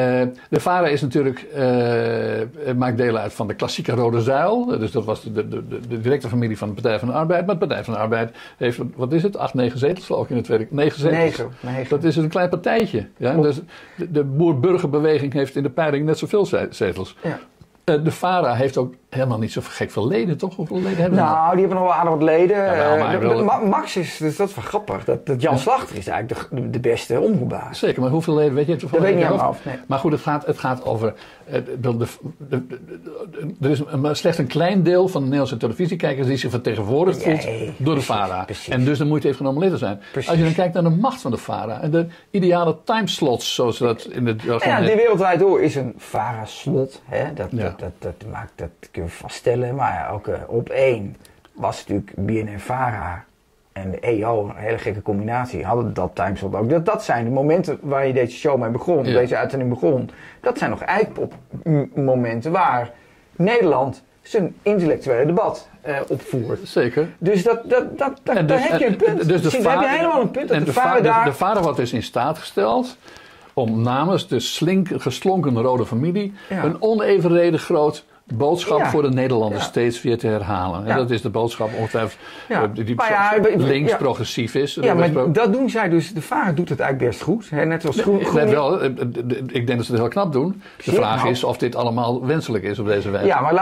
de 0.50 0.60
VARA 0.60 0.88
is 0.88 1.02
natuurlijk, 1.02 1.40
eh, 1.40 2.74
maakt 2.78 2.98
deel 2.98 3.18
uit 3.18 3.34
van 3.34 3.48
de 3.48 3.54
klassieke 3.54 3.92
Rode 3.92 4.22
Zuil. 4.22 4.66
Dus 4.66 4.92
dat 4.92 5.06
was 5.06 5.24
de, 5.24 5.32
de, 5.32 5.48
de, 5.68 5.80
de 5.88 6.02
directe 6.02 6.28
familie 6.30 6.58
van 6.58 6.68
de 6.68 6.74
Partij 6.74 7.00
van 7.00 7.08
de 7.08 7.14
Arbeid. 7.14 7.46
Maar 7.46 7.60
de 7.60 7.66
Partij 7.68 7.84
van 7.84 7.94
de 7.94 8.00
Arbeid 8.00 8.36
heeft, 8.58 8.80
wat 8.96 9.14
is 9.14 9.24
het, 9.24 9.38
acht, 9.38 9.54
negen 9.54 9.80
zetels 9.80 10.06
geloof 10.06 10.24
ik 10.24 10.30
in 10.30 10.36
de 10.36 10.42
Tweede 10.42 10.68
Negen 10.70 11.00
zetels. 11.00 11.18
Negen, 11.18 11.50
negen. 11.60 11.90
Dat 11.90 12.04
is 12.04 12.16
een 12.16 12.28
klein 12.30 12.50
partijtje. 12.50 13.08
Ja? 13.18 13.34
Dus 13.34 13.60
de, 14.10 14.24
boer-burgerbeweging 14.24 15.34
heeft 15.34 15.56
in 15.56 15.64
de 15.64 15.70
peiling 15.70 16.06
net 16.06 16.18
zoveel 16.18 16.46
ze- 16.46 16.68
zetels. 16.70 17.16
Ja. 17.24 17.40
De 17.98 18.12
VARA 18.12 18.54
heeft 18.54 18.78
ook 18.78 18.94
helemaal 19.10 19.38
niet 19.38 19.52
zo 19.52 19.62
gek 19.64 19.92
veel 19.92 20.08
leden, 20.08 20.38
toch? 20.38 20.56
Hoeveel 20.56 20.82
leden 20.82 20.98
hebben 20.98 21.20
nou? 21.20 21.36
Nou, 21.36 21.52
die 21.52 21.60
hebben 21.60 21.78
nog 21.78 21.86
wel 21.88 21.96
aardig 21.96 22.14
wat 22.14 22.22
leden. 22.24 22.74
Eh, 22.76 23.12
de- 23.12 23.20
de- 23.28 23.66
Max 23.68 23.96
is, 23.98 24.18
dus 24.18 24.36
dat 24.36 24.50
is 24.50 24.56
wel 24.56 24.64
grappig. 24.64 25.04
Dat, 25.06 25.26
dat 25.26 25.42
Jan 25.42 25.54
Ja. 25.54 25.60
Slachter 25.60 25.98
is 25.98 26.08
eigenlijk 26.08 26.48
de, 26.52 26.70
de 26.70 26.80
beste 26.80 27.20
omroepbaas. 27.20 27.80
Zeker, 27.80 28.02
maar 28.02 28.10
hoeveel 28.10 28.36
leden 28.36 28.54
weet 28.54 28.68
je 28.68 28.76
toevallig? 28.76 29.06
Dat 29.06 29.14
weet 29.16 29.24
ik 29.24 29.30
niet 29.32 29.66
nee. 29.66 29.76
Maar 29.88 30.00
goed, 30.00 30.12
het 30.12 30.22
gaat, 30.22 30.46
het 30.46 30.58
gaat 30.60 30.86
over. 30.86 31.14
eh, 31.46 31.56
er 33.62 33.70
is 33.70 33.84
maar 33.84 34.16
slechts 34.16 34.40
een 34.40 34.48
klein 34.48 34.84
deel 34.84 35.08
van 35.08 35.20
de 35.22 35.26
Nederlandse 35.28 35.58
televisiekijkers 35.58 36.28
die 36.28 36.38
zich 36.38 36.50
vertegenwoordigd 36.52 37.24
voelt 37.24 37.46
Nee, 37.46 37.74
door 37.78 37.96
de 37.96 38.02
VARA. 38.02 38.44
precies. 38.44 38.68
En 38.68 38.84
dus 38.86 38.98
de 38.98 39.06
moeite 39.06 39.26
heeft 39.28 39.40
genomen 39.40 39.62
lid 39.62 39.72
te 39.72 39.78
zijn. 39.78 40.00
Precies. 40.12 40.30
Als 40.30 40.38
je 40.40 40.44
dan 40.44 40.54
kijkt 40.54 40.74
naar 40.74 40.84
de 40.84 40.90
macht 40.90 41.22
van 41.22 41.32
de 41.32 41.38
VARA 41.38 41.82
en 41.82 41.92
de 41.92 42.08
ideale 42.32 42.78
timeslots, 42.84 43.56
zoals 43.56 43.78
dat 43.78 44.04
in 44.12 44.26
het 44.26 44.42
Ja, 44.42 44.80
de 44.82 44.96
wereldwijd 44.96 45.40
door 45.40 45.62
is 45.62 45.76
een 45.76 45.94
VARA-slot. 45.98 47.02
dat, 47.36 47.48
dat, 47.52 47.92
dat, 48.00 48.14
maakt, 48.32 48.52
dat 48.56 48.70
kunnen 48.98 49.16
vaststellen. 49.16 49.76
Maar 49.76 49.94
ja, 49.94 50.10
ook 50.10 50.30
op 50.48 50.70
één 50.70 51.16
was 51.54 51.78
natuurlijk 51.88 52.12
BNN-VARA 52.16 53.26
en 53.74 53.92
de 53.92 54.00
EO, 54.00 54.50
een 54.50 54.56
hele 54.56 54.78
gekke 54.78 55.02
combinatie, 55.02 55.66
hadden 55.66 55.94
dat 55.94 56.12
timeslot 56.14 56.56
ook. 56.56 56.70
Dat, 56.70 56.86
dat 56.86 57.04
zijn 57.04 57.26
de 57.26 57.32
momenten 57.32 57.78
waar 57.82 58.08
je 58.08 58.14
deze 58.14 58.38
show 58.38 58.60
mee 58.60 58.70
begon, 58.70 59.06
Ja. 59.06 59.14
deze 59.14 59.38
uitzending 59.38 59.70
begon. 59.70 60.10
Dat 60.42 60.58
zijn 60.58 60.70
nog 60.70 60.82
eikpop-momenten 60.82 62.52
waar 62.52 62.92
Nederland 63.36 64.04
zijn 64.22 64.56
intellectuele 64.62 65.26
debat 65.26 65.70
eh, 65.82 66.00
opvoert. 66.08 66.68
Zeker. 66.68 67.08
Dus 67.18 67.44
dat, 67.44 67.70
dat, 67.70 67.98
dat, 67.98 68.20
daar 68.24 68.70
heb 68.70 68.80
je 68.80 68.86
een 68.88 68.96
punt. 68.96 69.28
Dus 69.28 69.42
de 69.42 69.62
daar 69.62 69.82
heb 69.82 69.90
je 69.90 69.98
helemaal 69.98 70.22
een 70.22 70.32
punt. 70.32 70.48
Dat 70.48 70.60
de 70.60 70.66
de, 70.66 70.74
VARA 70.74 70.90
VARA, 70.90 71.34
daar... 71.40 71.54
de, 71.56 71.62
wordt 71.62 71.78
dus 71.78 71.94
in 71.94 72.04
staat 72.04 72.38
gesteld 72.38 72.98
om 73.54 73.82
namens 73.82 74.28
de 74.28 74.40
slink, 74.40 74.88
geslonken 75.02 75.62
rode 75.62 75.86
familie 75.86 76.34
Ja. 76.50 76.64
een 76.64 76.82
onevenredig 76.82 77.64
groot 77.64 78.06
boodschap 78.34 78.80
Ja. 78.80 78.90
voor 78.90 79.02
de 79.02 79.10
Nederlanders 79.10 79.62
Ja. 79.62 79.68
steeds 79.68 80.02
weer 80.02 80.18
te 80.18 80.28
herhalen. 80.28 80.80
En 80.82 80.88
Ja. 80.88 80.96
dat 80.96 81.12
is 81.12 81.22
de 81.22 81.30
boodschap 81.30 81.70
ongetwijfeld 81.78 82.22
eh, 82.48 82.62
die, 82.74 82.96
links 83.58 83.96
progressief 83.98 84.56
is. 84.56 84.74
Ja, 84.82 84.94
maar 84.94 85.32
dat 85.32 85.54
doen 85.54 85.70
zij 85.70 85.90
dus. 85.90 86.14
De 86.14 86.22
VARA 86.22 86.52
doet 86.52 86.70
het 86.70 86.80
eigenlijk 86.80 87.12
best 87.12 87.24
goed. 87.24 87.50
Hè? 87.50 87.66
Net 87.66 87.82
zoals 87.82 88.02
Groen, 88.02 88.22
Net 88.34 88.50
wel, 88.50 88.82
eh, 88.82 88.90
ik 89.48 89.68
denk 89.68 89.78
dat 89.78 89.86
ze 89.86 89.92
het 89.92 90.02
heel 90.02 90.10
knap 90.10 90.32
doen. 90.34 90.62
De 90.86 90.92
vraag 90.92 91.26
is 91.26 91.44
of 91.44 91.58
dit 91.58 91.76
allemaal 91.76 92.26
wenselijk 92.26 92.64
is 92.64 92.80
op 92.80 92.86
deze 92.86 93.10
wijze. 93.10 93.28
Ja, 93.28 93.42
maar 93.42 93.60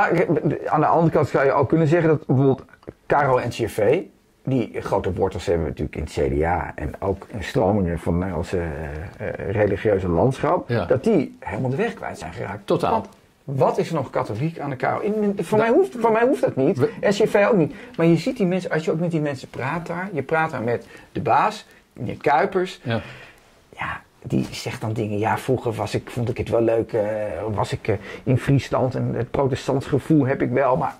aan 0.65 0.79
de 0.79 0.85
andere 0.85 1.11
kant 1.11 1.27
zou 1.27 1.45
je 1.45 1.51
ook 1.51 1.69
kunnen 1.69 1.87
zeggen 1.87 2.09
dat 2.09 2.25
bijvoorbeeld 2.25 2.63
Caro 3.07 3.37
en 3.37 3.49
CV, 3.49 3.99
die 4.43 4.81
grote 4.81 5.13
wortels 5.13 5.45
hebben 5.45 5.67
natuurlijk 5.67 5.95
in 5.95 6.03
het 6.03 6.11
CDA 6.11 6.71
en 6.75 6.91
ook 6.99 7.25
in 7.27 7.43
stromingen 7.43 7.99
van 7.99 8.13
het 8.13 8.21
Nederlandse 8.21 8.61
eh, 9.17 9.51
religieuze 9.51 10.07
landschap, 10.09 10.67
dat 10.87 11.03
die 11.03 11.37
helemaal 11.39 11.69
de 11.69 11.75
weg 11.75 11.93
kwijt 11.93 12.17
zijn 12.19 12.33
geraakt. 12.33 12.67
Totaal. 12.67 12.91
Want 12.91 13.07
wat 13.45 13.77
is 13.77 13.87
er 13.89 13.95
nog 13.95 14.09
katholiek 14.09 14.59
aan 14.59 14.69
de 14.69 14.99
in- 15.01 15.37
voor, 15.41 15.57
mij 15.57 15.69
hoeft, 15.69 15.95
voor 15.99 16.11
mij 16.11 16.25
hoeft 16.25 16.41
dat 16.41 16.55
niet. 16.55 16.79
SCV 17.01 17.47
ook 17.51 17.57
niet. 17.57 17.73
Maar 17.97 18.05
je 18.05 18.17
ziet 18.17 18.37
die 18.37 18.45
mensen, 18.45 18.71
als 18.71 18.85
je 18.85 18.91
ook 18.91 18.99
met 18.99 19.11
die 19.11 19.21
mensen 19.21 19.47
praat 19.49 19.87
daar, 19.87 20.09
je 20.13 20.21
praat 20.21 20.51
daar 20.51 20.61
met 20.63 20.87
de 21.11 21.21
baas, 21.21 21.65
meneer 21.93 22.17
Kuipers, 22.17 22.79
Ja. 22.83 23.01
ja, 23.77 24.01
die 24.23 24.47
zegt 24.51 24.81
dan 24.81 24.93
dingen. 24.93 25.17
Ja, 25.19 25.37
vroeger 25.37 25.73
was 25.73 25.93
ik, 25.93 26.09
vond 26.09 26.29
ik 26.29 26.37
het 26.37 26.49
wel 26.49 26.61
leuk. 26.61 26.93
eh, 26.93 27.03
was 27.53 27.71
ik 27.71 27.87
eh, 27.87 27.95
in 28.23 28.37
Friesland 28.37 28.95
en 28.95 29.13
het 29.13 29.31
protestants 29.31 29.85
gevoel 29.85 30.25
heb 30.25 30.41
ik 30.41 30.49
wel. 30.51 30.77
Maar 30.77 30.95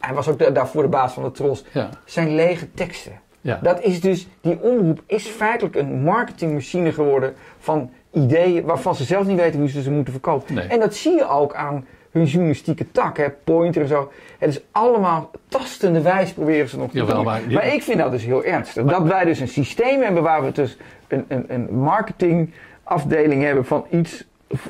hij 0.00 0.14
was 0.14 0.28
ook 0.28 0.38
da- 0.38 0.50
daarvoor 0.50 0.82
de 0.82 0.88
baas 0.88 1.12
van 1.12 1.22
de 1.22 1.30
Tros. 1.30 1.64
Ja. 1.72 1.88
Zijn 2.04 2.34
lege 2.34 2.72
teksten. 2.74 3.20
Ja. 3.40 3.58
Dat 3.62 3.82
is 3.82 4.00
dus, 4.00 4.28
die 4.40 4.60
omroep 4.60 5.02
is 5.06 5.26
feitelijk 5.26 5.74
een 5.76 6.02
marketingmachine 6.02 6.92
geworden 6.92 7.34
van 7.58 7.90
ideeën 8.16 8.64
waarvan 8.64 8.94
ze 8.94 9.04
zelf 9.04 9.26
niet 9.26 9.36
weten 9.40 9.60
hoe 9.60 9.68
ze 9.68 9.82
ze 9.82 9.90
moeten 9.90 10.12
verkopen. 10.12 10.54
Nee. 10.54 10.66
En 10.66 10.80
dat 10.80 10.94
zie 10.94 11.12
je 11.16 11.28
ook 11.28 11.54
aan 11.54 11.86
hun 12.10 12.24
journalistieke 12.24 12.90
tak, 12.92 13.16
hè, 13.16 13.30
Pointer 13.44 13.82
en 13.82 13.88
zo. 13.88 14.10
Het 14.38 14.50
is 14.50 14.60
allemaal 14.72 15.30
tastende 15.48 16.00
wijs 16.00 16.32
proberen 16.32 16.68
ze 16.68 16.76
nog 16.78 16.90
te 16.90 16.96
Jawel, 16.98 17.14
doen. 17.14 17.24
maar 17.52 17.66
ik 17.74 17.82
vind 17.82 17.98
dat 17.98 18.10
dus 18.10 18.24
heel 18.24 18.44
ernstig. 18.44 18.84
dat 18.84 19.02
wij 19.02 19.24
dus 19.24 19.40
een 19.40 19.48
systeem 19.48 20.00
hebben 20.02 20.22
waar 20.22 20.44
we 20.44 20.52
dus 20.52 20.76
een, 21.08 21.24
een, 21.28 21.44
een 21.48 21.78
marketingafdeling 21.78 23.42
hebben 23.42 23.64
van 23.64 23.84
iets, 23.90 24.24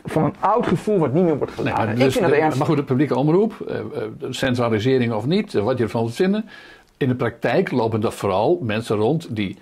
van 0.04 0.24
een 0.24 0.34
oud 0.40 0.66
gevoel 0.66 0.98
wat 0.98 1.12
niet 1.12 1.24
meer 1.24 1.38
wordt 1.38 1.56
Nee, 1.56 1.66
gedaan. 1.66 1.84
maar, 1.86 1.94
ik 1.94 2.00
dus 2.00 2.12
vind 2.12 2.24
dat 2.24 2.34
de- 2.34 2.40
ernstig. 2.40 2.58
maar 2.58 2.66
goed, 2.68 2.76
de 2.76 2.84
publieke 2.84 3.16
omroep, 3.16 3.60
eh, 3.68 3.78
eh, 3.78 3.84
centralisering 4.30 5.12
of 5.12 5.26
niet, 5.26 5.54
eh, 5.54 5.62
wat 5.62 5.78
je 5.78 5.84
ervan 5.84 6.02
wilt 6.02 6.14
vinden. 6.14 6.48
In 6.96 7.08
de 7.08 7.14
praktijk 7.14 7.70
lopen 7.70 8.02
er 8.02 8.12
vooral 8.12 8.58
mensen 8.62 8.96
rond 8.96 9.36
die 9.36 9.58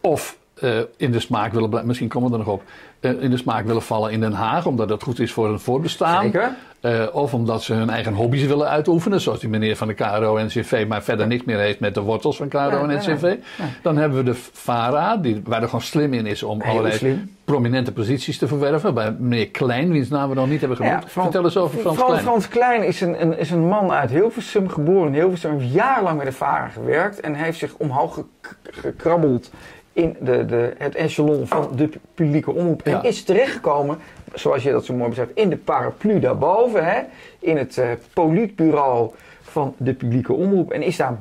of 0.00 0.38
eh, 0.62 0.78
in 0.96 1.12
de 1.12 1.20
smaak 1.20 1.52
willen 1.52 1.68
blijven, 1.68 1.88
misschien 1.88 2.08
komen 2.08 2.30
we 2.30 2.38
er 2.38 2.44
nog 2.44 2.54
op, 2.54 2.62
eh, 3.00 3.22
in 3.22 3.30
de 3.30 3.36
smaak 3.36 3.66
willen 3.66 3.82
vallen 3.82 4.12
in 4.12 4.20
Den 4.20 4.32
Haag, 4.32 4.66
omdat 4.66 4.88
dat 4.88 5.02
goed 5.02 5.18
is 5.20 5.32
voor 5.32 5.48
hun 5.48 5.60
voortbestaan. 5.60 6.22
Zeker. 6.22 6.54
Eh, 6.80 7.06
of 7.12 7.34
omdat 7.34 7.62
ze 7.62 7.74
hun 7.74 7.90
eigen 7.90 8.14
hobby's 8.14 8.46
willen 8.46 8.68
uitoefenen, 8.68 9.20
zoals 9.20 9.40
die 9.40 9.48
meneer 9.48 9.76
van 9.76 9.88
de 9.88 9.94
KRO 9.94 10.36
en 10.36 10.46
NCV, 10.46 10.84
maar 10.88 11.02
verder 11.02 11.26
niks 11.26 11.44
meer 11.44 11.58
heeft 11.58 11.80
met 11.80 11.94
de 11.94 12.00
wortels 12.00 12.36
van 12.36 12.48
KRO 12.48 12.86
Ja. 12.90 13.64
Dan 13.82 13.96
hebben 13.96 14.18
we 14.18 14.24
de 14.24 14.34
VARA, 14.52 15.16
die, 15.16 15.40
waar 15.44 15.60
er 15.60 15.66
gewoon 15.66 15.80
slim 15.80 16.12
in 16.14 16.26
is 16.26 16.42
om 16.42 16.60
Heel 16.60 16.70
allerlei 16.70 16.94
slim. 16.96 17.30
prominente 17.44 17.92
posities 17.92 18.38
te 18.38 18.46
verwerven. 18.46 18.94
Bij 18.94 19.16
meneer 19.18 19.48
Klein, 19.48 19.90
wiens 19.90 20.08
naam 20.08 20.28
we 20.28 20.34
nog 20.34 20.48
niet 20.48 20.60
hebben 20.60 20.76
genoemd. 20.78 21.04
Frans- 21.06 21.12
Vertel 21.26 21.44
eens 21.44 21.56
over 21.56 21.78
Frans 21.78 21.96
Klein. 22.04 22.20
Frans 22.22 22.48
Klein 22.48 22.82
is 22.86 23.00
een, 23.00 23.22
een, 23.22 23.38
is 23.38 23.50
een 23.50 23.68
man 23.68 23.92
uit 23.92 24.10
Hilversum, 24.10 24.68
geboren 24.68 25.06
in 25.06 25.14
Hilversum. 25.14 25.58
Heeft 25.58 25.72
jarenlang 25.72 26.16
met 26.16 26.26
de 26.26 26.32
VARA 26.32 26.68
gewerkt 26.68 27.20
en 27.20 27.34
heeft 27.34 27.58
zich 27.58 27.74
omhoog 27.76 28.14
gek- 28.14 28.56
gekrabbeld 28.62 29.50
in 29.92 30.16
de, 30.20 30.44
de, 30.44 30.74
het 30.78 30.94
echelon 30.94 31.46
van 31.46 31.68
de 31.76 31.90
publieke 32.14 32.52
omroep. 32.52 32.86
Ja. 32.86 33.02
En 33.02 33.08
is 33.08 33.24
terechtgekomen 33.24 33.98
zoals 34.34 34.62
je 34.62 34.70
dat 34.70 34.84
zo 34.84 34.94
mooi 34.94 35.08
beschrijft, 35.08 35.34
in 35.34 35.48
de 35.48 35.56
paraplu 35.56 36.20
daarboven, 36.20 36.84
hè, 36.84 37.00
in 37.38 37.56
het 37.56 37.76
uh, 37.76 37.90
politbureau 38.12 39.10
van 39.42 39.74
de 39.76 39.94
publieke 39.94 40.32
omroep. 40.32 40.72
En 40.72 40.82
is 40.82 40.96
daar 40.96 41.18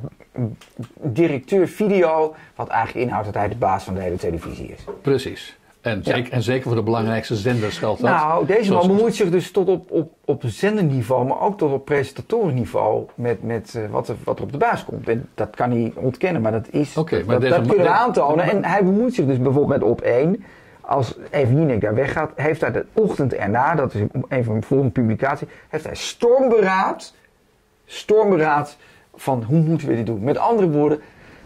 directeur 1.01 1.67
video, 1.67 2.36
wat 2.55 2.67
eigenlijk 2.67 3.05
inhoudt 3.05 3.25
dat 3.25 3.36
hij 3.36 3.49
de 3.49 3.55
baas 3.55 3.84
van 3.84 3.93
de 3.93 4.01
hele 4.01 4.15
televisie 4.15 4.71
is. 4.71 4.84
Precies. 5.01 5.60
En, 5.81 6.03
zeker, 6.03 6.33
en 6.33 6.41
zeker 6.41 6.63
voor 6.63 6.75
de 6.75 6.83
belangrijkste 6.83 7.35
zenders 7.35 7.77
geldt 7.77 8.01
dat. 8.01 8.09
Nou, 8.09 8.45
deze 8.45 8.73
man 8.73 8.87
bemoeit 8.87 9.15
zich 9.15 9.29
dus 9.29 9.51
tot 9.51 9.67
op, 9.67 9.91
op, 9.91 10.11
op 10.25 10.43
zenderniveau, 10.45 11.27
maar 11.27 11.41
ook 11.41 11.57
tot 11.57 11.71
op 11.71 11.85
presentatorenniveau 11.85 13.05
met, 13.15 13.43
met 13.43 13.73
uh, 13.77 13.83
wat, 13.89 14.07
er, 14.07 14.15
wat 14.23 14.37
er 14.37 14.43
op 14.43 14.51
de 14.51 14.57
baas 14.57 14.85
komt. 14.85 15.09
En 15.09 15.29
dat 15.35 15.55
kan 15.55 15.71
hij 15.71 15.93
ontkennen, 15.95 16.41
maar 16.41 16.51
dat 16.51 16.67
is. 16.69 16.97
Okay, 16.97 17.23
maar 17.23 17.39
dat, 17.39 17.49
dat 17.49 17.67
kunnen 17.67 17.85
we 17.85 17.91
aantonen. 17.91 18.49
En 18.49 18.65
hij 18.65 18.83
bemoeit 18.83 19.13
zich 19.13 19.25
dus 19.25 19.37
bijvoorbeeld 19.37 19.79
met 19.79 19.89
op 19.89 20.01
één. 20.01 20.43
Als 20.81 21.17
even 21.29 21.55
Jinek 21.55 21.81
daar 21.81 21.95
weggaat, 21.95 22.31
heeft 22.35 22.61
hij 22.61 22.71
de 22.71 22.85
ochtend 22.93 23.33
erna, 23.33 23.75
dat 23.75 23.93
is 23.93 24.01
een 24.27 24.43
van 24.43 24.51
mijn 24.51 24.63
volgende 24.63 24.91
publicatie, 24.91 25.47
heeft 25.69 25.83
hij 25.83 25.95
stormberaad, 25.95 27.13
stormberaad 27.85 28.77
van 29.15 29.43
hoe 29.43 29.59
moeten 29.59 29.87
we 29.87 29.95
dit 29.95 30.05
doen. 30.05 30.23
Met 30.23 30.37
andere 30.37 30.69
woorden, 30.69 31.01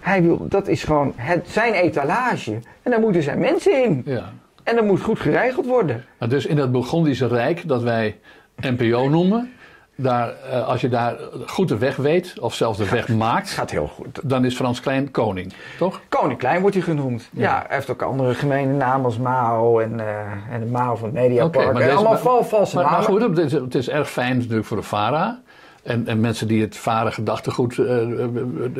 hij 0.05 0.23
wil, 0.23 0.45
dat 0.49 0.67
is 0.67 0.83
gewoon 0.83 1.13
het, 1.15 1.47
zijn 1.49 1.73
etalage. 1.73 2.59
En 2.83 2.91
daar 2.91 2.99
moeten 2.99 3.23
zijn 3.23 3.39
mensen 3.39 3.83
in. 3.83 4.01
Ja. 4.05 4.31
En 4.63 4.75
dat 4.75 4.85
moet 4.85 5.01
goed 5.01 5.19
geregeld 5.19 5.65
worden. 5.65 6.05
Nou, 6.19 6.31
dus 6.31 6.45
in 6.45 6.55
dat 6.55 6.71
Burgondische 6.71 7.27
Rijk, 7.27 7.67
dat 7.67 7.83
wij 7.83 8.17
NPO 8.55 9.09
noemen, 9.09 9.51
daar, 9.95 10.33
eh, 10.51 10.67
als 10.67 10.81
je 10.81 10.89
daar 10.89 11.15
goed 11.45 11.67
de 11.67 11.77
weg 11.77 11.95
weet, 11.95 12.39
of 12.39 12.53
zelfs 12.53 12.77
de 12.77 12.89
weg 12.89 13.07
maakt, 13.07 13.49
gaat 13.49 13.71
heel 13.71 13.87
goed. 13.87 14.19
dan 14.23 14.45
is 14.45 14.55
Frans 14.55 14.79
Klein 14.79 15.11
koning, 15.11 15.53
toch? 15.77 16.01
Koning 16.09 16.39
Klein 16.39 16.61
wordt 16.61 16.75
hij 16.75 16.85
genoemd. 16.85 17.29
Ja, 17.31 17.63
hij 17.67 17.75
heeft 17.75 17.89
ook 17.89 18.01
andere 18.01 18.33
gemene 18.33 18.73
namen 18.73 19.05
als 19.05 19.17
Mao 19.17 19.79
en, 19.79 19.93
uh, 19.93 20.53
en 20.53 20.59
de 20.59 20.65
Mao 20.65 20.95
van 20.95 21.05
het 21.07 21.17
Mediapark. 21.17 21.69
Okay, 21.69 21.89
allemaal 21.89 22.11
maar, 22.11 22.43
valse 22.43 22.75
maar, 22.75 22.91
maar, 22.91 23.03
goed, 23.03 23.21
het 23.21 23.37
is, 23.37 23.51
het 23.51 23.75
is 23.75 23.89
erg 23.89 24.09
fijn 24.09 24.37
natuurlijk 24.37 24.65
voor 24.65 24.77
de 24.77 24.83
VARA. 24.83 25.41
En, 25.85 26.07
en 26.07 26.19
mensen 26.19 26.47
die 26.47 26.61
het 26.61 26.77
varen 26.77 27.13
gedachtegoed 27.13 27.77
uh, 27.77 27.87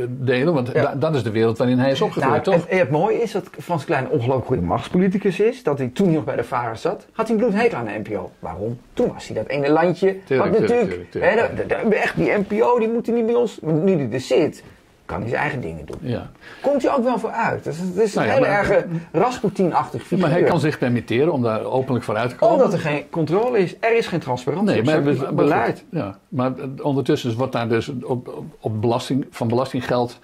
delen. 0.08 0.54
Want 0.54 0.72
dat 0.98 1.16
is 1.16 1.24
de 1.24 1.32
wereld 1.32 1.58
waarin 1.58 1.80
hij 1.80 1.92
is 1.92 2.02
opgegroeid, 2.02 2.46
nou, 2.46 2.58
toch? 2.58 2.70
Het, 2.70 2.80
het, 2.80 2.90
mooie 2.90 3.22
is 3.22 3.32
dat 3.32 3.50
Frans 3.62 3.86
Klein 3.86 4.04
een 4.04 4.10
ongelooflijk 4.10 4.46
goede 4.46 4.62
machtspoliticus 4.62 5.40
is. 5.40 5.64
Dat 5.64 5.78
hij 5.78 5.88
toen 5.88 6.12
nog 6.12 6.24
bij 6.24 6.36
de 6.36 6.44
varen 6.44 6.78
zat, 6.78 7.08
had 7.12 7.28
hij 7.28 7.36
een 7.36 7.42
bloedhekel 7.42 7.78
aan 7.78 7.86
de 7.86 8.02
NPO. 8.04 8.32
Waarom? 8.40 8.80
Toen 8.94 9.14
was 9.14 9.28
hij 9.28 9.36
dat 9.36 9.48
ene 9.48 9.70
landje. 9.70 10.24
Tuurlijk, 10.24 10.52
wat 10.52 10.60
natuurlijk, 10.60 11.12
tuurlijk, 11.12 11.94
echt, 11.94 12.16
die 12.16 12.32
NPO 12.32 12.80
die 12.80 12.90
moet 12.90 13.08
niet 13.08 13.26
bij 13.26 13.36
ons. 13.36 13.60
Maar 13.60 13.74
nu 13.74 13.96
hij 13.96 14.10
er 14.12 14.20
zit, 14.20 14.64
kan 15.06 15.20
hij 15.20 15.30
zijn 15.30 15.42
eigen 15.42 15.62
dingen 15.62 15.86
doen. 15.86 15.98
Ja. 16.02 16.32
Komt 16.62 16.82
hij 16.82 16.92
ook 16.92 17.04
wel 17.04 17.20
voor 17.20 17.30
uit. 17.32 17.64
Dus 17.64 17.78
het 17.78 17.98
is 17.98 18.14
nou 18.14 18.28
een 18.28 18.34
hele 18.34 18.46
erg 18.46 18.84
Rasputin-achtig 19.12 20.02
figuur. 20.02 20.20
Maar 20.20 20.30
hij 20.30 20.44
kan 20.44 20.60
zich 20.60 20.78
permitteren 20.78 21.34
om 21.34 21.42
daar 21.42 21.64
openlijk 21.64 22.06
voor 22.06 22.16
uit 22.16 22.30
te 22.30 22.36
komen. 22.36 22.56
Omdat 22.56 22.74
er 22.74 22.80
geen 22.80 23.10
controle 23.10 23.60
is. 23.60 23.76
Er 23.80 23.98
is 23.98 24.08
geen 24.08 24.20
transparantie. 24.20 24.82
Nee, 24.82 25.02
maar, 25.02 25.16
maar, 25.16 25.34
beleid. 25.34 25.86
ja, 25.90 26.18
maar 26.28 26.54
ondertussen 26.82 27.38
wordt 27.38 27.54
daar 27.54 27.70
dus 27.70 27.92
op, 28.04 28.44
op 28.60 28.82
belasting, 28.82 29.26
van 29.30 29.48
belastinggeld 29.48 30.20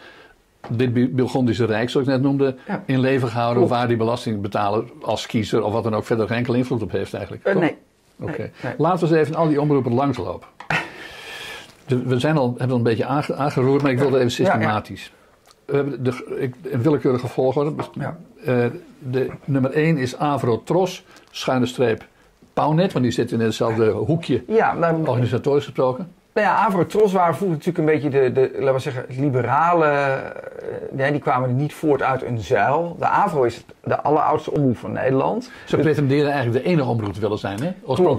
dit 0.69 1.15
Burgondische 1.15 1.65
Rijk, 1.65 1.89
zoals 1.89 2.07
ik 2.07 2.13
net 2.13 2.21
noemde, 2.21 2.55
in 2.85 2.99
leven 2.99 3.27
gehouden. 3.27 3.67
Waar 3.67 3.87
die 3.87 3.97
belasting 3.97 4.41
betalen 4.41 4.89
als 5.01 5.25
kiezer 5.25 5.63
of 5.63 5.73
wat 5.73 5.83
dan 5.83 5.95
ook 5.95 6.05
verder 6.05 6.27
geen 6.27 6.37
enkele 6.37 6.57
invloed 6.57 6.81
op 6.81 6.91
heeft 6.91 7.13
eigenlijk. 7.13 7.47
Uh, 7.47 7.55
nee. 7.55 7.77
Oké. 8.19 8.51
Laten 8.77 9.07
we 9.07 9.15
eens 9.15 9.27
even 9.27 9.39
al 9.39 9.47
die 9.47 9.61
omroepen 9.61 9.93
langslopen 9.93 10.47
we 11.97 12.19
zijn 12.19 12.37
al, 12.37 12.49
hebben 12.49 12.69
al 12.69 12.77
een 12.77 12.83
beetje 12.83 13.05
aangeroerd, 13.35 13.81
maar 13.81 13.91
ik 13.91 13.99
wilde 13.99 14.17
even 14.17 14.31
systematisch. 14.31 15.11
We 15.65 15.75
hebben 15.75 16.03
de, 16.03 16.37
ik, 16.39 16.55
een 16.71 16.81
willekeurige 16.81 17.27
volgorde. 17.27 17.73
Uh, 17.99 18.65
de, 18.99 19.29
nummer 19.45 19.71
1 19.71 19.97
is 19.97 20.17
Avro 20.17 20.61
Tros, 20.63 21.05
schuine 21.31 21.65
streep 21.65 22.07
Pauwnet, 22.53 22.91
want 22.91 23.05
die 23.05 23.13
zit 23.13 23.31
in 23.31 23.39
hetzelfde 23.39 23.89
hoekje, 23.89 24.43
ja, 24.47 24.73
maar, 24.73 24.95
organisatorisch 24.95 25.63
gesproken. 25.63 26.11
Nou 26.33 26.47
ja, 26.47 26.55
Avro 26.55 26.85
Tros 26.85 27.13
waren 27.13 27.35
vroeger 27.35 27.57
natuurlijk 27.57 27.77
een 27.77 27.93
beetje 27.93 28.09
de, 28.09 28.31
de 28.31 28.51
laten 28.57 28.73
we 28.73 28.79
zeggen, 28.79 29.05
liberale. 29.09 30.19
Nee, 30.91 31.05
eh, 31.05 31.11
die 31.11 31.21
kwamen 31.21 31.55
niet 31.55 31.73
voort 31.73 32.01
uit 32.01 32.23
een 32.23 32.39
zuil. 32.39 32.95
De 32.99 33.05
Avro 33.05 33.43
is 33.43 33.65
de 33.83 34.01
alleroudste 34.01 34.51
omroep 34.51 34.77
van 34.77 34.91
Nederland. 34.91 35.43
Ze 35.65 35.75
dus, 35.75 35.85
pretenderen 35.85 36.31
eigenlijk 36.31 36.63
de 36.63 36.71
enige 36.71 36.89
omroep 36.89 37.13
te 37.13 37.19
willen 37.19 37.37
zijn, 37.37 37.61
hè? 37.63 37.71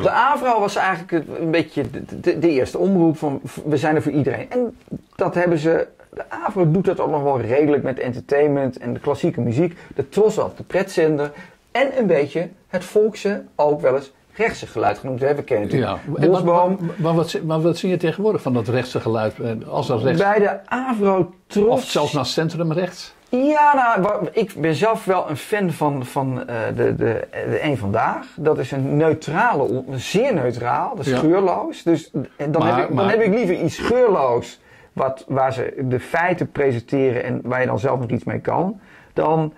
De 0.02 0.10
Avro 0.10 0.60
was 0.60 0.76
eigenlijk 0.76 1.24
een 1.38 1.50
beetje 1.50 1.84
de, 2.20 2.38
de, 2.38 2.48
eerste 2.48 2.78
omroep 2.78 3.18
van 3.18 3.40
we 3.64 3.76
zijn 3.76 3.96
er 3.96 4.02
voor 4.02 4.12
iedereen. 4.12 4.50
En 4.50 4.76
dat 5.14 5.34
hebben 5.34 5.58
ze. 5.58 5.86
De 6.14 6.24
Avro 6.28 6.70
doet 6.70 6.84
dat 6.84 7.00
ook 7.00 7.10
nog 7.10 7.22
wel 7.22 7.40
redelijk 7.40 7.82
met 7.82 7.98
entertainment 7.98 8.78
en 8.78 8.92
de 8.92 9.00
klassieke 9.00 9.40
muziek. 9.40 9.78
De 9.94 10.08
Tros 10.08 10.36
had 10.36 10.56
de 10.56 10.62
pretzender. 10.62 11.32
En 11.70 11.98
een 11.98 12.06
beetje 12.06 12.48
het 12.66 12.84
volkse 12.84 13.42
ook 13.54 13.80
wel 13.80 13.94
eens 13.94 14.12
rechtse 14.34 14.66
geluid 14.66 14.98
genoemd. 14.98 15.20
Hè? 15.20 15.34
We 15.34 15.42
kennen 15.42 15.68
natuurlijk 15.68 16.00
ja. 16.20 16.26
Bosboom. 16.28 16.78
Maar, 16.96 17.14
wat, 17.14 17.38
maar 17.44 17.60
wat 17.60 17.76
zie 17.76 17.90
je 17.90 17.96
tegenwoordig 17.96 18.42
van 18.42 18.54
dat 18.54 18.68
rechtse 18.68 19.00
geluid? 19.00 19.34
Als 19.68 19.86
dat 19.86 20.02
rechts... 20.02 20.22
Bij 20.22 20.38
de 20.38 20.66
Avro 20.66 21.34
Tros... 21.46 21.68
Of 21.68 21.84
zelfs 21.84 22.12
naar 22.12 22.26
centrum 22.26 22.72
rechts? 22.72 23.14
Ja, 23.28 23.96
nou, 23.98 24.28
ik 24.32 24.54
ben 24.56 24.74
zelf 24.74 25.04
wel 25.04 25.30
een 25.30 25.36
fan 25.36 25.70
van, 25.70 26.04
van 26.04 26.38
uh, 26.38 26.56
de, 26.76 26.94
de, 26.94 27.28
de 27.30 27.64
Eén 27.64 27.78
Vandaag. 27.78 28.26
Dat 28.36 28.58
is 28.58 28.70
een 28.70 28.96
neutrale, 28.96 29.84
zeer 29.90 30.34
neutraal, 30.34 30.96
dat 30.96 31.06
is 31.06 31.12
geurloos. 31.18 31.82
Dus 31.82 32.10
dan, 32.50 32.66
heb 32.66 32.88
ik, 32.88 32.96
dan 32.96 33.08
heb 33.08 33.20
ik 33.20 33.34
liever 33.34 33.54
iets 33.60 33.78
geurloos, 33.78 34.60
wat, 34.92 35.24
waar 35.28 35.52
ze 35.52 35.84
de 35.88 36.00
feiten 36.00 36.50
presenteren 36.50 37.24
en 37.24 37.40
waar 37.44 37.60
je 37.60 37.66
dan 37.66 37.78
zelf 37.78 38.00
nog 38.00 38.10
iets 38.10 38.24
mee 38.24 38.40
kan, 38.40 38.80
dan 39.12 39.52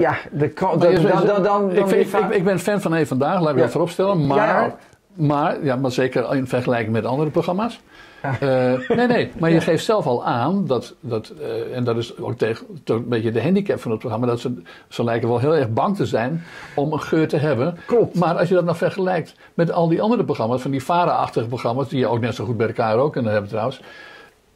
ja, 0.00 0.16
de, 0.32 0.52
dan, 0.54 1.26
dan, 1.26 1.42
dan, 1.42 1.72
ik, 1.72 1.86
ik, 1.86 2.14
ik, 2.30 2.44
ben 2.44 2.58
fan 2.58 2.80
van 2.80 2.92
Eén 2.92 3.06
Vandaag, 3.06 3.40
laat 3.40 3.54
ik 3.54 3.60
dat 3.60 3.70
vooropstellen. 3.70 4.26
Maar, 4.26 4.74
maar, 5.14 5.64
ja, 5.64 5.76
maar 5.76 5.90
zeker 5.90 6.34
in 6.34 6.46
vergelijking 6.46 6.92
met 6.92 7.04
andere 7.04 7.30
programma's. 7.30 7.80
Uh, 8.24 8.88
nee, 8.88 9.06
nee, 9.06 9.32
maar 9.38 9.50
je 9.50 9.60
geeft 9.60 9.84
zelf 9.84 10.06
al 10.06 10.24
aan 10.24 10.66
dat, 10.66 10.94
dat 11.00 11.32
uh, 11.40 11.76
en 11.76 11.84
dat 11.84 11.96
is 11.96 12.18
ook 12.18 12.38
tegen, 12.38 12.66
een 12.84 13.08
beetje 13.08 13.30
de 13.30 13.42
handicap 13.42 13.80
van 13.80 13.90
het 13.90 14.00
programma, 14.00 14.26
dat 14.26 14.40
ze, 14.40 14.62
ze 14.88 15.04
lijken 15.04 15.28
wel 15.28 15.38
heel 15.38 15.56
erg 15.56 15.70
bang 15.70 15.96
te 15.96 16.06
zijn 16.06 16.42
om 16.74 16.92
een 16.92 17.00
geur 17.00 17.28
te 17.28 17.36
hebben. 17.36 17.76
Klopt. 17.86 18.18
Maar 18.18 18.38
als 18.38 18.48
je 18.48 18.54
dat 18.54 18.64
nou 18.64 18.76
vergelijkt 18.76 19.34
met 19.54 19.72
al 19.72 19.88
die 19.88 20.02
andere 20.02 20.24
programma's, 20.24 20.62
van 20.62 20.70
die 20.70 20.84
vara-achtige 20.84 21.46
programma's, 21.46 21.88
die 21.88 21.98
je 21.98 22.06
ook 22.06 22.20
net 22.20 22.34
zo 22.34 22.44
goed 22.44 22.56
bij 22.56 22.66
elkaar 22.66 22.96
ook 22.96 23.12
kunnen 23.12 23.32
hebben 23.32 23.50
trouwens, 23.50 23.80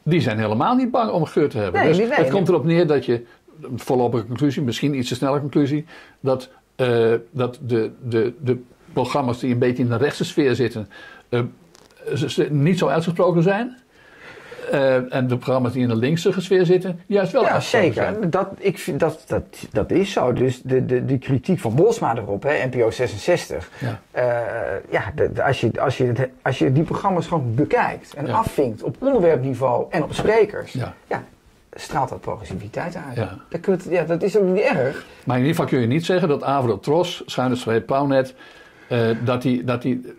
die 0.03 0.21
zijn 0.21 0.39
helemaal 0.39 0.75
niet 0.75 0.91
bang 0.91 1.11
om 1.11 1.21
een 1.21 1.27
geur 1.27 1.49
te 1.49 1.57
hebben. 1.57 1.81
Nee, 1.81 1.93
dus 1.93 2.17
het 2.17 2.29
komt 2.29 2.49
erop 2.49 2.65
neer 2.65 2.87
dat 2.87 3.05
je 3.05 3.25
voorlopige 3.75 4.25
conclusie, 4.25 4.61
misschien 4.61 4.97
iets 4.97 5.07
te 5.07 5.15
snelle 5.15 5.39
conclusie, 5.39 5.85
dat, 6.19 6.49
uh, 6.77 7.13
dat 7.31 7.59
de, 7.61 7.91
de, 8.03 8.33
de 8.41 8.61
programma's 8.93 9.39
die 9.39 9.53
een 9.53 9.59
beetje 9.59 9.83
in 9.83 9.89
de 9.89 9.97
rechtse 9.97 10.25
sfeer 10.25 10.55
zitten, 10.55 10.89
uh, 11.29 11.41
niet 12.49 12.77
zo 12.77 12.87
uitgesproken 12.87 13.43
zijn. 13.43 13.77
Uh, 14.73 15.13
en 15.13 15.27
de 15.27 15.37
programma's 15.37 15.73
die 15.73 15.81
in 15.81 15.87
de 15.87 15.95
linkse 15.95 16.33
sfeer 16.37 16.65
zitten, 16.65 16.99
juist 17.05 17.31
wel 17.31 17.43
ja, 17.43 17.59
zeker. 17.59 18.29
Dat, 18.29 18.49
ik 18.57 18.99
dat, 18.99 19.23
dat, 19.27 19.43
dat 19.71 19.91
is 19.91 20.11
zo. 20.11 20.33
Dus 20.33 20.61
de, 20.61 20.85
de, 20.85 21.05
de 21.05 21.17
kritiek 21.17 21.59
van 21.59 21.75
Bosma 21.75 22.15
erop, 22.15 22.43
hè, 22.43 22.65
NPO 22.65 22.91
66. 22.91 23.69
Ja, 23.79 23.99
ja 24.89 25.11
de, 25.15 25.43
als, 25.43 25.61
je, 25.61 25.81
als, 25.81 25.97
je, 25.97 26.29
als 26.41 26.57
je 26.57 26.71
die 26.71 26.83
programma's 26.83 27.27
gewoon 27.27 27.55
bekijkt 27.55 28.13
en 28.13 28.29
afvinkt 28.29 28.83
op 28.83 28.95
onderwerpniveau 28.99 29.85
en 29.89 30.03
op 30.03 30.13
sprekers. 30.13 30.71
Ja. 30.71 30.93
ja 31.07 31.23
straalt 31.75 32.09
dat 32.09 32.21
progressiviteit 32.21 32.95
uit. 32.95 33.15
Ja. 33.15 33.37
Dat, 33.49 33.87
ja, 33.89 34.03
dat 34.03 34.23
is 34.23 34.37
ook 34.37 34.43
niet 34.43 34.63
erg. 34.63 35.05
Maar 35.23 35.37
in 35.37 35.41
ieder 35.41 35.55
geval 35.55 35.69
kun 35.69 35.81
je 35.81 35.87
niet 35.87 36.05
zeggen 36.05 36.27
dat 36.27 36.43
Avro 36.43 36.79
Tros, 36.79 37.23
schuine 37.25 37.55
streep 37.55 37.85
Pauwnet, 37.85 38.35
uh, 38.89 38.99
dat 39.23 39.41
die, 39.41 39.63
dat 39.63 39.81
die, 39.81 40.13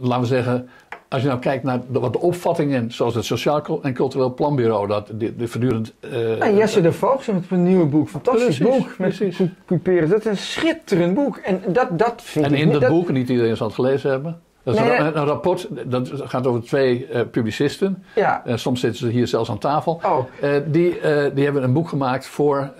laten 0.00 0.20
we 0.20 0.26
zeggen, 0.26 0.68
als 1.08 1.22
je 1.22 1.28
nou 1.28 1.40
kijkt 1.40 1.64
naar 1.64 1.80
de, 1.88 1.98
wat 1.98 2.12
de 2.12 2.20
opvattingen, 2.20 2.92
zoals 2.92 3.14
het 3.14 3.24
Sociaal 3.24 3.82
en 3.82 3.92
Cultureel 3.92 4.34
Planbureau, 4.34 4.86
dat 4.86 5.10
de, 5.14 5.36
de 5.36 5.48
voortdurend. 5.48 5.94
Uh, 6.12 6.56
Jesse 6.56 6.80
de 6.80 6.92
Vogels 6.92 7.26
met 7.26 7.44
een 7.50 7.62
nieuwe 7.62 7.86
boek, 7.86 8.08
fantastisch 8.08 8.58
boek. 8.58 8.98
Met. 8.98 10.08
Dat 10.08 10.18
is 10.18 10.24
een 10.24 10.36
schitterend 10.36 11.14
boek. 11.14 11.36
En 11.36 11.62
dat, 11.66 11.98
dat 11.98 12.22
vind 12.22 12.44
en 12.44 12.52
ik. 12.52 12.60
En 12.60 12.66
in 12.66 12.80
dat, 12.80 12.88
boek, 12.88 13.10
niet 13.10 13.28
iedereen 13.28 13.56
zal 13.56 13.66
het 13.66 13.74
gelezen 13.74 14.10
hebben. 14.10 14.40
Dat 14.66 14.74
is 14.74 14.80
een, 14.80 15.16
een, 15.16 15.24
rapport, 15.24 15.68
dat 15.84 16.10
gaat 16.14 16.46
over 16.46 16.62
twee 16.62 17.08
uh, 17.12 17.20
publicisten. 17.30 18.04
Ja. 18.14 18.42
Uh, 18.46 18.56
soms 18.56 18.80
zitten 18.80 19.00
ze 19.00 19.08
hier 19.08 19.26
zelfs 19.26 19.50
aan 19.50 19.58
tafel. 19.58 20.00
Oh. 20.04 20.18
Uh, 20.42 20.50
die, 20.66 21.00
die 21.34 21.44
hebben 21.44 21.62
een 21.62 21.72
boek 21.72 21.88
gemaakt 21.88 22.26
voor, 22.26 22.72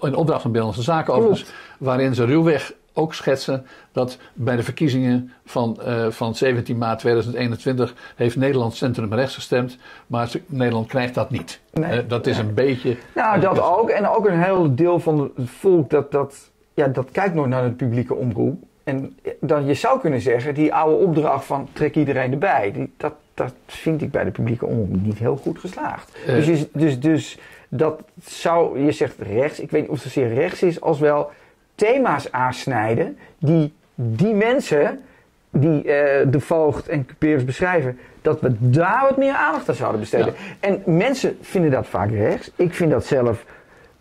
in 0.00 0.14
opdracht 0.14 0.42
van 0.42 0.52
Binnenlandse 0.52 0.82
Zaken 0.82 1.14
overigens, 1.14 1.44
waarin 1.78 2.14
ze 2.14 2.24
ruwweg 2.24 2.72
ook 2.92 3.14
schetsen 3.14 3.66
dat 3.92 4.18
bij 4.34 4.56
de 4.56 4.62
verkiezingen 4.62 5.32
van, 5.44 5.78
van 6.08 6.34
17 6.34 6.78
maart 6.78 6.98
2021 6.98 7.94
heeft 8.16 8.36
Nederland 8.36 8.74
centrum 8.74 9.14
rechts 9.14 9.34
gestemd, 9.34 9.78
maar 10.06 10.30
Nederland 10.46 10.86
krijgt 10.86 11.14
dat 11.14 11.30
niet. 11.30 11.60
Nee. 11.72 12.06
dat 12.06 12.26
is 12.26 12.38
een 12.38 12.54
beetje... 12.54 12.96
Nou, 13.14 13.40
dat 13.40 13.60
ook. 13.60 13.88
En 13.88 14.08
ook 14.08 14.26
een 14.26 14.42
heel 14.42 14.74
deel 14.74 15.00
van 15.00 15.30
het 15.36 15.50
volk 15.50 15.90
dat, 15.90 16.12
dat, 16.12 16.50
ja, 16.74 16.88
dat 16.88 17.10
kijkt 17.10 17.34
nog 17.34 17.46
naar 17.46 17.62
het 17.62 17.76
publieke 17.76 18.14
omroep. 18.14 18.62
En 18.84 19.18
dan, 19.40 19.66
je 19.66 19.74
zou 19.74 20.00
kunnen 20.00 20.20
zeggen, 20.20 20.54
die 20.54 20.74
oude 20.74 21.04
opdracht 21.04 21.44
van 21.44 21.68
trek 21.72 21.94
iedereen 21.94 22.32
erbij, 22.32 22.72
die, 22.72 22.92
dat, 22.96 23.14
dat 23.34 23.54
vind 23.66 24.02
ik 24.02 24.10
bij 24.10 24.24
de 24.24 24.30
publieke 24.30 24.66
omroep 24.66 25.02
niet 25.02 25.18
heel 25.18 25.36
goed 25.36 25.58
geslaagd. 25.58 26.16
Uh. 26.28 26.46
Dus, 26.46 26.66
dus, 26.72 27.00
dus 27.00 27.38
dat 27.68 28.02
zou, 28.24 28.80
je 28.80 28.92
zegt 28.92 29.18
rechts, 29.18 29.60
ik 29.60 29.70
weet 29.70 29.80
niet 29.80 29.90
of 29.90 30.02
het 30.02 30.12
zozeer 30.12 30.34
rechts 30.34 30.62
is, 30.62 30.80
als 30.80 30.98
wel 30.98 31.30
thema's 31.74 32.32
aansnijden 32.32 33.18
die 33.38 33.72
die 33.94 34.34
mensen 34.34 35.00
die 35.50 35.92
eh, 35.92 36.26
de 36.30 36.40
voogd 36.40 36.88
en 36.88 37.06
Cuperus 37.06 37.44
beschrijven, 37.44 37.98
dat 38.22 38.40
we 38.40 38.52
daar 38.58 39.00
wat 39.08 39.16
meer 39.16 39.34
aandacht 39.34 39.68
aan 39.68 39.74
zouden 39.74 40.00
besteden. 40.00 40.34
En 40.60 40.82
mensen 40.84 41.38
vinden 41.40 41.70
dat 41.70 41.86
vaak 41.86 42.10
rechts. 42.10 42.50
Ik 42.56 42.74
vind 42.74 42.90
dat 42.90 43.06
zelf 43.06 43.44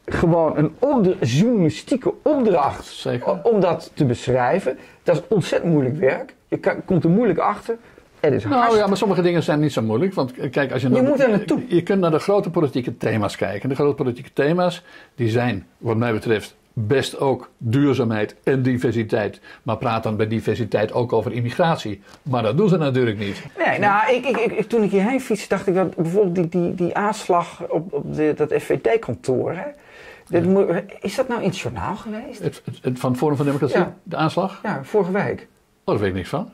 gewoon 0.05 0.57
een 0.57 0.71
opdra- 0.79 1.25
journalistieke 1.25 2.13
opdracht 2.23 2.85
Zeker. 2.85 3.41
om 3.43 3.59
dat 3.59 3.91
te 3.93 4.05
beschrijven. 4.05 4.77
Dat 5.03 5.15
is 5.15 5.21
ontzettend 5.27 5.71
moeilijk 5.71 5.97
werk. 5.97 6.33
Je 6.47 6.57
kan, 6.57 6.85
komt 6.85 7.03
er 7.03 7.09
moeilijk 7.09 7.39
achter. 7.39 7.77
Het 8.19 8.33
is 8.33 8.41
Nou 8.43 8.53
hartstikke- 8.53 8.81
ja, 8.83 8.87
maar 8.87 8.97
sommige 8.97 9.21
dingen 9.21 9.43
zijn 9.43 9.59
niet 9.59 9.73
zo 9.73 9.81
moeilijk. 9.81 10.13
Want 10.13 10.37
eh, 10.37 10.51
kijk, 10.51 10.71
als 10.71 10.81
je, 10.81 10.87
Je 10.87 10.93
naar- 10.93 11.03
moet 11.03 11.17
naartoe. 11.27 11.61
Je 11.67 11.83
kunt 11.83 11.99
naar 11.99 12.11
de 12.11 12.19
grote 12.19 12.49
politieke 12.49 12.97
thema's 12.97 13.35
kijken. 13.35 13.69
De 13.69 13.75
grote 13.75 13.95
politieke 13.95 14.29
thema's, 14.33 14.83
die 15.15 15.29
zijn, 15.29 15.65
wat 15.77 15.97
mij 15.97 16.13
betreft, 16.13 16.55
best 16.73 17.19
ook 17.19 17.49
duurzaamheid 17.57 18.35
en 18.43 18.61
diversiteit. 18.61 19.39
Maar 19.63 19.77
praat 19.77 20.03
dan 20.03 20.15
bij 20.15 20.27
diversiteit 20.27 20.93
ook 20.93 21.13
over 21.13 21.33
immigratie. 21.33 22.01
Maar 22.21 22.43
dat 22.43 22.57
doen 22.57 22.69
ze 22.69 22.77
natuurlijk 22.77 23.17
niet. 23.17 23.43
Nee, 23.65 23.79
nou, 23.79 24.13
ik, 24.15 24.25
ik, 24.25 24.37
ik, 24.37 24.69
toen 24.69 24.83
ik 24.83 24.91
hierheen 24.91 25.21
fietste, 25.21 25.49
dacht 25.49 25.67
ik 25.67 25.75
dat 25.75 25.95
bijvoorbeeld 25.95 26.35
die, 26.51 26.61
die, 26.61 26.75
die 26.75 26.95
aanslag 26.95 27.61
op, 27.69 27.93
op 27.93 28.15
de, 28.15 28.33
dat 28.35 28.53
FVD-kantoor. 28.53 29.55
Moet- 30.29 30.67
Is 30.99 31.15
dat 31.15 31.27
nou 31.27 31.41
in 31.41 31.47
het 31.47 31.57
journaal 31.59 31.95
geweest? 31.95 32.43
Het, 32.43 32.61
het, 32.65 32.79
het- 32.81 32.99
van 32.99 33.09
het 33.09 33.19
Forum 33.19 33.35
van 33.35 33.45
Democratie, 33.45 33.77
Ja. 33.77 33.93
de 34.03 34.15
aanslag? 34.15 34.59
Ja, 34.63 34.79
vorige 34.83 35.11
week. 35.11 35.47
Oh, 35.83 35.93
daar 35.93 35.97
weet 35.99 36.09
ik 36.09 36.15
niks 36.15 36.29
van. 36.29 36.51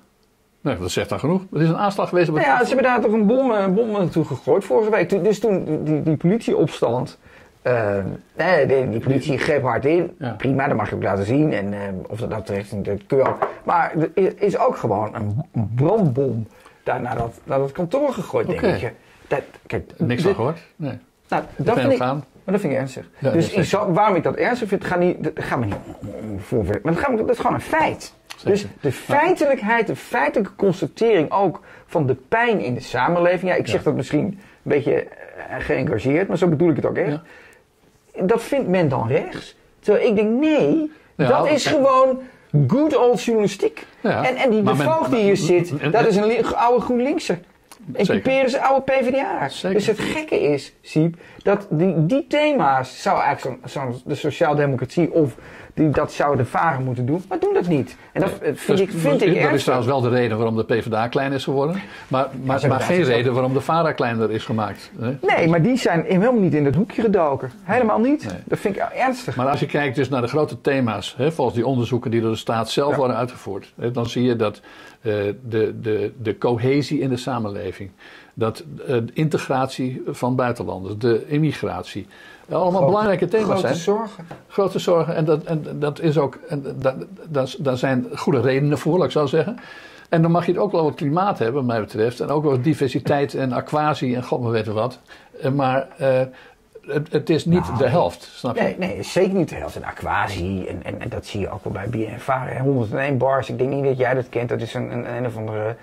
Nee, 0.61 0.77
dat 0.77 0.91
zegt 0.91 1.09
dan 1.09 1.19
genoeg. 1.19 1.41
Het 1.51 1.61
is 1.61 1.69
een 1.69 1.77
aanslag 1.77 2.09
geweest 2.09 2.29
op 2.29 2.35
het... 2.35 2.45
Nou 2.45 2.57
ja, 2.57 2.63
ze 2.65 2.73
hebben 2.73 2.91
daar 2.91 3.01
toch 3.01 3.11
een 3.11 3.25
bom, 3.25 3.51
eh, 3.51 3.67
bom 3.67 3.91
naartoe 3.91 4.25
gegooid 4.25 4.63
vorige 4.63 4.91
week. 4.91 5.09
Dus 5.23 5.39
toen 5.39 5.83
die, 5.83 6.03
die 6.03 6.17
politieopstand. 6.17 7.19
eh, 7.61 7.95
nee, 8.37 8.65
die, 8.65 8.89
die 8.89 8.99
politie 8.99 9.37
greep 9.37 9.61
hard 9.63 9.85
in. 9.85 10.15
Ja. 10.19 10.31
Prima, 10.37 10.67
dat 10.67 10.77
mag 10.77 10.89
je 10.89 10.95
ook 10.95 11.03
laten 11.03 11.25
zien. 11.25 11.53
En 11.53 11.73
eh, 11.73 11.79
of 12.07 12.19
dat 12.19 12.29
nou 12.29 12.43
terecht 12.43 12.71
is, 12.71 12.77
dat 12.83 13.05
kun 13.07 13.17
je. 13.17 13.33
Maar 13.63 13.93
er 14.15 14.41
is- 14.41 14.57
ook 14.57 14.77
gewoon 14.77 15.15
een 15.15 15.43
een 15.53 15.71
brandbom 15.75 16.47
daar 16.83 17.01
naar 17.01 17.17
dat, 17.17 17.39
naar 17.43 17.59
dat 17.59 17.71
kantoor 17.71 18.13
gegooid, 18.13 18.47
denk 18.47 18.61
ik. 18.61 18.93
Dat, 19.27 19.41
kijk, 19.67 19.91
Niks 19.97 20.15
dit- 20.15 20.21
van 20.21 20.35
gehoord. 20.35 20.59
Nee. 20.75 20.97
Nou, 21.29 21.43
Dat 21.57 21.79
vind 21.79 21.91
ik. 21.91 22.01
Maar 22.43 22.53
dat 22.53 22.59
vind 22.59 22.73
ik 22.73 22.79
ernstig. 22.79 23.09
Ja, 23.17 23.31
dus 23.31 23.71
waarom 23.71 24.15
ik 24.15 24.23
dat 24.23 24.35
ernstig 24.35 24.67
vind, 24.67 24.83
gaat 24.85 24.99
niet, 24.99 25.23
dat 25.23 25.33
gaat 25.35 25.59
me 25.59 25.65
niet 25.65 25.75
om- 26.01 26.09
om 26.31 26.39
voorwerp. 26.39 26.83
Maar 26.83 26.93
dat, 26.93 27.01
gaat 27.03 27.11
me- 27.11 27.17
dat 27.17 27.29
is 27.29 27.37
gewoon 27.37 27.53
een 27.53 27.61
feit. 27.61 28.13
Zeker. 28.27 28.49
Dus 28.51 28.65
de 28.81 28.91
feitelijkheid, 28.91 29.87
de 29.87 29.95
feitelijke 29.95 30.55
constatering 30.55 31.31
ook 31.31 31.61
van 31.85 32.05
de 32.07 32.15
pijn 32.27 32.59
in 32.59 32.73
de 32.73 32.79
samenleving. 32.81 33.51
Ja, 33.51 33.57
ik 33.57 33.67
zeg 33.67 33.77
Ja. 33.79 33.83
dat 33.85 33.93
misschien 33.95 34.25
een 34.25 34.39
beetje 34.63 34.93
eh, 35.03 35.55
geëngageerd, 35.59 36.27
maar 36.27 36.37
zo 36.37 36.47
bedoel 36.47 36.69
ik 36.69 36.75
het 36.75 36.85
ook 36.85 36.97
echt. 36.97 37.19
Ja. 38.13 38.25
Dat 38.25 38.43
vindt 38.43 38.67
men 38.67 38.89
dan 38.89 39.07
rechts. 39.07 39.57
Terwijl 39.79 40.07
ik 40.09 40.15
denk, 40.15 40.29
nee, 40.39 40.91
dat 41.15 41.49
is 41.49 41.65
gewoon 41.65 42.19
good 42.67 42.97
old 42.97 43.23
journalistiek. 43.23 43.85
En, 44.01 44.35
en 44.35 44.49
die 44.49 44.61
bevoogd 44.61 45.11
die 45.11 45.19
hier 45.23 45.37
zit, 45.37 45.73
dat 45.91 46.07
is 46.07 46.15
een 46.15 46.45
oude 46.55 46.81
GroenLinkser. 46.81 47.39
En 47.93 48.05
Zeker. 48.05 48.21
Cuper 48.23 48.43
is 48.43 48.53
een 48.53 48.61
oude 48.61 48.81
PvdA. 48.81 49.49
Zeker. 49.49 49.77
Dus 49.77 49.87
het 49.87 49.99
gekke 49.99 50.39
is, 50.39 50.73
Siep, 50.81 51.15
dat 51.43 51.67
die, 51.69 52.05
die 52.05 52.27
thema's 52.27 53.01
zou 53.01 53.21
eigenlijk 53.21 53.59
zo'n 53.69 53.89
zo'n 53.89 54.01
de 54.05 54.15
sociaaldemocratie 54.15 55.11
of 55.13 55.35
die, 55.79 55.89
dat 55.89 56.11
zou 56.11 56.37
de 56.37 56.45
varen 56.45 56.83
moeten 56.83 57.05
doen, 57.05 57.23
maar 57.29 57.39
doen 57.39 57.53
dat 57.53 57.67
niet. 57.67 57.95
En 58.11 58.21
dat 58.21 58.29
eh, 58.39 58.51
vind 58.55 58.67
Dus 58.67 58.79
ik, 58.79 58.89
vind 58.91 59.21
ik 59.21 59.41
dat 59.41 59.51
is 59.53 59.61
trouwens 59.63 59.89
wel 59.89 60.01
de 60.01 60.09
reden 60.09 60.37
waarom 60.37 60.55
de 60.55 60.63
PvdA 60.63 61.07
klein 61.07 61.31
is 61.31 61.43
geworden. 61.43 61.81
Maar, 62.07 62.27
maar, 62.43 62.67
maar 62.67 62.79
geen 62.79 63.03
reden 63.03 63.33
waarom 63.33 63.53
de 63.53 63.61
VARA 63.61 63.91
kleiner 63.91 64.31
is 64.31 64.45
gemaakt. 64.45 64.91
hè? 64.99 65.11
Nee, 65.35 65.47
maar 65.47 65.61
die 65.61 65.77
zijn 65.77 66.03
helemaal 66.07 66.33
niet 66.33 66.53
in 66.53 66.63
dat 66.63 66.75
hoekje 66.75 67.01
gedoken. 67.01 67.51
Helemaal 67.63 67.99
niet. 67.99 68.25
Nee. 68.25 68.37
Dat 68.45 68.59
vind 68.59 68.75
ik 68.75 68.81
ernstig. 68.81 69.35
Maar 69.35 69.47
als 69.47 69.59
je 69.59 69.65
kijkt 69.65 69.95
dus 69.95 70.09
naar 70.09 70.21
de 70.21 70.27
grote 70.27 70.61
thema's, 70.61 71.13
hè, 71.17 71.31
volgens 71.31 71.55
die 71.55 71.65
onderzoeken 71.65 72.11
die 72.11 72.21
door 72.21 72.31
de 72.31 72.37
staat 72.37 72.69
zelf 72.69 72.91
Ja. 72.91 72.97
worden 72.97 73.15
uitgevoerd, 73.17 73.73
hè, 73.79 73.91
dan 73.91 74.05
zie 74.05 74.23
je 74.23 74.35
dat 74.35 74.61
eh, 75.01 75.13
de, 75.49 75.79
de, 75.81 76.11
de 76.21 76.37
cohesie 76.37 76.99
in 76.99 77.09
de 77.09 77.17
samenleving, 77.17 77.89
dat 78.33 78.63
eh, 78.81 78.85
de 78.87 79.03
integratie 79.13 80.01
van 80.07 80.35
buitenlanders, 80.35 80.97
de 80.97 81.25
immigratie, 81.27 82.07
allemaal 82.57 82.71
Grote- 82.71 82.85
belangrijke 82.85 83.27
thema's 83.27 83.45
Grote 83.47 83.61
zijn. 83.67 83.75
zorgen. 83.75 84.27
Grote 84.47 84.79
zorgen 84.79 85.15
en 85.15 85.25
dat, 85.25 85.43
en 85.43 85.65
dat 85.79 85.99
is 85.99 86.17
ook, 86.17 86.35
en 86.47 86.75
dat, 86.77 86.95
dat, 87.29 87.55
daar 87.59 87.77
zijn 87.77 88.07
goede 88.15 88.41
redenen 88.41 88.77
voor, 88.77 88.97
laat 88.97 89.05
ik 89.05 89.11
zo 89.11 89.25
zeggen. 89.25 89.57
En 90.09 90.21
dan 90.21 90.31
mag 90.31 90.45
je 90.45 90.51
het 90.51 90.61
ook 90.61 90.71
wel 90.71 90.83
wat 90.83 90.95
klimaat 90.95 91.37
hebben, 91.39 91.55
wat 91.55 91.65
mij 91.65 91.79
betreft. 91.79 92.19
En 92.19 92.29
ook 92.29 92.43
wel 92.43 92.61
diversiteit 92.61 93.33
en 93.33 93.51
aquatie 93.51 94.15
en 94.15 94.23
god 94.23 94.41
maar 94.41 94.51
weten 94.51 94.73
wat. 94.73 94.99
Eh, 95.41 95.51
Maar 95.51 95.87
eh, 95.97 96.21
het, 96.93 97.11
het 97.11 97.29
is 97.29 97.45
niet 97.45 97.61
Nou, 97.67 97.77
de 97.77 97.87
helft, 97.87 98.23
snap 98.33 98.55
je? 98.55 98.61
Nee, 98.61 98.75
nee, 98.77 99.03
zeker 99.03 99.33
niet 99.33 99.49
de 99.49 99.55
helft. 99.55 99.75
En 99.75 99.83
aquatie, 99.83 100.67
en, 100.67 100.79
en, 100.83 101.01
en 101.01 101.09
dat 101.09 101.25
zie 101.25 101.39
je 101.39 101.49
ook 101.49 101.63
wel 101.63 101.73
bij 101.73 101.89
BNVAR. 101.89 102.49
hè. 102.53 102.59
101 102.61 103.17
bars, 103.17 103.49
ik 103.49 103.57
denk 103.57 103.69
niet 103.69 103.83
dat 103.83 103.97
jij 103.97 104.13
dat 104.13 104.29
kent. 104.29 104.49
Dat 104.49 104.61
is 104.61 104.73
een, 104.73 104.91
een, 104.91 105.15
een 105.15 105.25
of 105.25 105.37
andere 105.37 105.75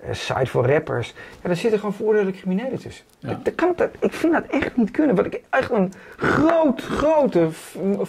eh, 0.00 0.12
site 0.14 0.46
voor 0.46 0.66
rappers. 0.66 1.14
Ja, 1.42 1.48
daar 1.48 1.56
zitten 1.56 1.78
gewoon 1.78 1.94
voordelen 1.94 2.32
criminelen 2.32 2.78
tussen. 2.78 3.04
Ja. 3.18 3.28
Dat, 3.28 3.44
dat 3.44 3.54
kan, 3.54 3.72
dat, 3.76 3.88
ik 4.00 4.12
vind 4.12 4.32
dat 4.32 4.44
echt 4.50 4.76
niet 4.76 4.90
kunnen. 4.90 5.16
Wat 5.16 5.26
ik 5.26 5.40
echt 5.50 5.70
een 5.70 5.92
groot, 6.16 6.82
grote 6.82 7.48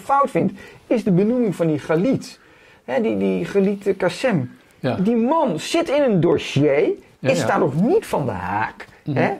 fout 0.03 0.29
vind, 0.29 0.51
is 0.87 1.03
de 1.03 1.11
benoeming 1.11 1.55
van 1.55 1.67
die 1.67 1.79
Galit. 1.79 2.39
Hè, 2.85 3.01
die, 3.01 3.17
die 3.17 3.45
Galit 3.45 3.93
Kassem. 3.97 4.51
Ja. 4.79 4.95
Die 4.95 5.15
man 5.15 5.59
zit 5.59 5.89
in 5.89 6.01
een 6.01 6.19
dossier, 6.19 6.89
Ja, 7.19 7.29
is 7.29 7.45
daar 7.45 7.59
nog 7.59 7.73
niet 7.81 8.05
van 8.05 8.25
de 8.25 8.31
haak. 8.31 8.85
hè? 9.13 9.31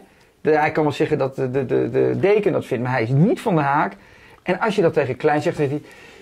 De, 0.48 0.58
hij 0.58 0.72
kan 0.72 0.84
wel 0.84 0.92
zeggen 0.92 1.18
dat 1.18 1.36
de, 1.36 1.52
de, 1.52 1.66
de, 1.66 1.90
de 1.92 2.16
deken 2.20 2.52
dat 2.52 2.66
vindt, 2.66 2.84
maar 2.84 2.94
hij 2.94 3.04
is 3.04 3.10
niet 3.10 3.42
van 3.42 3.56
de 3.56 3.62
haak. 3.62 3.94
En 4.44 4.60
als 4.60 4.76
je 4.76 4.82
dat 4.82 4.94
tegen 4.94 5.16
Klein 5.18 5.42
zegt, 5.42 5.56
zegt 5.58 5.70
hij... 5.70 5.82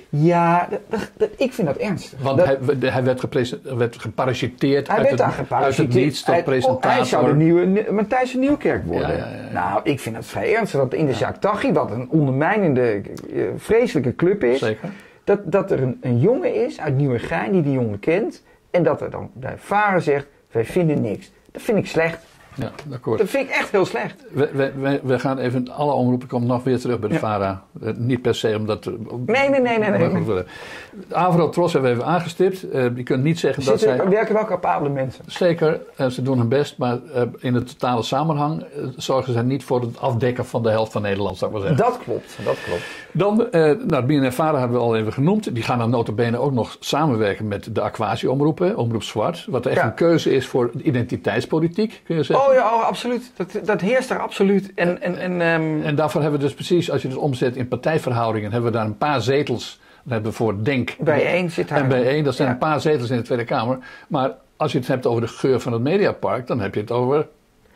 Ja, 0.09 0.67
dat, 0.69 0.79
dat- 0.89 1.11
dat- 1.17 1.29
ik 1.37 1.53
vind 1.53 1.67
dat 1.67 1.77
ernstig. 1.77 2.19
Want 2.21 2.43
hij, 2.45 2.57
hij 2.79 3.03
werd, 3.03 3.59
werd 3.77 3.95
geparachuteerd 3.99 4.87
hij 4.87 4.97
uit, 4.97 5.07
werd 5.07 5.35
het, 5.37 5.51
uit 5.51 5.77
het 5.77 5.93
niets 5.93 6.23
tot 6.23 6.33
Hij- 6.33 6.43
presentator. 6.43 6.91
Hij 6.91 7.03
zou 7.03 7.27
de 7.27 7.35
nieuwe 7.35 7.65
Ni- 7.65 7.85
Matthijs 7.91 8.31
van 8.31 8.39
Nieuwkerk 8.39 8.85
worden. 8.85 9.07
Ja, 9.09 9.17
ja, 9.17 9.29
ja, 9.29 9.41
ja. 9.45 9.51
Nou, 9.51 9.79
ik 9.83 9.99
vind 9.99 10.15
dat 10.15 10.25
vrij 10.25 10.55
ernstig. 10.55 10.79
Dat 10.79 10.93
in 10.93 11.05
de 11.05 11.11
Jacques 11.13 11.39
Taghi, 11.39 11.71
wat 11.73 11.91
een 11.91 12.09
ondermijnende, 12.09 13.01
eh, 13.33 13.41
vreselijke 13.57 14.15
club 14.15 14.43
is... 14.43 14.59
Zeker. 14.59 14.89
Dat, 15.23 15.39
dat 15.51 15.71
er 15.71 15.81
een, 15.81 15.97
een 16.01 16.19
jongen 16.19 16.55
is 16.65 16.79
uit 16.79 16.95
Nieuwegein 16.97 17.51
die 17.51 17.61
die 17.61 17.73
jongen 17.73 17.99
kent... 17.99 18.43
en 18.71 18.83
dat 18.83 19.01
er 19.01 19.09
dan 19.09 19.29
de 19.33 19.53
vader 19.57 20.01
zegt, 20.01 20.27
wij 20.51 20.65
vinden 20.65 21.01
niks. 21.01 21.31
Dat 21.51 21.61
vind 21.61 21.77
ik 21.77 21.87
slecht. 21.87 22.25
Ja, 22.55 22.71
akkoord. 22.93 23.19
Dat 23.19 23.29
vind 23.29 23.49
ik 23.49 23.55
echt 23.55 23.71
heel 23.71 23.85
slecht. 23.85 24.23
We, 24.31 24.49
we, 24.53 24.71
we, 24.79 24.99
we 25.03 25.19
gaan 25.19 25.37
even, 25.37 25.69
alle 25.71 25.91
omroepen 25.93 26.27
komen 26.27 26.47
nog 26.47 26.63
weer 26.63 26.79
terug 26.79 26.99
bij 26.99 27.09
de. 27.09 27.19
VARA. 27.19 27.63
Eh, 27.81 27.91
niet 27.95 28.21
per 28.21 28.35
se 28.35 28.55
omdat... 28.57 28.85
Nee, 29.25 29.49
nee, 29.49 29.61
nee, 29.61 29.77
nee, 29.79 29.89
nee. 30.09 30.23
We- 30.23 30.45
Avro 31.11 31.49
Tros 31.49 31.73
hebben 31.73 31.91
we 31.91 31.97
even 31.97 32.09
aangestipt. 32.11 32.69
Eh, 32.69 32.83
je 32.95 33.03
kunt 33.03 33.23
niet 33.23 33.39
zeggen 33.39 33.65
dat 33.65 33.79
zij... 33.79 34.09
werken 34.09 34.33
wel 34.35 34.45
capabele 34.45 34.89
mensen. 34.89 35.23
Zeker, 35.27 35.81
eh, 35.95 36.07
ze 36.07 36.21
doen 36.21 36.37
hun 36.37 36.47
best, 36.49 36.77
maar 36.77 36.99
in 37.39 37.53
de 37.53 37.63
totale 37.63 38.03
samenhang 38.03 38.65
zorgen 38.97 39.33
ze 39.33 39.43
niet 39.43 39.63
voor 39.63 39.81
het 39.81 39.99
afdekken 39.99 40.45
van 40.45 40.63
de 40.63 40.69
helft 40.69 40.91
van 40.91 41.01
Nederland, 41.01 41.37
zou 41.37 41.51
ik 41.51 41.57
maar 41.57 41.67
zeggen. 41.67 41.85
Dat 41.89 41.99
klopt, 42.03 42.37
dat 42.43 42.57
klopt. 42.65 42.81
Dan, 43.11 43.47
nou, 43.87 44.05
BNN-Vara 44.05 44.59
hebben 44.59 44.77
we 44.77 44.83
al 44.83 44.95
even 44.95 45.13
genoemd. 45.13 45.53
Die 45.55 45.63
gaan 45.63 45.77
dan 45.77 45.89
notabene 45.89 46.37
ook 46.37 46.51
nog 46.51 46.77
samenwerken 46.79 47.47
met 47.47 47.75
de 47.75 47.81
Aquatie-omroepen, 47.81 48.77
Omroep 48.77 49.03
Zwart. 49.03 49.45
Wat 49.49 49.65
echt 49.65 49.75
Ja. 49.75 49.85
een 49.85 49.93
keuze 49.93 50.33
is 50.35 50.47
voor 50.47 50.71
identiteitspolitiek, 50.83 52.01
kun 52.05 52.15
je 52.15 52.23
zeggen. 52.23 52.44
Oh 52.44 52.44
ja, 52.53 52.73
oh, 52.73 52.83
absoluut. 52.83 53.31
Dat, 53.35 53.59
dat 53.65 53.81
heerst 53.81 54.09
daar 54.09 54.19
absoluut. 54.19 54.71
En, 54.75 55.01
en, 55.01 55.17
en, 55.17 55.41
ehm, 55.41 55.81
En 55.83 55.95
daarvoor 55.95 56.21
hebben 56.21 56.39
we 56.39 56.45
dus 56.45 56.55
precies, 56.55 56.91
als 56.91 57.01
je 57.01 57.07
het 57.07 57.17
omzet 57.17 57.55
in 57.55 57.67
partijverhoudingen, 57.67 58.51
hebben 58.51 58.71
we 58.71 58.77
daar 58.77 58.85
een 58.85 58.97
paar 58.97 59.21
zetels. 59.21 59.79
Dat 60.03 60.13
hebben 60.13 60.31
we 60.31 60.37
voor 60.37 60.63
Denk. 60.63 60.95
Bijeen 60.99 61.51
zit 61.51 61.67
daar. 61.69 61.77
En 61.77 61.87
bijeen, 61.87 62.23
dat 62.23 62.35
zijn 62.35 62.47
Ja. 62.47 62.53
een 62.53 62.59
paar 62.59 62.81
zetels 62.81 63.09
in 63.09 63.17
de 63.17 63.23
Tweede 63.23 63.43
Kamer. 63.43 63.77
Maar 64.07 64.31
als 64.57 64.71
je 64.71 64.77
het 64.77 64.87
hebt 64.87 65.05
over 65.05 65.21
de 65.21 65.27
geur 65.27 65.59
van 65.59 65.73
het 65.73 65.81
Mediapark, 65.81 66.47
dan 66.47 66.59
heb 66.59 66.73
je 66.73 66.79
het 66.79 66.91
over 66.91 67.27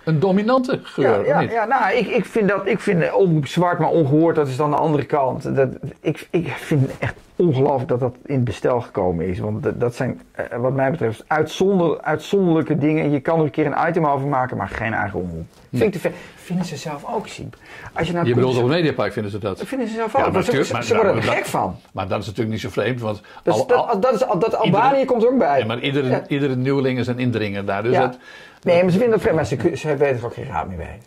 een 0.04 0.20
dominante 0.20 0.80
geur, 0.84 1.26
ja, 1.26 1.40
ja, 1.42 1.52
ja, 1.52 1.66
nou, 1.66 1.94
ik, 1.94 2.08
ik 2.08 2.26
vind 2.26 2.50
dat, 2.50 2.62
ik 2.68 2.80
vind 2.80 3.14
omroep 3.14 3.48
zwart, 3.48 3.80
maar 3.80 3.90
ongehoord, 3.90 4.36
dat 4.36 4.48
is 4.48 4.56
dan 4.58 4.70
de 4.70 4.76
andere 4.76 5.06
kant. 5.06 5.56
Dat, 5.56 5.70
ik, 6.02 6.28
ik 6.32 6.48
vind 6.48 6.92
echt 7.00 7.16
ongelooflijk 7.36 7.88
dat 7.90 8.00
dat 8.00 8.16
in 8.26 8.36
het 8.36 8.44
bestel 8.44 8.82
gekomen 8.82 9.26
is. 9.28 9.40
Want 9.40 9.64
dat, 9.64 9.80
dat 9.80 9.96
zijn, 9.96 10.22
eh, 10.32 10.46
wat 10.58 10.74
mij 10.74 10.92
betreft, 10.92 11.24
uitzonder, 11.28 12.02
uitzonderlijke 12.02 12.78
dingen. 12.78 13.12
Je 13.12 13.20
kan 13.20 13.38
er 13.40 13.44
een 13.46 13.52
keer 13.52 13.66
een 13.66 13.88
item 13.90 14.06
over 14.06 14.28
maken, 14.28 14.58
maar 14.58 14.68
geen 14.68 14.94
eigen 14.94 15.20
omroep. 15.20 15.46
Vind 15.72 15.84
ik 15.84 15.92
te 15.92 16.00
ver. 16.00 16.12
Vinden 16.36 16.66
ze 16.66 16.78
zelf 16.78 17.04
ook, 17.16 17.28
Siep. 17.28 17.56
Als 17.94 18.08
je 18.08 18.14
naar 18.14 18.26
Je 18.28 18.34
bedoelt 18.34 18.56
op 18.56 18.62
het 18.64 18.72
Mediapark 18.72 19.14
vinden 19.14 19.32
ze 19.32 19.38
dat. 19.40 19.62
Vinden 19.66 19.88
ze 19.88 19.94
zelf 19.94 20.14
Ja, 20.18 20.26
ook. 20.26 20.34
maar 20.34 20.44
ze, 20.44 20.94
maar- 20.94 21.04
worden 21.04 21.16
er 21.16 21.24
gek 21.24 21.46
van. 21.46 21.76
Maar 21.94 22.08
dat 22.08 22.20
is 22.20 22.26
natuurlijk 22.26 22.52
niet 22.52 22.62
zo 22.62 22.70
vreemd, 22.70 23.02
want... 23.02 23.22
Dat, 23.44 23.54
is, 23.56 23.62
al- 23.62 23.68
dat, 23.68 23.88
al- 23.88 24.00
dat, 24.00 24.14
is, 24.14 24.20
dat 24.20 24.56
Albanië 24.56 25.06
komt 25.06 25.24
er 25.24 25.30
ook 25.30 25.38
bij. 25.38 25.60
ja, 25.60 25.66
maar 25.66 25.80
iedere, 25.80 26.10
Ja. 26.10 26.24
iedere 26.28 26.56
nieuweling 26.56 27.00
is 27.00 27.08
een 27.08 27.20
indringer 27.20 27.66
daar. 27.66 27.84
Dus 27.84 27.96
dat, 27.98 28.18
Nee, 28.64 28.82
maar 28.84 28.92
ze 28.92 28.98
vinden 28.98 29.10
dat 29.10 29.20
vreemd, 29.22 29.36
maar 29.36 29.46
ze, 29.46 29.78
ze 29.78 29.96
weten 29.98 30.18
er 30.18 30.26
ook 30.26 30.34
geen 30.34 30.46
raad 30.46 30.68
meer 30.68 30.78
bij. 30.78 31.00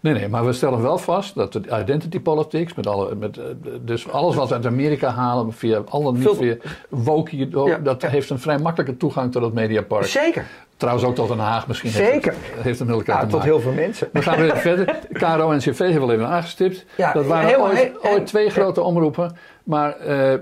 nee, 0.00 0.14
nee, 0.14 0.28
maar 0.28 0.44
we 0.46 0.52
stellen 0.52 0.82
wel 0.82 0.98
vast 0.98 1.34
dat 1.34 1.52
de 1.52 1.60
identity 1.80 2.20
politics, 2.20 2.74
met 2.74 2.86
alle, 2.86 3.14
met, 3.14 3.38
eh, 3.38 3.44
dus 3.80 4.08
alles 4.10 4.34
wat 4.34 4.48
we 4.48 4.54
uit 4.54 4.66
Amerika 4.66 5.10
halen, 5.10 5.52
via 5.52 5.82
alle 5.88 6.12
niet 6.12 6.28
via 6.36 6.56
woke, 6.88 7.36
Ja, 7.66 7.78
dat 7.78 8.02
ja. 8.02 8.08
heeft 8.08 8.30
een 8.30 8.38
vrij 8.38 8.58
makkelijke 8.58 8.96
toegang 8.96 9.32
tot 9.32 9.42
het 9.42 9.52
Mediapark. 9.52 10.04
Zeker. 10.06 10.44
Trouwens 10.76 11.06
ook 11.06 11.14
tot 11.14 11.28
Den 11.28 11.38
Haag 11.38 11.66
misschien. 11.66 11.90
Zeker. 11.90 12.34
Heeft, 12.56 12.80
een 12.80 12.88
hele 12.88 13.02
ja, 13.04 13.26
tot 13.26 13.42
heel 13.42 13.60
veel 13.60 13.72
mensen. 13.72 14.08
We 14.12 14.22
gaan 14.22 14.38
weer 14.38 14.56
verder. 14.68 14.98
KRO 15.12 15.50
en 15.50 15.58
CV 15.58 15.78
hebben 15.78 16.06
we 16.06 16.12
even 16.12 16.26
aangestipt. 16.26 16.84
Ja, 16.96 17.12
dat 17.12 17.26
waren 17.26 17.48
heel, 17.48 17.62
ooit, 17.62 17.78
heel, 17.78 18.12
ooit 18.12 18.26
twee 18.26 18.50
grote 18.50 18.82
omroepen. 18.82 19.36
Maar 19.64 19.96
uh, 20.06 20.34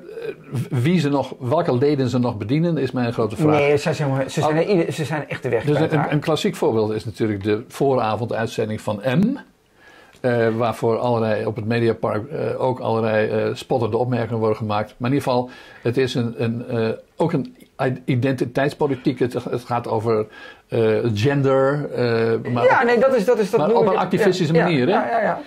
wie 0.71 1.01
ze 1.01 1.09
nog, 1.09 1.35
welke 1.39 1.77
leden 1.77 2.09
ze 2.09 2.19
nog 2.19 2.37
bedienen, 2.37 2.79
is 2.79 2.91
mijn 2.91 3.13
grote 3.13 3.37
vraag. 3.37 3.59
Nee, 3.59 3.77
ze 3.77 3.93
zijn, 3.93 4.31
ze 4.31 4.41
zijn, 4.41 4.93
ze 4.93 5.05
zijn 5.05 5.29
echt 5.29 5.43
de 5.43 5.49
weg 5.49 5.65
dus 5.65 5.79
een, 5.79 6.13
een, 6.13 6.21
klassiek 6.21 6.57
voorbeeld 6.57 6.93
is 6.93 7.05
natuurlijk 7.05 7.43
de 7.43 7.65
vooravonduitzending 7.69 8.81
van 8.81 9.01
M. 9.05 9.37
Uh, 10.21 10.49
waarvoor 10.57 10.99
allerlei, 10.99 11.47
op 11.47 11.57
het 11.57 11.65
Mediapark 11.65 12.31
uh, 12.33 12.61
ook 12.61 12.81
allerlei 12.81 13.51
spottende 13.55 13.97
opmerkingen 13.97 14.39
worden 14.39 14.57
gemaakt. 14.57 14.95
Maar 14.97 15.11
in 15.11 15.17
ieder 15.17 15.33
geval, 15.33 15.51
het 15.83 15.97
is 15.97 16.15
een, 16.15 16.35
een 16.43 16.65
ook 17.17 17.33
een 17.33 17.57
identiteitspolitiek. 18.05 19.19
Het, 19.19 19.33
het 19.33 19.65
gaat 19.65 19.89
over 19.89 20.27
gender. 21.15 21.89
maar 22.53 22.65
ja, 22.65 22.83
nee, 22.83 22.99
dat 22.99 23.15
is, 23.15 23.25
dat 23.25 23.39
is 23.39 23.51
dat 23.51 23.61
maar 23.61 23.75
op 23.75 23.87
een 23.87 23.97
activistische 23.97 24.53
manier. 24.53 24.89
Ja, 24.89 25.07
ja, 25.07 25.21
ja. 25.21 25.41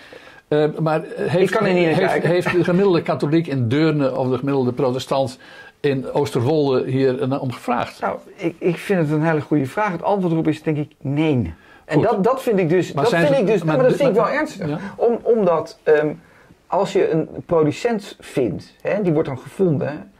Uh, 0.49 0.65
maar 0.79 1.01
heeft, 1.15 1.59
heeft, 1.59 2.23
heeft, 2.23 2.51
de 2.51 2.63
gemiddelde 2.63 3.01
katholiek 3.01 3.47
in 3.47 3.67
Deurne 3.67 4.15
of 4.15 4.29
de 4.29 4.37
gemiddelde 4.37 4.71
protestant 4.71 5.39
in 5.79 6.11
Oosterwolde 6.11 6.89
hier 6.89 7.39
om 7.39 7.51
gevraagd? 7.51 7.99
Nou, 7.99 8.19
ik, 8.35 8.55
ik 8.59 8.77
vind 8.77 8.99
het 8.99 9.11
een 9.11 9.23
hele 9.23 9.41
goede 9.41 9.65
vraag. 9.65 9.91
Het 9.91 10.03
antwoord 10.03 10.33
erop 10.33 10.47
is 10.47 10.63
denk 10.63 10.77
ik 10.77 10.91
nee. 11.01 11.53
En 11.85 12.01
dat, 12.01 12.23
dat 12.23 12.41
vind 12.41 12.59
ik 12.59 12.69
dus, 12.69 12.93
dat 12.93 13.09
vind 13.09 13.37
ik 13.37 13.47
dus 13.47 13.63
maar, 13.63 13.77
maar 13.77 13.87
dat 13.87 13.95
vind 13.95 14.09
ik 14.09 14.15
wel 14.15 14.29
ernstig. 14.29 14.79
Om, 14.95 15.19
omdat 15.23 15.79
um, 15.83 16.21
als 16.67 16.93
je 16.93 17.11
een 17.11 17.29
producent 17.45 18.17
vindt, 18.19 18.73
hè, 18.81 19.01
die 19.01 19.13
wordt 19.13 19.27
dan 19.27 19.39
gevonden 19.39 20.11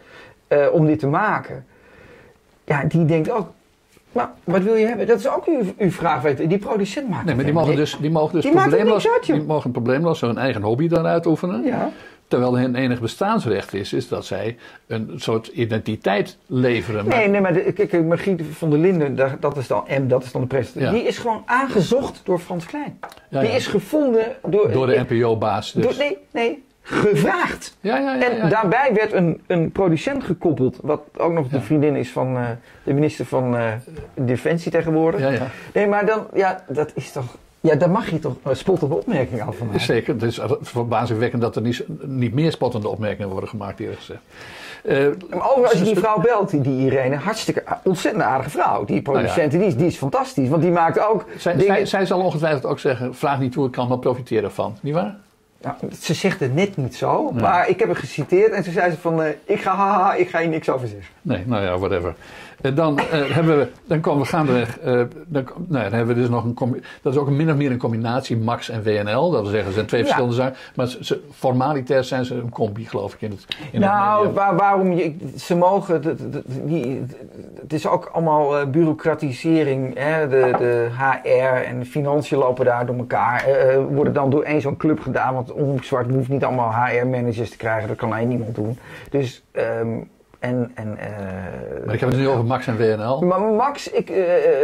uh, 0.50 0.68
om 0.72 0.86
dit 0.86 1.00
te 1.00 1.08
maken. 1.08 1.66
Ja, 2.68 2.84
die 2.84 3.06
denkt 3.06 3.32
ook, 3.32 3.48
maar 4.12 4.32
wat 4.44 4.62
wil 4.62 4.76
je 4.76 4.86
hebben? 4.86 5.08
Dat 5.08 5.20
is 5.20 5.28
ook 5.30 5.46
uw, 5.46 5.62
uw 5.78 5.92
vraag. 5.92 6.22
Weet, 6.22 6.50
die 6.50 6.58
producent 6.58 7.10
maakt 7.10 7.26
Nee, 7.26 7.36
maar 7.36 7.44
die 7.44 7.54
mogen 7.54 7.76
dus, 7.76 7.98
die 8.02 8.10
mogen 8.10 8.34
dus 8.34 8.44
die 8.44 8.52
probleemloos, 8.52 9.08
uit, 9.10 9.26
die 9.26 9.44
mogen 9.44 9.72
probleemloos 9.72 10.22
hun 10.22 10.38
eigen 10.38 10.62
hobby 10.62 10.88
daaruit 10.88 11.26
oefenen. 11.26 11.64
Ja. 11.64 11.92
Terwijl 12.28 12.58
hun 12.58 12.76
enig 12.76 13.00
bestaansrecht 13.00 13.74
is, 13.74 13.94
is 13.94 14.08
dat 14.08 14.26
zij 14.26 14.58
een 14.88 15.14
soort 15.16 15.48
identiteit 15.48 16.38
leveren. 16.46 17.08
Nee, 17.08 17.28
nee, 17.28 17.42
maar 17.42 17.54
de, 17.54 17.72
kijk, 17.72 18.04
Margriet 18.04 18.42
van 18.52 18.70
der 18.70 18.80
Linden, 18.80 19.40
dat 19.40 19.58
is 19.58 19.68
dan 19.68 19.84
M, 20.02 20.08
dat 20.08 20.24
is 20.24 20.32
dan 20.32 20.42
de 20.42 20.48
president. 20.48 20.94
Die 20.94 21.04
is 21.04 21.18
gewoon 21.18 21.44
aangezocht 21.46 22.22
door 22.24 22.40
Frans 22.40 22.66
Klein. 22.66 23.00
Ja, 23.30 23.42
die 23.42 23.50
is 23.50 23.68
gevonden 23.68 24.36
door... 24.48 24.72
Door 24.72 24.88
de 24.88 25.06
NPO-baas 25.08 25.72
dus. 25.72 25.98
nee, 25.98 26.18
nee, 26.32 26.64
gevraagd. 26.88 27.78
Ja, 27.82 27.98
ja, 27.98 28.16
ja, 28.16 28.30
en 28.30 28.50
daarbij 28.50 28.90
werd 28.94 29.14
een, 29.14 29.42
een 29.48 29.72
producent 29.72 30.24
gekoppeld, 30.24 30.80
wat 30.82 31.02
ook 31.18 31.34
nog 31.34 31.48
de 31.48 31.62
vriendin 31.62 31.96
is 31.96 32.12
van 32.12 32.38
uh, 32.38 32.46
de 32.84 32.94
minister 32.94 33.26
van 33.26 33.56
uh, 33.56 33.72
Defensie 34.14 34.72
tegenwoordig. 34.72 35.20
Ja, 35.20 35.30
ja. 35.30 35.48
Nee, 35.74 35.88
maar 35.88 36.06
dan, 36.06 36.28
ja, 36.34 36.64
dat 36.68 36.92
is 36.94 37.12
toch... 37.12 37.36
Ja, 37.60 37.76
daar 37.76 37.90
mag 37.90 38.10
je 38.10 38.20
toch 38.20 38.36
spottende 38.52 38.96
opmerkingen 38.96 39.46
af 39.46 39.58
van 39.58 39.68
maken. 39.68 39.82
Zeker. 39.82 40.14
Het 40.14 40.24
is 40.24 40.40
verbazingwekkend 40.62 41.42
dat 41.42 41.56
er 41.56 41.62
niet, 41.62 41.84
niet 42.02 42.34
meer 42.34 42.52
spottende 42.52 42.88
opmerkingen 42.88 43.30
worden 43.30 43.50
gemaakt, 43.50 43.80
eerlijk 43.80 44.00
gezegd. 44.00 44.22
Uh, 44.84 45.08
maar 45.30 45.42
als 45.42 45.72
je 45.72 45.84
die 45.84 45.98
vrouw 45.98 46.20
belt, 46.20 46.50
die, 46.50 46.62
die 46.62 46.86
Irene, 46.86 47.16
hartstikke 47.16 47.64
ontzettend 47.84 48.24
aardige 48.24 48.50
vrouw. 48.50 48.86
Die 48.86 49.02
producent, 49.02 49.36
nou 49.36 49.52
ja. 49.52 49.58
die, 49.58 49.68
is, 49.68 49.76
die 49.76 49.86
is 49.86 49.98
fantastisch. 49.98 50.50
Want 50.50 50.62
die 50.62 50.72
maakt 50.72 51.00
ook. 51.00 51.26
Zij, 51.38 51.56
dingen... 51.56 51.76
zij, 51.76 51.86
zij, 51.86 52.06
zal 52.06 52.20
ongetwijfeld 52.20 52.66
ook 52.66 52.80
zeggen: 52.80 53.16
vraag 53.16 53.40
niet 53.40 53.56
hoe 53.56 53.66
ik 53.66 53.72
kan, 53.72 53.88
maar 53.88 54.00
profiteren 54.00 54.52
van. 54.52 54.78
Niet 54.82 54.94
Nou, 55.62 55.76
ze 56.02 56.14
zegt 56.14 56.40
het 56.40 56.54
net 56.54 56.78
niet 56.78 56.96
zo, 56.96 57.32
maar 57.32 57.70
ik 57.70 57.80
heb 57.80 57.88
haar 57.88 57.98
geciteerd 57.98 58.52
en 58.52 58.64
toen 58.64 58.74
zei 58.74 58.92
ze 58.92 58.98
van, 58.98 59.22
uh, 59.22 59.28
ik 59.44 59.62
ga 59.62 59.76
haha, 59.76 60.14
ik 60.14 60.30
ga 60.30 60.40
hier 60.40 60.50
niks 60.50 60.70
over 60.70 60.88
zeggen. 60.88 61.14
Nee, 61.22 61.44
nou 61.46 61.64
ja, 61.64 61.78
whatever. 61.78 62.16
Uh, 62.62 62.76
dan, 62.76 63.00
uh, 63.00 63.06
hebben 63.10 63.58
we, 63.58 63.68
dan 63.86 64.00
komen 64.00 64.22
we 64.22 64.28
gaandeweg, 64.28 64.80
dan, 65.28 65.48
nou, 65.68 65.84
dan 65.84 65.94
hebben 65.94 66.16
we 66.16 66.22
dus 66.22 66.30
nog 66.30 66.44
een, 66.44 66.84
dat 67.02 67.14
is 67.14 67.20
ook 67.20 67.30
min 67.30 67.50
of 67.50 67.56
meer 67.56 67.72
een 67.72 67.78
combinatie 67.78 68.38
Max 68.38 68.70
en 68.70 68.84
WNL. 68.84 69.32
Dat 69.32 69.42
wil 69.42 69.52
zeggen, 69.52 69.68
ze 69.68 69.74
zijn 69.74 69.86
twee 69.86 70.00
ja. 70.00 70.06
verschillende 70.06 70.36
zaken, 70.36 70.58
maar 70.76 70.88
ze, 70.88 71.22
formalitair 71.32 72.04
zijn 72.04 72.26
ze 72.26 72.36
een 72.36 72.50
combi, 72.50 72.86
geloof 72.86 73.14
ik, 73.14 73.22
in 73.22 73.32
het 73.32 73.46
in 73.72 73.80
Nou, 73.80 74.26
het 74.26 74.36
waar, 74.36 74.56
waarom, 74.56 74.94
je, 74.94 75.16
ze 75.38 75.56
mogen, 75.56 76.02
het 77.62 77.74
is 77.74 77.88
ook 77.88 78.06
allemaal 78.06 78.70
bureaucratisering, 78.70 79.98
hè? 79.98 80.28
De, 80.28 80.56
de 80.58 80.88
HR 80.98 81.66
en 81.66 81.80
de 81.80 81.86
financiën 81.86 82.38
lopen 82.38 82.66
daar 82.66 82.86
door 82.86 82.98
elkaar, 82.98 83.46
worden 83.90 84.14
dan 84.14 84.30
door 84.30 84.44
één 84.44 84.62
zo'n 84.62 84.78
club 84.78 85.00
gedaan, 85.00 85.34
want 85.34 85.52
Omroep 85.52 85.84
Zwart 85.84 86.10
hoeft 86.10 86.30
niet 86.30 86.44
allemaal 86.44 86.74
HR-managers 86.74 87.50
te 87.50 87.58
krijgen, 87.58 87.88
dat 87.88 87.98
kan 87.98 88.12
alleen 88.12 88.28
niemand 88.28 88.56
doen. 88.56 88.78
Dus, 89.10 89.44
um, 89.82 90.10
en... 90.40 90.72
en 90.74 90.88
uh, 90.88 91.86
maar 91.86 91.94
ik 91.94 92.00
heb 92.00 92.10
het 92.10 92.18
nu 92.18 92.28
over 92.28 92.46
Max 92.46 92.68
en 92.68 92.78
WNL. 92.78 93.22
Maar 93.22 93.42
Max, 93.42 93.92
ik, 93.92 94.10
uh, 94.10 94.18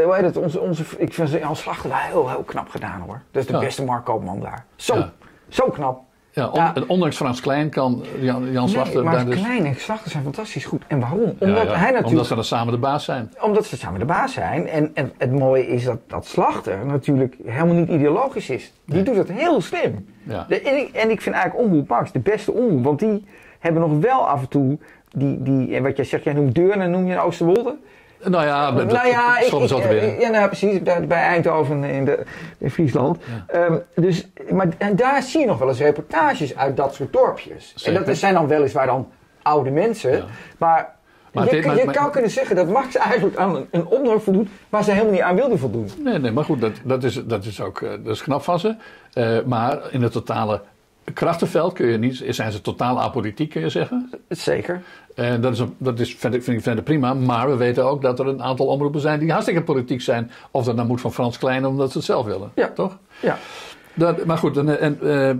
hoe 0.03 0.13
heet 0.15 0.23
het, 0.23 0.37
onze, 0.37 0.59
onze, 0.59 0.83
ik 0.97 1.13
vind 1.13 1.31
Jan 1.31 1.55
Slachter 1.55 1.89
wel 1.89 1.97
heel, 1.97 2.29
heel 2.29 2.43
knap 2.43 2.69
gedaan 2.69 3.01
hoor. 3.01 3.21
Dat 3.31 3.41
is 3.41 3.47
de 3.47 3.53
ja. 3.53 3.59
beste 3.59 3.83
Mark 3.83 4.05
Koopman 4.05 4.39
daar. 4.39 4.65
Zo, 4.75 4.95
ja. 4.95 5.11
zo 5.47 5.69
knap. 5.69 6.01
Ja, 6.33 6.47
on, 6.47 6.59
ja, 6.59 6.73
ondanks 6.87 7.15
Frans 7.15 7.41
Klein 7.41 7.69
kan 7.69 8.03
Jan, 8.19 8.51
Jan 8.51 8.69
Slachter... 8.69 9.03
Nee, 9.03 9.13
maar 9.13 9.25
dus... 9.25 9.35
Klein 9.35 9.65
en 9.65 9.75
Slachter 9.75 10.11
zijn 10.11 10.23
fantastisch 10.23 10.65
goed. 10.65 10.83
En 10.87 10.99
waarom? 10.99 11.35
Omdat 11.39 11.41
hij 11.41 11.63
natuurlijk... 11.65 12.05
Omdat 12.05 12.25
ze 12.25 12.35
dan 12.35 12.43
samen 12.43 12.73
de 12.73 12.79
baas 12.79 13.03
zijn. 13.03 13.33
Omdat 13.41 13.65
ze 13.65 13.77
samen 13.77 13.99
de 13.99 14.05
baas 14.05 14.33
zijn. 14.33 14.67
En, 14.67 14.91
en 14.93 15.11
het 15.17 15.31
mooie 15.31 15.67
is 15.67 15.83
dat, 15.83 15.99
dat 16.07 16.25
Slachter 16.25 16.85
natuurlijk 16.85 17.35
helemaal 17.45 17.75
niet 17.75 17.89
ideologisch 17.89 18.49
is. 18.49 18.73
Die 18.85 18.95
nee. 18.95 19.03
doet 19.03 19.15
het 19.15 19.31
heel 19.31 19.61
slim. 19.61 20.07
Ja. 20.23 20.45
De, 20.47 20.61
en, 20.61 20.77
ik, 20.77 20.89
en 20.93 21.09
ik 21.09 21.21
vind 21.21 21.35
eigenlijk 21.35 21.65
Omroep 21.65 21.87
Max 21.87 22.11
de 22.11 22.19
beste 22.19 22.51
omroep. 22.51 22.83
Want 22.83 22.99
die 22.99 23.25
hebben 23.59 23.81
nog 23.81 23.99
wel 23.99 24.27
af 24.27 24.41
en 24.41 24.47
toe... 24.47 24.77
Die, 25.13 25.43
die, 25.43 25.75
en 25.75 25.83
wat 25.83 25.95
jij 25.95 26.05
zegt, 26.05 26.23
jij 26.23 26.33
noemt 26.33 26.55
Deurne, 26.55 26.87
noem 26.87 27.07
je 27.07 27.19
Oosterwolde? 27.19 27.75
Nou 28.29 28.45
ja, 28.45 28.71
nou 28.71 29.07
ja, 29.07 29.39
ik, 29.39 29.47
soms 29.47 29.71
ik, 29.71 29.83
weer. 29.83 30.19
Ja, 30.19 30.29
nou, 30.29 30.47
precies. 30.47 30.81
Bij, 30.81 31.05
Eindhoven 31.07 31.83
in, 31.83 32.05
de, 32.05 32.23
in 32.57 32.71
Friesland. 32.71 33.17
Ja. 33.51 33.65
Um, 33.65 33.81
dus, 33.95 34.27
maar, 34.51 34.67
en 34.77 34.95
daar 34.95 35.23
zie 35.23 35.39
je 35.39 35.45
nog 35.45 35.57
wel 35.57 35.67
eens 35.67 35.79
reportages 35.79 36.55
uit 36.55 36.77
dat 36.77 36.93
soort 36.93 37.13
dorpjes. 37.13 37.73
Zeker. 37.75 37.99
En 37.99 38.05
dat 38.05 38.17
zijn 38.17 38.33
dan 38.33 38.47
weliswaar 38.47 38.85
dan 38.85 39.07
oude 39.41 39.69
mensen. 39.69 40.11
Ja. 40.11 40.25
Maar, 40.57 40.95
maar, 41.31 41.55
je, 41.55 41.65
maar, 41.65 41.77
je 41.77 41.85
maar, 41.85 41.93
kan 41.93 42.11
kunnen 42.11 42.31
zeggen 42.31 42.55
dat 42.55 42.67
Max 42.67 42.95
eigenlijk 42.95 43.35
aan 43.35 43.55
een, 43.55 43.67
een 43.71 43.85
opdracht 43.85 44.23
voldoet 44.23 44.49
waar 44.69 44.83
ze 44.83 44.91
helemaal 44.91 45.13
niet 45.13 45.21
aan 45.21 45.35
wilden 45.35 45.59
voldoen. 45.59 45.89
Nee, 46.03 46.19
nee, 46.19 46.31
maar 46.31 46.43
goed, 46.43 46.61
dat, 46.61 46.71
dat, 46.83 47.03
is, 47.03 47.25
dat 47.25 47.45
is 47.45 47.61
ook 47.61 47.79
uh, 47.79 47.89
dat 47.89 48.13
is 48.13 48.21
knap 48.21 48.41
van 48.41 48.59
ze. 48.59 48.75
Uh, 49.13 49.37
maar 49.45 49.79
in 49.91 50.01
het 50.01 50.11
totale 50.11 50.61
krachtenveld 51.13 51.73
kun 51.73 51.87
je 51.87 51.97
niet, 51.97 52.23
zijn 52.29 52.51
ze 52.51 52.61
totaal 52.61 53.01
apolitiek, 53.01 53.49
kun 53.49 53.61
je 53.61 53.69
zeggen. 53.69 54.09
Zeker. 54.29 54.81
En 55.15 55.41
dat, 55.41 55.53
is, 55.53 55.63
dat 55.77 55.99
is, 55.99 56.15
vind, 56.15 56.33
ik, 56.33 56.43
vind 56.43 56.57
ik 56.57 56.63
verder 56.63 56.83
prima. 56.83 57.13
Maar 57.13 57.49
we 57.49 57.55
weten 57.55 57.85
ook 57.85 58.01
dat 58.01 58.19
er 58.19 58.27
een 58.27 58.43
aantal 58.43 58.65
omroepen 58.65 59.01
zijn 59.01 59.19
die 59.19 59.31
hartstikke 59.31 59.63
politiek 59.63 60.01
zijn. 60.01 60.31
Of 60.51 60.65
dat 60.65 60.75
nou 60.75 60.87
moet 60.87 61.01
van 61.01 61.13
Frans 61.13 61.37
Klein, 61.37 61.65
omdat 61.65 61.91
ze 61.91 61.97
het 61.97 62.05
zelf 62.05 62.25
willen. 62.25 62.51
Ja. 62.55 62.69
Toch? 62.69 62.97
Ja. 63.19 63.37
Dat, 63.93 64.25
maar 64.25 64.37
goed, 64.37 64.57
en, 64.57 64.79
en 64.79 64.97
uh, 65.01 65.31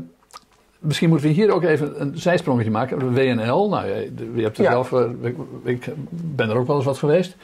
misschien 0.80 1.10
moeten 1.10 1.28
we 1.28 1.34
hier 1.34 1.52
ook 1.52 1.64
even 1.64 2.02
een 2.02 2.12
zijsprongetje 2.18 2.72
maken. 2.72 3.14
WNL, 3.14 3.70
nou, 3.70 3.88
je, 3.88 4.14
je 4.36 4.42
hebt 4.42 4.58
er 4.58 4.64
Ja. 4.64 4.72
zelf, 4.72 4.92
uh, 4.92 5.02
ik, 5.22 5.36
ik 5.64 5.86
ben 6.12 6.50
er 6.50 6.58
ook 6.58 6.68
wel 6.68 6.76
eens 6.76 6.86
wat 6.86 6.98
geweest. 6.98 7.36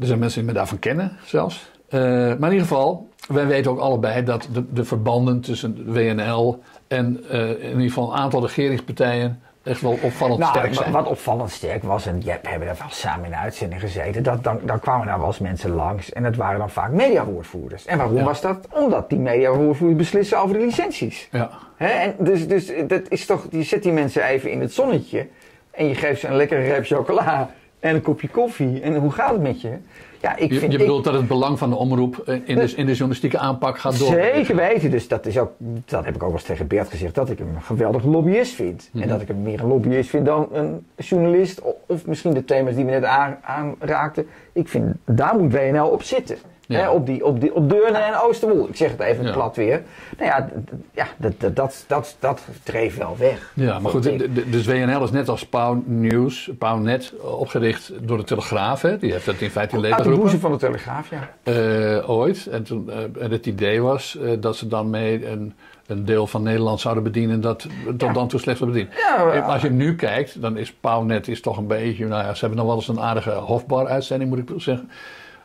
Er 0.00 0.06
zijn 0.06 0.18
mensen 0.18 0.38
die 0.38 0.48
me 0.48 0.56
daarvan 0.56 0.78
kennen 0.78 1.16
zelfs. 1.24 1.70
Uh, 1.90 2.00
maar 2.00 2.34
in 2.34 2.42
ieder 2.42 2.60
geval, 2.60 3.08
wij 3.28 3.46
weten 3.46 3.70
ook 3.70 3.78
allebei 3.78 4.24
dat 4.24 4.48
de, 4.52 4.64
de 4.72 4.84
verbanden 4.84 5.40
tussen 5.40 5.92
WNL 5.92 6.62
en 6.88 7.24
uh, 7.32 7.48
in 7.50 7.68
ieder 7.70 7.80
geval 7.82 8.12
een 8.12 8.18
aantal 8.18 8.40
regeringspartijen 8.40 9.40
echt 9.62 9.80
wel 9.80 9.98
opvallend 10.02 10.38
Nou, 10.40 10.50
sterk 10.56 10.74
zijn. 10.74 10.92
wat 10.92 11.06
opvallend 11.06 11.50
sterk 11.50 11.82
was, 11.82 12.06
en 12.06 12.20
we 12.22 12.30
hebben 12.42 12.68
er 12.68 12.76
wel 12.78 12.88
samen 12.90 13.24
in 13.24 13.30
de 13.30 13.36
uitzending 13.36 13.80
gezeten, 13.80 14.22
dat, 14.22 14.44
dan, 14.44 14.60
dan 14.64 14.80
kwamen 14.80 15.06
daar 15.06 15.18
wel 15.18 15.26
eens 15.26 15.38
mensen 15.38 15.70
langs 15.70 16.12
en 16.12 16.22
dat 16.22 16.36
waren 16.36 16.58
dan 16.58 16.70
vaak 16.70 16.90
mediawoordvoerders. 16.90 17.84
En 17.86 17.98
waarom 17.98 18.16
Ja. 18.16 18.24
was 18.24 18.40
dat? 18.40 18.68
Omdat 18.72 19.10
die 19.10 19.18
mediawoordvoerders 19.18 19.98
beslissen 19.98 20.38
over 20.38 20.58
de 20.58 20.64
licenties. 20.64 21.28
Ja. 21.30 21.50
Hè? 21.76 21.86
En 21.88 22.14
dus, 22.18 22.48
dus 22.48 22.72
dat 22.86 23.02
is 23.08 23.26
toch, 23.26 23.46
je 23.50 23.62
zet 23.62 23.82
die 23.82 23.92
mensen 23.92 24.24
even 24.24 24.50
in 24.50 24.60
het 24.60 24.72
zonnetje 24.72 25.28
en 25.70 25.86
je 25.88 25.94
geeft 25.94 26.20
ze 26.20 26.26
een 26.28 26.36
lekkere 26.36 26.60
reep 26.62 26.84
chocola 26.86 27.50
en 27.84 27.94
een 27.94 28.02
kopje 28.02 28.28
koffie. 28.28 28.80
En 28.80 28.96
hoe 28.96 29.10
gaat 29.10 29.30
het 29.32 29.42
met 29.42 29.60
je? 29.60 29.70
Ja, 30.20 30.36
ik 30.36 30.52
Je, 30.52 30.58
vind, 30.58 30.72
je 30.72 30.78
ik- 30.78 30.84
bedoelt 30.84 31.04
dat 31.04 31.14
het 31.14 31.28
belang 31.28 31.58
van 31.58 31.70
de 31.70 31.76
omroep 31.76 32.22
in 32.44 32.56
de, 32.58 32.72
in 32.76 32.86
de 32.86 32.92
journalistieke 32.92 33.38
aanpak 33.38 33.78
gaat 33.78 33.98
door. 33.98 34.08
Zeker 34.08 34.56
weten. 34.56 34.90
Dus 34.90 35.08
dat 35.08 35.26
is 35.26 35.38
ook, 35.38 35.50
dat 35.84 36.04
heb 36.04 36.14
ik 36.14 36.22
ook 36.22 36.28
wel 36.28 36.38
eens 36.38 36.42
tegen 36.46 36.66
Bert 36.66 36.88
gezegd, 36.90 37.14
dat 37.14 37.30
ik 37.30 37.38
hem 37.38 37.48
een 37.54 37.62
geweldige 37.62 38.08
lobbyist 38.08 38.54
vind. 38.54 38.88
Mhm. 38.92 39.02
En 39.02 39.08
dat 39.08 39.20
ik 39.20 39.28
hem 39.28 39.42
meer 39.42 39.60
een 39.60 39.66
lobbyist 39.68 40.10
vind 40.10 40.26
dan 40.26 40.48
een 40.52 40.86
journalist. 40.96 41.60
Of 41.86 42.06
misschien 42.06 42.34
de 42.34 42.44
thema's 42.44 42.74
die 42.74 42.84
we 42.84 42.90
net 42.90 43.04
aan- 43.04 43.38
aanraakten. 43.42 44.26
Ik 44.52 44.68
vind, 44.68 44.94
daar 45.04 45.38
moet 45.38 45.52
WNL 45.52 45.86
op 45.86 46.02
zitten. 46.02 46.36
Ja. 46.66 46.78
Hè, 46.80 46.88
op, 46.90 47.06
die, 47.06 47.24
op, 47.24 47.40
die, 47.40 47.54
op 47.54 47.70
Deurne 47.70 47.98
en 47.98 48.20
Oosterwol. 48.22 48.68
Ik 48.68 48.76
zeg 48.76 48.90
het 48.90 49.00
even 49.00 49.24
Ja. 49.24 49.32
plat 49.32 49.56
weer. 49.56 49.82
Nou 50.18 50.30
ja, 50.30 50.48
ja 50.94 51.06
dat, 51.16 51.32
dat, 51.40 51.56
dat, 51.56 51.84
dat, 51.86 52.16
dat 52.18 52.42
dreef 52.62 52.96
wel 52.96 53.16
weg. 53.18 53.52
Ja, 53.54 53.78
maar 53.78 53.90
goed, 53.90 54.02
de- 54.02 54.48
dus 54.50 54.66
WNL 54.66 55.02
is 55.02 55.10
net 55.10 55.28
als 55.28 55.46
Pauw 55.46 55.82
News, 55.86 56.50
Pauw 56.58 56.76
Net, 56.78 57.12
opgericht 57.20 57.92
door 58.00 58.16
de 58.16 58.24
Telegraaf. 58.24 58.82
Hè? 58.82 58.98
Die 58.98 59.12
heeft 59.12 59.26
dat 59.26 59.40
in 59.40 59.50
feite 59.50 59.74
in 59.74 59.80
leven 59.80 59.96
Uit 59.96 60.04
de 60.06 60.10
boezem 60.10 60.40
geroepen. 60.40 60.60
van 60.60 60.70
de 60.70 60.78
Telegraaf, 60.78 61.10
ja. 61.10 61.30
Eh, 61.98 62.10
ooit. 62.10 62.46
En, 62.46 62.62
toen, 62.62 62.90
eh, 62.90 63.22
en 63.22 63.30
het 63.30 63.46
idee 63.46 63.80
was 63.82 64.18
eh, 64.18 64.30
dat 64.40 64.56
ze 64.56 64.68
dan 64.68 64.90
mee 64.90 65.28
een, 65.28 65.54
een 65.86 66.04
deel 66.04 66.26
van 66.26 66.42
Nederland 66.42 66.80
zouden 66.80 67.02
bedienen 67.02 67.40
dat 67.40 67.66
tot 67.96 68.14
dan 68.14 68.28
toe 68.28 68.40
slechts 68.40 68.60
werd 68.60 68.72
bediend. 68.72 68.92
Ja, 68.96 69.24
Eh, 69.32 69.48
Als 69.48 69.62
je 69.62 69.70
nu 69.70 69.94
kijkt, 69.96 70.40
dan 70.40 70.56
is 70.56 70.72
Pauwnet 70.72 71.28
is 71.28 71.40
toch 71.40 71.56
een 71.56 71.66
beetje, 71.66 72.06
nou 72.06 72.24
ja, 72.24 72.34
ze 72.34 72.40
hebben 72.40 72.58
nog 72.58 72.66
wel 72.66 72.76
eens 72.76 72.88
een 72.88 73.00
aardige 73.00 73.30
hofbar-uitzending, 73.30 74.30
moet 74.30 74.38
ik 74.38 74.48
zeggen. 74.56 74.90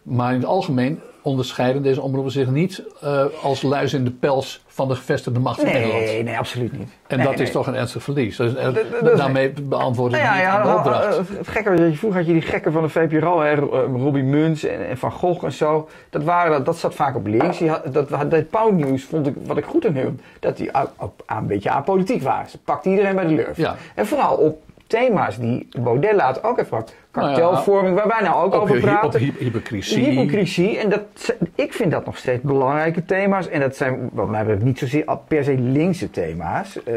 Maar 0.09 0.33
in 0.33 0.39
het 0.39 0.47
algemeen 0.47 0.99
onderscheiden 1.21 1.81
deze 1.81 2.01
omroepen 2.01 2.31
zich 2.31 2.49
niet 2.49 2.83
uh, 3.03 3.23
als 3.41 3.61
luis 3.61 3.93
in 3.93 4.03
de 4.03 4.11
pels 4.11 4.63
van 4.67 4.87
de 4.87 4.95
gevestigde 4.95 5.39
macht 5.39 5.63
nee, 5.63 5.73
in 5.73 5.79
Nederland. 5.79 6.05
Nee, 6.05 6.23
nee, 6.23 6.37
absoluut 6.37 6.77
niet. 6.77 6.89
En 7.07 7.17
nee, 7.17 7.25
dat 7.25 7.35
nee. 7.35 7.45
is 7.45 7.51
toch 7.51 7.67
een 7.67 7.75
ernstig 7.75 8.03
verlies. 8.03 8.35
Dus, 8.35 8.53
uh, 8.53 8.73
de, 8.73 9.13
daarmee 9.15 9.53
beantwoord 9.61 10.13
ik 10.13 10.21
nou 10.21 10.39
ja, 10.39 10.63
de 10.63 10.77
opdracht. 10.77 11.19
Uh, 11.19 11.37
het 11.37 11.47
gekke 11.47 11.69
was, 11.69 11.97
vroeger 11.97 12.19
had 12.19 12.27
je 12.27 12.33
die 12.33 12.41
gekken 12.41 12.71
van 12.71 12.81
de 12.81 12.89
VPRO, 12.89 13.41
hè, 13.41 13.55
Robbie 13.55 14.23
Muns 14.23 14.63
en, 14.63 14.87
en, 14.87 14.97
Van 14.97 15.11
Gogh 15.11 15.45
en 15.45 15.51
zo. 15.51 15.89
Dat, 16.09 16.23
waren, 16.23 16.63
dat 16.63 16.77
zat 16.77 16.95
vaak 16.95 17.15
op 17.15 17.27
links. 17.27 17.57
Die 17.57 17.69
had, 17.69 17.93
dat, 17.93 18.09
dat 18.09 18.49
Pauw 18.49 18.71
Nieuws 18.71 19.03
vond 19.03 19.27
ik, 19.27 19.33
wat 19.45 19.57
ik 19.57 19.65
goed 19.65 19.85
aan 19.85 19.95
hem, 19.95 20.19
dat 20.39 20.57
die 20.57 20.71
op, 20.97 21.23
een 21.25 21.47
beetje 21.47 21.69
aan 21.69 21.83
politiek 21.83 22.21
waren. 22.21 22.49
Ze 22.49 22.57
pakte 22.57 22.89
iedereen 22.89 23.15
bij 23.15 23.25
de 23.25 23.33
lurf. 23.33 23.57
Ja. 23.57 23.75
En 23.95 24.07
vooral 24.07 24.35
op 24.35 24.61
thema's 24.87 25.37
die 25.37 25.67
Baudet 25.79 26.13
later 26.13 26.43
ook 26.43 26.57
heeft 26.57 26.69
gehad. 26.69 26.93
Kartelvorming, 27.11 27.95
waar 27.95 28.07
wij 28.07 28.21
nou 28.21 28.43
ook 28.45 28.53
op 28.53 28.61
over 28.61 28.79
praten. 28.79 29.21
Op 29.21 29.37
hypocrisie. 29.37 30.09
Hypocrisie. 30.09 30.77
En 30.77 30.89
dat, 30.89 31.35
ik 31.55 31.73
vind 31.73 31.91
dat 31.91 32.05
nog 32.05 32.17
steeds 32.17 32.41
belangrijke 32.41 33.05
thema's. 33.05 33.47
En 33.47 33.59
dat 33.59 33.75
zijn, 33.75 34.09
wat 34.13 34.29
mij 34.29 34.39
betreft, 34.39 34.63
niet 34.63 34.79
zozeer 34.79 35.17
per 35.27 35.43
se 35.43 35.57
linkse 35.57 36.09
thema's. 36.09 36.77
Uh, 36.87 36.93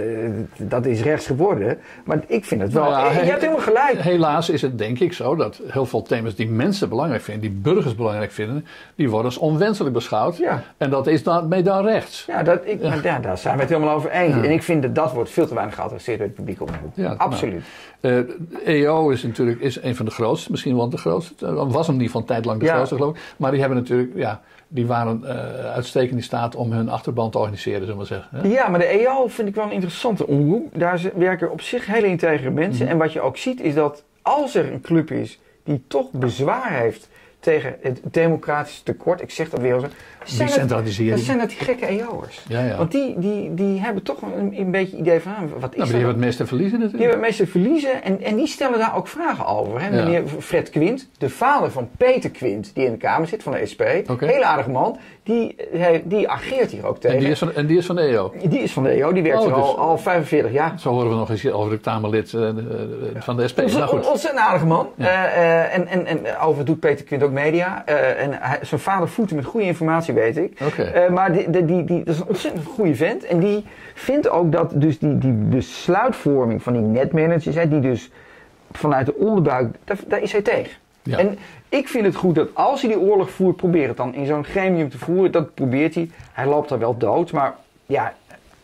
dat 0.56 0.86
is 0.86 1.02
rechts 1.02 1.26
geworden. 1.26 1.78
Maar 2.04 2.22
ik 2.26 2.44
vind 2.44 2.60
het 2.60 2.72
wel. 2.72 2.90
Nou 2.90 3.14
ja, 3.14 3.20
je 3.20 3.30
hebt 3.30 3.40
helemaal 3.40 3.62
gelijk. 3.62 4.00
Helaas 4.00 4.50
is 4.50 4.62
het 4.62 4.78
denk 4.78 4.98
ik 4.98 5.12
zo 5.12 5.36
dat 5.36 5.60
heel 5.66 5.86
veel 5.86 6.02
thema's 6.02 6.34
die 6.34 6.48
mensen 6.48 6.88
belangrijk 6.88 7.22
vinden, 7.22 7.42
die 7.42 7.60
burgers 7.60 7.94
belangrijk 7.94 8.32
vinden, 8.32 8.66
die 8.94 9.10
worden 9.10 9.26
als 9.26 9.38
onwenselijk 9.38 9.94
beschouwd. 9.94 10.36
Ja. 10.36 10.62
En 10.76 10.90
dat 10.90 11.06
is 11.06 11.22
daarmee 11.22 11.62
dan 11.62 11.84
rechts. 11.84 12.24
Ja, 12.26 12.42
dat, 12.42 12.60
ik, 12.64 12.82
ja. 12.82 12.94
ja. 13.02 13.18
daar 13.18 13.38
zijn 13.38 13.54
we 13.54 13.60
het 13.60 13.70
helemaal 13.70 13.94
over 13.94 14.10
eens. 14.10 14.34
En 14.34 14.50
ik 14.50 14.62
vind 14.62 14.82
dat 14.82 14.94
dat 14.94 15.12
wordt 15.12 15.30
veel 15.30 15.46
te 15.46 15.54
weinig 15.54 15.74
geadresseerd 15.74 16.18
door 16.18 16.26
het 16.26 16.36
publiek 16.36 16.60
omroep. 16.60 16.92
Ja, 16.94 17.14
Absoluut. 17.16 17.62
Nou, 18.00 18.26
uh, 18.64 18.82
EO 18.82 19.10
is 19.10 19.22
natuurlijk 19.22 19.60
is 19.60 19.82
een 19.82 19.96
van 19.96 20.01
de 20.05 20.11
grootste, 20.11 20.50
misschien 20.50 20.76
wel 20.76 20.88
de 20.88 20.96
grootste. 20.96 21.34
Dat 21.55 21.72
was 21.72 21.86
hem 21.86 21.96
niet 21.96 22.11
van 22.11 22.24
tijd 22.24 22.44
lang 22.44 22.61
de 22.61 22.64
Ja. 22.66 22.74
grootste 22.74 22.94
geloof 22.96 23.16
ik. 23.16 23.22
Maar 23.36 23.50
die 23.50 23.61
hebben 23.61 23.78
natuurlijk, 23.78 24.11
ja, 24.16 24.40
die 24.68 24.86
waren 24.86 25.20
uh, 25.24 25.28
uitstekend 25.72 26.12
in 26.16 26.22
staat 26.22 26.55
om 26.55 26.72
hun 26.72 26.88
achterban 26.88 27.30
te 27.30 27.38
organiseren, 27.38 27.80
zullen 27.80 27.92
we 27.94 27.98
maar 27.98 28.07
zeggen. 28.07 28.38
hè? 28.38 28.48
Ja, 28.48 28.68
maar 28.68 28.78
de 28.80 28.86
EO 28.86 29.26
vind 29.26 29.48
ik 29.48 29.55
wel 29.55 29.64
een 29.64 29.72
interessante 29.72 30.26
omroep. 30.26 30.68
Daar 30.78 31.00
werken 31.14 31.50
op 31.50 31.61
zich 31.61 31.86
hele 31.86 32.07
integere 32.07 32.50
mensen. 32.50 32.82
Mhm. 32.84 32.92
En 32.92 32.98
wat 32.98 33.12
je 33.12 33.20
ook 33.20 33.36
ziet 33.36 33.61
is 33.61 33.74
dat 33.74 34.05
als 34.22 34.55
er 34.55 34.72
een 34.72 34.80
club 34.80 35.11
is 35.11 35.38
die 35.64 35.82
toch 35.88 36.11
bezwaar 36.11 36.72
heeft 36.72 37.09
tegen 37.43 37.76
het 37.82 38.01
democratisch 38.11 38.80
tekort, 38.84 39.22
ik 39.22 39.30
zeg 39.30 39.49
dat 39.51 39.61
weer 39.61 39.80
zo, 39.80 39.86
Die 40.24 40.34
zijn 40.34 40.49
dat, 40.49 40.57
centralisering. 40.57 41.16
dat 41.16 41.24
zijn 41.24 41.38
dat 41.38 41.49
die 41.49 41.59
gekke 41.59 41.86
EO'ers. 41.86 42.40
Ja, 42.49 42.64
ja. 42.64 42.76
Want 42.76 42.90
die, 42.90 43.14
die, 43.18 43.55
die 43.55 43.80
hebben 43.80 44.03
toch 44.03 44.22
een, 44.22 44.55
een 44.59 44.70
beetje 44.70 44.97
idee 44.97 45.20
van, 45.20 45.32
ah, 45.32 45.38
wat 45.38 45.49
is 45.49 45.51
Nou, 45.53 45.61
maar 45.61 45.70
die 45.70 45.78
dat? 45.78 45.88
hebben 45.93 46.09
het 46.09 46.16
meeste 46.24 46.47
verliezen 46.47 46.78
Die 46.78 46.86
natuurlijk. 46.88 47.11
hebben 47.12 47.28
het 47.28 47.38
meeste 47.38 47.53
verliezen 47.59 48.03
en, 48.03 48.22
en 48.22 48.36
die 48.36 48.47
stellen 48.47 48.78
daar 48.78 48.97
ook 48.97 49.09
vragen 49.09 49.47
over. 49.47 49.80
Hè? 49.80 49.86
Ja. 49.97 50.05
Meneer 50.05 50.22
Fred 50.38 50.70
Quint, 50.70 51.09
de 51.18 51.28
vader 51.28 51.70
van 51.70 51.88
Peter 51.97 52.30
Quint, 52.30 52.70
die 52.74 52.84
in 52.84 52.90
de 52.93 52.99
Kamer 52.99 53.28
zit 53.28 53.43
van 53.43 53.53
de 53.53 53.66
SP, 53.72 53.82
Oké. 54.11 54.26
heel 54.26 54.43
aardige 54.43 54.70
man, 54.70 54.99
die, 55.22 55.57
hij- 55.72 56.03
die 56.05 56.28
ageert 56.28 56.70
hier 56.70 56.86
ook 56.86 56.99
tegen. 57.01 57.16
En 57.16 57.22
die 57.22 57.32
is 57.32 57.38
van, 57.38 57.53
en 57.53 57.66
die 57.66 57.78
is 57.78 57.86
van 57.86 57.97
de 57.97 58.03
EO. 58.03 58.32
Die 58.49 58.61
is 58.62 58.72
van 58.72 58.82
de 58.82 58.90
EO, 58.90 59.12
die 59.12 59.22
werkt 59.22 59.38
Oh, 59.40 59.47
er 59.47 59.53
al, 59.55 59.66
dus- 59.70 59.76
al 59.76 59.99
45 59.99 60.53
jaar. 60.53 60.74
Zo 60.80 60.90
horen 60.90 61.09
we 61.09 61.14
nog 61.14 61.30
eens 61.30 61.51
over 61.51 61.70
de 61.70 61.78
Kamerlid 61.78 62.34
eh, 62.34 62.49
eh, 62.49 62.55
van 63.18 63.36
de 63.36 63.49
SP. 63.51 63.59
Onze, 63.61 63.78
Nou 63.78 63.88
goed. 63.90 64.09
ontzettend 64.11 64.43
aardige 64.45 64.66
man. 64.66 64.88
Eh, 64.99 65.07
eh, 65.24 65.74
en, 65.74 65.86
en, 65.86 66.07
en 66.07 66.18
overigens 66.36 66.64
doet 66.66 66.80
Peter 66.80 67.05
Quint 67.05 67.22
ook 67.22 67.32
media. 67.33 67.83
Eh, 67.87 68.22
en 68.22 68.33
hij, 68.33 68.59
zijn 68.62 68.80
vader 68.80 69.09
voedt 69.09 69.30
hem 69.30 69.39
met 69.39 69.49
goede 69.49 69.66
informatie, 69.66 70.14
weet 70.14 70.37
ik. 70.37 70.61
Oké. 70.66 70.83
Eh, 70.83 71.11
maar 71.11 71.33
die, 71.33 71.51
die, 71.51 71.64
die, 71.64 71.85
die, 71.85 72.05
dat 72.05 72.14
is 72.14 72.20
een 72.20 72.28
ontzettend 72.28 72.66
goede 72.66 72.95
vent. 72.95 73.24
En 73.24 73.39
die 73.41 73.64
vindt 73.95 74.28
ook 74.28 74.53
dat 74.53 74.70
dus 74.74 74.99
die, 74.99 75.18
die 75.18 75.33
besluitvorming 75.33 76.62
van 76.62 76.72
die 76.72 76.83
netmanagers, 76.83 77.57
hè, 77.57 77.68
die 77.68 77.80
dus 77.80 78.11
vanuit 78.72 79.07
de 79.07 79.14
onderbuik, 79.14 79.74
daar, 79.85 79.99
daar 80.07 80.22
is 80.22 80.33
hij 80.33 80.43
tegen. 80.43 80.72
Ja. 81.03 81.18
En 81.18 81.39
ik 81.68 81.89
vind 81.89 82.05
het 82.05 82.14
goed 82.14 82.35
dat 82.35 82.49
als 82.53 82.83
hij 82.83 82.91
die 82.91 83.01
oorlog 83.01 83.30
voert, 83.30 83.57
probeer 83.57 83.89
het 83.89 83.97
dan 83.97 84.14
in 84.14 84.26
zo'n 84.26 84.45
gremium 84.45 84.89
te 84.89 84.99
voeren. 84.99 85.33
Dat 85.33 85.55
probeert 85.55 85.95
hij. 85.95 86.11
Hij 86.33 86.47
loopt 86.47 86.68
daar 86.68 86.78
wel 86.78 86.97
dood, 86.97 87.33
maar 87.33 87.55
ja, 87.87 88.14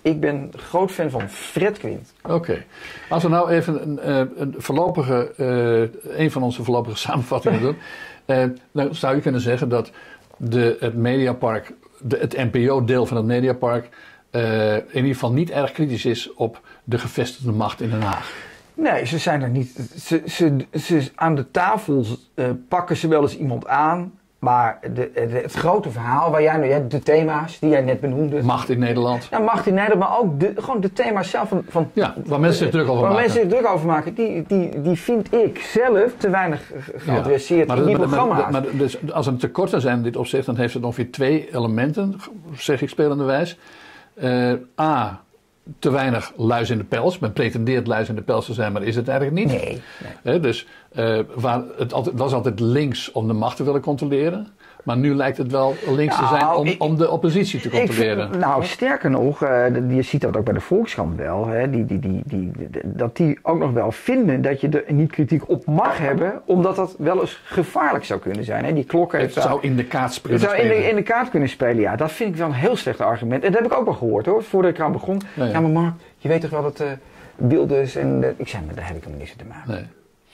ik 0.03 0.21
ben 0.21 0.53
groot 0.57 0.91
fan 0.91 1.11
van 1.11 1.29
Fred 1.29 1.79
Quint. 1.79 2.13
Oké. 2.23 2.65
Als 3.09 3.23
we 3.23 3.29
nou 3.29 3.51
even 3.51 3.83
een, 3.83 3.99
eh, 3.99 4.17
een 4.37 4.55
voorlopige, 4.57 5.33
een 6.17 6.31
van 6.31 6.43
onze 6.43 6.65
voorlopige 6.65 6.97
samenvattingen 7.07 7.61
doen. 7.61 7.77
Eh, 8.29 8.45
dan 8.73 8.95
zou 8.95 9.15
je 9.15 9.21
kunnen 9.21 9.41
zeggen 9.41 9.69
dat 9.69 9.91
de, 10.37 10.77
het 10.81 10.95
Mediapark, 10.95 11.73
de, 12.01 12.17
het 12.17 12.37
NPO-deel 12.53 13.07
van 13.07 13.17
het 13.17 13.27
Mediapark, 13.27 13.89
eh, 14.31 14.75
in 14.75 14.95
ieder 14.95 15.13
geval 15.13 15.33
niet 15.33 15.51
erg 15.51 15.73
kritisch 15.73 16.05
is 16.05 16.35
op 16.35 16.61
de 16.85 16.99
gevestigde 16.99 17.53
macht 17.53 17.81
in 17.81 17.91
Den 17.91 18.01
Haag. 18.01 18.33
Nee, 18.75 19.07
ze 19.07 19.19
zijn 19.19 19.43
er 19.43 19.49
niet. 19.49 19.79
Ze, 19.97 20.23
ze, 20.27 20.67
ze, 20.79 21.11
aan 21.15 21.35
de 21.35 21.51
tafel 21.51 22.05
eh, 22.35 22.51
pakken 22.69 22.97
ze 22.97 23.09
wel 23.09 23.23
eens 23.23 23.39
iemand 23.39 23.67
aan. 23.67 24.18
Maar 24.39 24.79
de, 24.83 25.11
de- 25.15 25.41
het 25.43 25.53
grote 25.53 25.91
verhaal 25.91 26.31
waar 26.31 26.43
jij 26.43 26.57
nu 26.57 26.67
hebt, 26.71 26.91
de 26.91 26.99
thema's 26.99 27.59
die 27.59 27.71
jij 27.71 27.81
net 27.81 28.01
benoemde. 28.01 28.43
Macht 28.43 28.69
in 28.69 28.79
Nederland. 28.79 29.29
Ja, 29.31 29.39
mag 29.39 29.67
in 29.67 29.75
Nederland, 29.75 30.01
maar 30.01 30.19
ook 30.19 30.41
de, 30.41 30.53
gewoon 30.57 30.81
de 30.81 30.93
thema's 30.93 31.31
zelf 31.31 31.49
van. 31.49 31.63
van 31.69 31.91
Ja, 31.93 32.15
waar 32.25 32.41
mensen 32.41 32.63
zich 32.63 32.71
druk 32.71 32.89
over 32.89 33.01
waar 33.03 33.11
maken. 33.13 33.25
mensen 33.25 33.41
zich 33.41 33.59
druk 33.59 33.73
over 33.73 33.87
maken, 33.87 34.15
die, 34.15 34.45
die, 34.47 34.81
die 34.83 34.97
vind 34.97 35.35
ik 35.35 35.59
zelf 35.59 36.13
te 36.17 36.31
weinig 36.31 36.67
ge- 36.79 36.93
geadresseerd 36.99 37.69
maar, 37.69 37.77
in 37.79 37.85
die 37.87 37.97
maar- 37.99 38.07
programma's. 38.09 38.51
maar- 38.53 38.65
dus 38.73 39.13
als 39.13 39.27
er 39.27 39.37
tekorten 39.37 39.81
zijn 39.81 39.97
in 39.97 40.03
dit 40.03 40.17
opzicht, 40.17 40.47
dan 40.47 40.57
heeft 40.57 40.75
het 40.75 40.85
ongeveer 40.85 41.11
twee 41.11 41.49
elementen, 41.55 42.17
zeg 42.57 42.83
ik 42.83 42.89
spelenderwijs. 42.89 43.59
Eh 44.15 44.53
A, 44.81 45.21
te 45.79 45.91
weinig 45.91 46.33
luis 46.37 46.71
in 46.71 46.79
de 46.79 46.85
pels. 46.85 47.19
Men 47.19 47.33
pretendeert 47.33 47.87
luis 47.87 48.09
in 48.09 48.15
de 48.15 48.23
pels 48.23 48.47
te 48.47 48.53
zijn, 48.53 48.73
maar 48.73 48.83
is 48.83 48.97
het 48.97 49.09
eigenlijk 49.09 49.47
niet. 49.47 49.81
nee, 50.23 50.41
dus 50.41 50.67
eh, 50.93 51.21
waar 51.35 51.63
het 51.77 51.93
altijd, 51.93 52.19
was 52.19 52.33
altijd 52.33 52.61
links 52.61 53.13
om 53.13 53.27
de 53.27 53.33
macht 53.33 53.57
te 53.57 53.65
willen 53.65 53.81
controleren. 53.81 54.49
Maar 54.89 54.97
nu 54.97 55.15
lijkt 55.15 55.37
het 55.37 55.51
wel 55.53 55.75
links 55.87 56.17
te 56.19 56.27
zijn 56.27 56.41
Nou, 56.41 56.59
om, 56.59 56.67
ik- 56.67 56.83
om 56.83 56.97
de 56.97 57.11
oppositie 57.11 57.61
te 57.61 57.71
vind- 57.71 57.87
controleren. 57.87 58.39
nou, 58.39 58.65
sterker 58.65 59.11
nog, 59.11 59.43
eh, 59.43 59.65
je 59.89 60.03
ziet 60.03 60.21
dat 60.21 60.37
ook 60.37 60.45
bij 60.45 60.55
de 60.55 60.61
Volkskrant 60.61 61.17
wel, 61.17 61.47
hè, 61.47 61.71
die, 61.71 61.87
die, 61.87 61.99
die, 61.99 62.23
die, 62.27 62.51
dat 62.85 63.17
die 63.17 63.39
ook 63.43 63.59
nog 63.59 63.71
wel 63.73 63.93
vinden 63.93 64.43
dat 64.43 64.61
je 64.61 64.69
er 64.69 64.93
niet 64.93 65.11
kritiek 65.11 65.49
op 65.49 65.67
mag 65.67 65.99
hebben, 65.99 66.41
omdat 66.45 66.77
dat 66.77 66.95
wel 66.99 67.21
eens 67.21 67.41
gevaarlijk 67.45 68.05
zou 68.05 68.21
kunnen 68.21 68.45
zijn. 68.45 68.65
Hè. 68.65 68.73
Die 68.73 68.85
klok 68.85 69.13
het 69.13 69.21
heeft 69.21 69.35
zou 69.35 69.59
in 69.63 69.77
de 69.77 69.85
kaart 69.85 70.05
Het 70.05 70.13
springen. 70.15 70.41
zou 70.41 70.57
in 70.57 70.69
de, 70.69 70.75
in 70.89 70.95
de 70.97 71.03
kaart 71.03 71.31
kunnen 71.31 71.49
spelen, 71.49 71.81
ja. 71.81 71.97
Dat 71.97 72.13
vind 72.13 72.31
ik 72.31 72.37
wel 72.37 72.47
een 72.49 72.53
heel 72.53 72.77
slecht 72.77 73.01
argument. 73.01 73.45
En 73.45 73.53
dat 73.53 73.61
heb 73.63 73.73
ik 73.73 73.79
ook 73.79 73.85
wel 73.85 73.95
gehoord 73.95 74.27
hoor, 74.27 74.43
voordat 74.43 74.71
ik 74.71 74.79
eraan 74.79 74.93
begon. 74.93 75.21
Ja, 75.35 75.45
Ja, 75.45 75.51
ja. 75.51 75.61
maar 75.61 75.71
Mark, 75.71 75.95
je 76.19 76.29
weet 76.29 76.41
toch 76.41 76.51
wel 76.51 76.63
dat 76.63 76.81
eh 76.81 76.87
Wilders 77.37 77.97
en... 77.97 78.35
ik 78.37 78.49
zei, 78.49 78.63
maar 78.67 78.75
daar 78.75 78.87
heb 78.87 78.97
ik 78.97 79.03
helemaal 79.03 79.25
niks 79.25 79.37
te 79.37 79.45
maken. 79.49 79.73
Nee. 79.73 79.83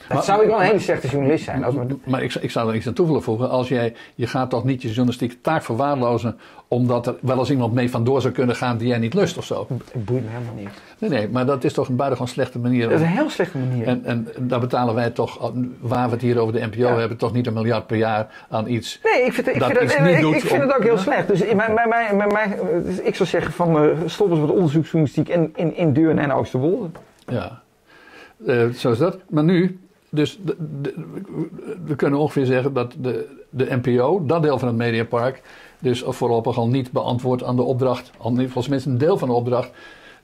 Dat 0.09 0.17
Maar- 0.17 0.23
zou 0.27 0.43
ik 0.43 0.49
wel 0.49 0.59
een 0.61 0.67
hele 0.67 0.79
slechte 0.79 1.09
journalist 1.09 1.45
zijn. 1.45 1.65
Als 1.65 1.75
we, 1.75 1.97
Maar 2.05 2.23
ik, 2.23 2.35
ik 2.35 2.51
zou 2.51 2.69
er 2.69 2.75
iets 2.75 2.87
aan 2.87 2.93
toe 2.93 3.07
willen 3.07 3.23
voegen. 3.23 3.51
Als 3.51 3.69
jij, 3.69 3.95
je 4.15 4.27
gaat 4.27 4.51
toch 4.51 4.65
niet 4.65 4.83
je 4.83 4.89
journalistieke 4.89 5.41
taak 5.41 5.63
verwaarlozen. 5.63 6.39
omdat 6.69 7.07
er 7.07 7.15
wel 7.21 7.39
eens 7.39 7.51
iemand 7.51 7.73
mee 7.73 7.91
vandoor 7.91 8.21
zou 8.21 8.33
kunnen 8.35 8.57
gaan 8.57 8.77
die 8.77 8.89
jij 8.89 8.99
niet 8.99 9.15
lust 9.15 9.39
of 9.39 9.45
zo. 9.45 9.67
het 9.93 10.05
boeit 10.05 10.23
me 10.25 10.31
helemaal 10.31 10.55
niet. 10.55 10.69
Nee, 10.99 11.11
nee, 11.11 11.29
maar 11.29 11.47
dat 11.47 11.65
is 11.65 11.73
toch 11.73 11.89
een 11.89 11.97
buitengewoon 11.97 12.33
slechte 12.35 12.59
manier. 12.59 12.83
Dat 12.89 12.93
is 13.01 13.01
een 13.07 13.13
heel 13.13 13.31
slechte 13.31 13.59
manier. 13.59 13.87
En, 13.87 14.05
en 14.05 14.29
daar 14.39 14.61
betalen 14.61 14.95
wij 14.95 15.11
toch, 15.11 15.53
waar 15.81 16.07
we 16.07 16.13
het 16.13 16.21
hier 16.23 16.39
over 16.39 16.53
de 16.55 16.61
NPO 16.67 16.77
Ja. 16.79 16.99
hebben, 16.99 17.17
toch 17.19 17.33
niet 17.33 17.47
een 17.47 17.53
miljard 17.53 17.87
per 17.87 17.97
jaar 17.97 18.45
aan 18.49 18.69
iets. 18.69 19.01
Nee, 19.03 19.25
ik 19.25 19.33
vind, 19.33 19.49
ik 19.49 19.59
dat 19.59 19.69
vind, 19.71 19.83
iets 19.83 19.97
het, 19.97 20.05
niet 20.07 20.15
ik, 20.15 20.21
doet 20.21 20.35
ik 20.35 20.41
vind 20.41 20.63
om- 20.63 20.69
het 20.69 20.77
ook 20.77 20.83
heel 20.83 20.99
slecht. 20.99 21.29
Dus 21.29 21.41
mijn, 21.55 21.75
mijn, 21.75 22.17
mijn, 22.33 22.55
dus 22.85 23.01
ik 23.01 23.15
zou 23.15 23.29
zeggen 23.29 23.53
van 23.53 23.77
eh 23.79 23.89
stop 24.07 24.31
eens 24.31 24.41
met 24.41 24.51
onderzoeksjournalistiek 24.51 25.29
in, 25.29 25.53
in, 25.57 25.77
in 25.77 25.93
Deurne 25.93 26.21
en 26.21 26.33
Oosterwolde. 26.33 26.89
Ja, 27.27 27.63
Eh, 28.47 28.69
zo 28.69 28.91
is 28.91 28.99
dat. 28.99 29.19
Maar 29.29 29.45
nu, 29.45 29.79
dus 30.15 30.39
we 31.85 31.97
kunnen 31.97 32.19
ongeveer 32.19 32.47
zeggen 32.47 32.73
dat 32.73 32.95
de, 33.01 33.29
de 33.51 33.79
NPO, 33.83 34.27
dat 34.27 34.43
deel 34.43 34.59
van 34.59 34.69
het 34.69 34.77
Mediapark, 34.77 35.43
dus 35.79 36.03
voorlopig 36.07 36.57
al 36.57 36.69
niet 36.69 36.93
beantwoordt 36.93 37.45
aan 37.45 37.57
de 37.57 37.63
opdracht, 37.63 38.11
al 38.19 38.33
niet, 38.33 38.51
volgens 38.51 38.85
mij 38.85 38.93
een 38.93 38.99
deel 38.99 39.19
van 39.19 39.29
de 39.29 39.35
opdracht, 39.35 39.71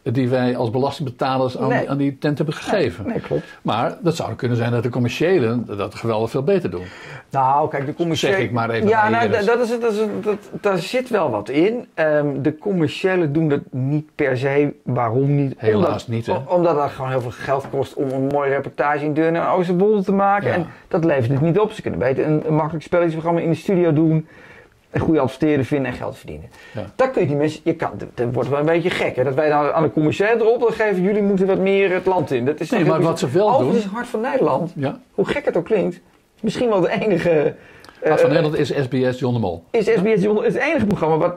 die 0.02 0.28
wij 0.28 0.56
als 0.56 0.70
belastingbetalers 0.70 1.58
aan, 1.58 1.68
Nee. 1.68 1.90
aan 1.90 1.96
die 1.96 2.18
tent 2.18 2.36
hebben 2.36 2.54
gegeven. 2.54 3.06
Nee, 3.06 3.20
klopt. 3.20 3.42
Maar 3.62 3.96
dat 4.02 4.16
zou 4.16 4.34
kunnen 4.34 4.56
zijn 4.56 4.72
dat 4.72 4.82
de 4.82 4.88
commerciëlen 4.88 5.66
dat 5.76 5.94
geweldig 5.94 6.30
veel 6.30 6.42
beter 6.42 6.70
doen. 6.70 6.84
Nou, 7.30 7.68
kijk, 7.68 7.86
de 7.86 7.94
commerciële... 7.94 8.32
Zeg 8.34 8.42
ik 8.44 8.50
maar 8.52 8.70
even 8.70 8.88
Ja, 8.88 9.08
nou, 9.08 9.28
dat 9.28 9.60
is, 9.60 9.70
het- 9.70 9.80
dat 9.80 9.92
is, 9.92 9.98
dat, 10.22 10.36
daar 10.60 10.78
zit 10.78 11.08
wel 11.08 11.30
wat 11.30 11.48
in. 11.48 11.86
Ehm, 11.94 12.26
de 12.42 12.58
commerciële 12.58 13.30
doen 13.30 13.48
dat 13.48 13.60
niet 13.70 14.06
per 14.14 14.38
se. 14.38 14.74
Waarom 14.84 15.34
niet? 15.34 15.54
Helaas 15.56 15.84
omdat, 15.86 16.08
niet, 16.08 16.26
hè? 16.26 16.34
Omdat 16.46 16.82
het 16.82 16.90
gewoon 16.90 17.10
heel 17.10 17.20
veel 17.20 17.30
geld 17.30 17.64
kost 17.70 17.94
om 17.94 18.08
een 18.10 18.26
mooie 18.26 18.50
reportage 18.50 19.04
in 19.04 19.14
Deurne 19.14 19.38
en 19.38 19.46
Oosterwolde 19.46 20.02
te 20.04 20.12
maken. 20.12 20.48
Ja. 20.48 20.54
En 20.54 20.66
dat 20.88 21.04
levert 21.04 21.30
het 21.30 21.40
niet 21.40 21.58
op. 21.58 21.72
Ze 21.72 21.82
kunnen 21.82 22.00
beter 22.00 22.26
een, 22.26 22.42
een 22.46 22.54
makkelijk 22.54 22.84
spelletjesprogramma 22.84 23.40
in 23.40 23.50
de 23.50 23.56
studio 23.56 23.92
doen. 23.92 24.26
Een 24.90 25.00
goede 25.00 25.20
adverteerder 25.20 25.64
vinden 25.64 25.90
en 25.92 25.96
geld 25.96 26.16
verdienen. 26.16 26.50
Ja. 26.74 26.84
Dan 26.96 27.10
kun 27.10 27.20
je 27.22 27.26
die 27.28 27.36
mensen... 27.36 27.60
Je 27.64 27.74
kan, 27.74 27.90
dat 28.14 28.32
wordt 28.32 28.48
wel 28.48 28.58
een 28.58 28.66
beetje 28.66 28.90
gek, 28.90 29.16
hè? 29.16 29.24
Dat 29.24 29.34
wij 29.34 29.48
dan 29.48 29.72
aan 29.72 29.82
de 29.82 29.92
commerciële 29.92 30.34
erop 30.40 30.60
dan 30.60 30.72
geven... 30.72 31.02
jullie 31.02 31.22
moeten 31.22 31.46
wat 31.46 31.58
meer 31.58 31.92
het 31.92 32.06
land 32.06 32.30
in. 32.30 32.44
Dat 32.44 32.60
is 32.60 32.70
Nee, 32.70 32.84
maar 32.84 33.00
wat 33.02 33.18
ze 33.18 33.28
wel 33.30 33.58
doen- 33.58 33.74
is 33.74 33.82
het 33.82 33.92
Hart 33.92 34.06
van 34.08 34.20
Nederland 34.20 34.72
Ja, 34.74 35.00
hoe 35.14 35.24
gek 35.24 35.44
het 35.44 35.56
ook 35.56 35.64
klinkt, 35.64 36.00
misschien 36.40 36.68
wel 36.68 36.80
de 36.80 36.90
enige 37.00 37.54
Hart 38.08 38.20
van 38.20 38.28
Nederland 38.28 38.58
is 38.58 38.68
SBS 38.68 39.18
John 39.18 39.34
de 39.34 39.40
Mol. 39.40 39.64
Is 39.70 39.84
SBS 39.84 40.22
John 40.22 40.42
het 40.42 40.54
enige 40.54 40.86
programma 40.86 41.16
wat 41.16 41.36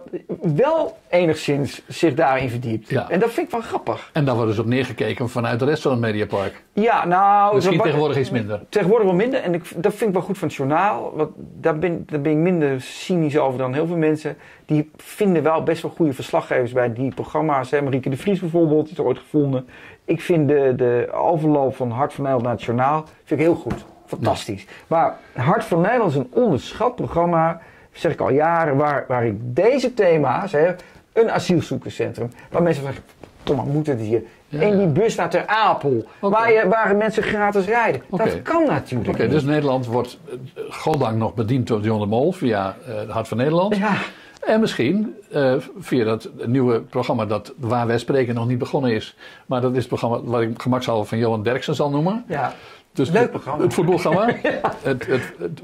wel 0.55 0.97
enigszins 1.09 1.82
zich 1.88 2.14
daarin 2.14 2.49
verdiept. 2.49 2.89
Ja. 2.89 3.09
En 3.09 3.20
dat 3.20 3.32
vind 3.32 3.45
ik 3.45 3.51
wel 3.51 3.61
grappig. 3.61 4.09
En 4.14 4.26
daar 4.26 4.36
wordt 4.36 4.49
dus 4.49 4.59
op 4.59 4.66
neergekeken 4.66 5.30
vanuit 5.30 5.59
de 5.59 5.66
rest 5.66 5.82
van 5.82 5.91
het 5.91 5.99
Mediapark. 5.99 6.64
Ja, 6.74 7.05
nou... 7.05 7.55
Misschien 7.55 7.82
tegenwoordig 7.82 8.18
iets 8.18 8.30
minder. 8.30 8.61
Tegenwoordig 8.70 9.07
wel 9.07 9.16
minder. 9.16 9.41
En 9.41 9.53
ik, 9.53 9.64
dat 9.76 9.93
vind 9.93 10.09
ik 10.09 10.16
wel 10.16 10.26
goed 10.26 10.38
van 10.38 10.47
het 10.47 10.57
journaal. 10.57 11.14
Want 11.16 11.32
daar 11.36 11.80
ben, 11.80 12.03
daar 12.05 12.22
ben 12.22 12.32
ik 12.32 12.38
minder 12.38 12.82
cynisch 12.82 13.38
over 13.38 13.57
dan 13.57 13.74
heel 13.74 13.88
veel 13.88 13.97
mensen. 13.97 14.38
Die 14.66 14.91
vinden 14.97 15.43
wel 15.43 15.64
best 15.64 15.82
wel 15.82 15.91
goede 15.95 16.14
verslaggevers 16.14 16.72
bij 16.72 16.93
die 16.93 17.14
programma's. 17.14 17.72
Hè. 17.72 17.82
Marieke 17.82 18.09
de 18.09 18.18
Vries 18.18 18.39
bijvoorbeeld, 18.39 18.84
die 18.84 18.93
is 18.93 19.03
ooit 19.03 19.18
gevonden. 19.18 19.68
Ik 20.05 20.22
vind 20.22 20.47
de, 20.47 20.74
de 20.76 21.09
overloop 21.14 21.76
van 21.76 21.91
Hart 21.91 22.14
van 22.14 22.24
Nederland 22.24 22.47
naar 22.47 22.55
het 22.55 22.64
journaal 22.64 23.03
vind 23.24 23.39
ik 23.39 23.45
heel 23.45 23.55
goed. 23.55 23.86
Fantastisch. 24.16 24.66
Maar 24.88 25.18
Hart 25.34 25.64
van 25.64 25.82
Nederland 25.82 26.11
is 26.11 26.18
een 26.18 26.30
onderschat 26.30 26.95
programma. 26.95 27.61
Zeg 27.91 28.11
ik 28.11 28.20
al 28.20 28.32
jaren. 28.32 28.78
Waar, 28.78 29.05
waar 29.07 29.26
ik 29.26 29.36
deze 29.39 29.93
thema's... 29.93 30.51
Hè, 30.51 30.72
een 31.14 31.32
asielzoekerscentrum. 31.32 32.32
Waar 32.49 32.64
mensen 32.64 32.84
zeggen... 32.84 33.03
Tom, 33.43 33.55
maar 33.55 33.66
moet 33.66 33.88
het 33.88 33.99
hier? 33.99 34.24
Ja, 34.47 34.59
en 34.59 34.78
die 34.78 34.88
bus 34.88 35.16
naar 35.16 35.30
Ter 35.30 35.47
Apel. 35.47 36.05
Waar, 36.20 36.51
je, 36.51 36.68
waar 36.68 36.95
mensen 36.95 37.24
gratis 37.24 37.66
rijden. 37.66 38.01
Dat 38.09 38.41
kan 38.41 38.66
natuurlijk 38.66 39.09
Oké, 39.09 39.28
dus 39.28 39.43
Nederland 39.43 39.86
wordt 39.86 40.20
eh, 40.26 40.36
goddank 40.70 41.18
nog 41.18 41.34
bediend 41.34 41.68
door 41.68 41.82
John 41.82 41.99
de 41.99 42.05
Mol 42.05 42.32
via 42.32 42.76
eh 42.88 43.09
Hart 43.09 43.28
van 43.28 43.38
Nederland. 43.38 43.76
Ja, 43.76 43.95
En 44.39 44.59
misschien 44.59 45.16
eh, 45.32 45.55
via 45.80 46.03
dat 46.03 46.30
nieuwe 46.45 46.82
programma 46.82 47.26
dat 47.26 47.53
waar 47.57 47.88
wij 47.88 47.97
spreken 47.97 48.36
nog 48.36 48.47
niet 48.47 48.57
begonnen 48.57 48.91
is. 48.91 49.16
Maar 49.45 49.61
dat 49.61 49.72
is 49.72 49.78
het 49.78 49.88
programma 49.88 50.22
wat 50.24 50.41
ik 50.41 50.61
gemakshalve 50.61 51.07
van 51.07 51.18
Johan 51.18 51.43
Derksen 51.43 51.76
zal 51.76 51.89
noemen. 51.89 52.24
ja. 52.28 52.53
Dus 52.93 53.09
Leuk 53.09 53.29
programma. 53.29 53.63
Het 53.63 53.73
voetbalprogramma. 53.73 54.33
het, 54.81 55.05
het, 55.07 55.33
het- 55.39 55.61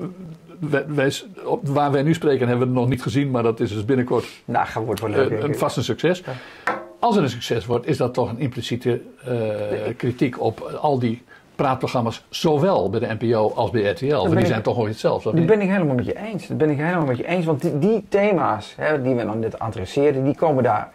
wij- 0.89 1.11
waar 1.61 1.91
wij 1.91 2.01
nu 2.01 2.13
spreken 2.13 2.47
hebben 2.47 2.67
we 2.67 2.73
het 2.73 2.81
nog 2.81 2.89
niet 2.89 3.01
gezien, 3.01 3.31
maar 3.31 3.43
dat 3.43 3.59
is 3.59 3.73
dus 3.73 3.85
binnenkort 3.85 4.25
Nou, 4.45 4.67
wordt 4.85 5.01
wel 5.01 5.09
leuk. 5.09 5.29
eh, 5.31 5.39
een 5.43 5.57
vast 5.57 5.77
een 5.77 5.83
succes. 5.83 6.23
Als 6.99 7.15
het 7.15 7.23
een 7.23 7.29
succes 7.29 7.65
wordt, 7.65 7.87
is 7.87 7.97
dat 7.97 8.13
toch 8.13 8.29
een 8.29 8.39
impliciete 8.39 9.01
eh, 9.25 9.33
kritiek 9.97 10.41
op 10.41 10.59
al 10.81 10.99
die 10.99 11.23
praatprogramma's, 11.55 12.23
zowel 12.29 12.89
bij 12.89 12.99
de 12.99 13.15
NPO 13.19 13.51
als 13.55 13.69
bij 13.71 13.81
RTL. 13.81 14.15
Want 14.15 14.29
die 14.29 14.39
ik- 14.39 14.45
zijn 14.45 14.61
toch 14.61 14.77
ooit 14.77 14.89
hetzelfde. 14.91 15.33
niet? 15.33 15.45
ben 15.45 15.61
ik 15.61 15.69
helemaal 15.69 15.95
met 15.95 16.05
je 16.05 16.17
eens. 16.17 16.47
Dat 16.47 16.57
ben 16.57 16.69
ik 16.69 16.77
helemaal 16.77 17.05
met 17.05 17.17
je 17.17 17.27
eens. 17.27 17.45
Want 17.45 17.61
die, 17.61 17.79
die 17.79 18.05
thema's 18.09 18.73
hè, 18.77 19.01
die 19.01 19.15
we 19.15 19.23
dan 19.25 19.39
net 19.39 19.59
adresseerden, 19.59 20.23
die 20.23 20.35
komen 20.35 20.63
daar 20.63 20.91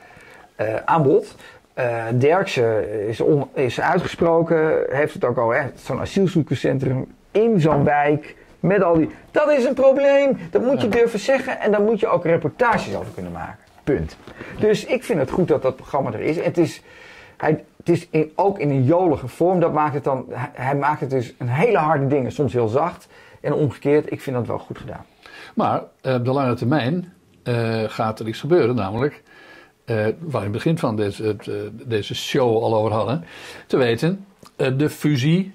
eh, 0.57 0.74
aan 0.85 1.03
bod. 1.03 1.35
Eh 1.75 2.05
Derksen 2.14 3.09
is, 3.09 3.20
on- 3.20 3.49
is 3.55 3.81
uitgesproken, 3.81 4.85
heeft 4.89 5.14
het 5.14 5.25
ook 5.25 5.39
al, 5.39 5.55
zo'n 5.75 6.01
asielzoekerscentrum 6.01 7.07
in 7.31 7.61
zo'n 7.61 7.85
wijk. 7.85 8.37
Met 8.61 8.83
al 8.83 8.95
die. 8.95 9.11
Dat 9.31 9.51
is 9.51 9.64
een 9.64 9.75
probleem. 9.75 10.39
Dat 10.51 10.62
moet 10.62 10.81
je 10.81 10.89
durven 10.89 11.18
zeggen. 11.18 11.61
En 11.61 11.70
daar 11.70 11.83
moet 11.83 12.01
je 12.01 12.07
ook 12.09 12.25
reportages 12.25 12.97
over 12.97 13.12
kunnen 13.14 13.33
maken. 13.33 13.57
Punt. 13.85 14.16
Dus 14.59 14.85
ik 14.85 15.05
vind 15.05 15.18
het 15.18 15.31
goed 15.31 15.49
dat 15.49 15.62
dat 15.62 15.77
programma 15.77 16.12
er 16.12 16.20
is. 16.20 16.41
Het 16.41 16.59
is, 16.59 16.83
hij, 17.37 17.64
het 17.77 17.89
is 17.89 18.09
in, 18.11 18.33
ook 18.35 18.59
in 18.59 18.70
een 18.70 18.85
jolige 18.85 19.29
vorm. 19.29 19.61
Dat 19.61 19.72
maakt 19.72 19.95
het 19.95 20.05
dan. 20.05 20.25
Hij, 20.31 20.51
hij 20.53 20.75
maakt 20.77 21.01
het 21.01 21.11
dus 21.11 21.35
een 21.39 21.49
hele 21.49 21.79
harde 21.79 22.07
dingen, 22.07 22.33
soms 22.33 22.53
heel 22.53 22.68
zacht. 22.68 23.09
En 23.41 23.53
omgekeerd, 23.53 24.12
ik 24.12 24.20
vind 24.20 24.37
dat 24.37 24.47
wel 24.47 24.59
goed 24.59 24.79
gedaan. 24.79 25.05
Maar 25.55 25.83
eh, 26.01 26.14
op 26.14 26.25
de 26.25 26.31
lange 26.33 26.55
termijn 26.55 27.12
eh, 27.43 27.83
gaat 27.87 28.20
er 28.20 28.29
iets 28.29 28.41
gebeuren, 28.41 28.75
namelijk. 28.75 29.22
Eh, 29.85 29.97
waar 29.97 30.12
we 30.20 30.37
in 30.37 30.43
het 30.43 30.53
begin 30.53 30.78
van 30.78 30.97
deze, 30.97 31.37
eh, 31.39 31.55
deze 31.72 32.14
show 32.14 32.62
al 32.62 32.74
over 32.74 32.93
hadden. 32.93 33.24
Te 33.66 33.76
weten, 33.76 34.24
eh, 34.57 34.68
de 34.76 34.91
fusie 34.91 35.53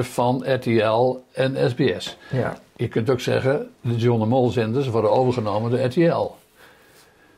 van 0.00 0.42
RTL 0.46 1.16
en 1.32 1.70
SBS. 1.70 2.16
Ja. 2.32 2.58
Je 2.76 2.88
kunt 2.88 3.10
ook 3.10 3.20
zeggen, 3.20 3.70
de 3.80 3.94
John 3.96 4.20
de 4.20 4.26
Mol 4.26 4.48
zenders 4.50 4.88
worden 4.88 5.10
overgenomen 5.10 5.70
door 5.70 5.80
RTL. 5.80 6.30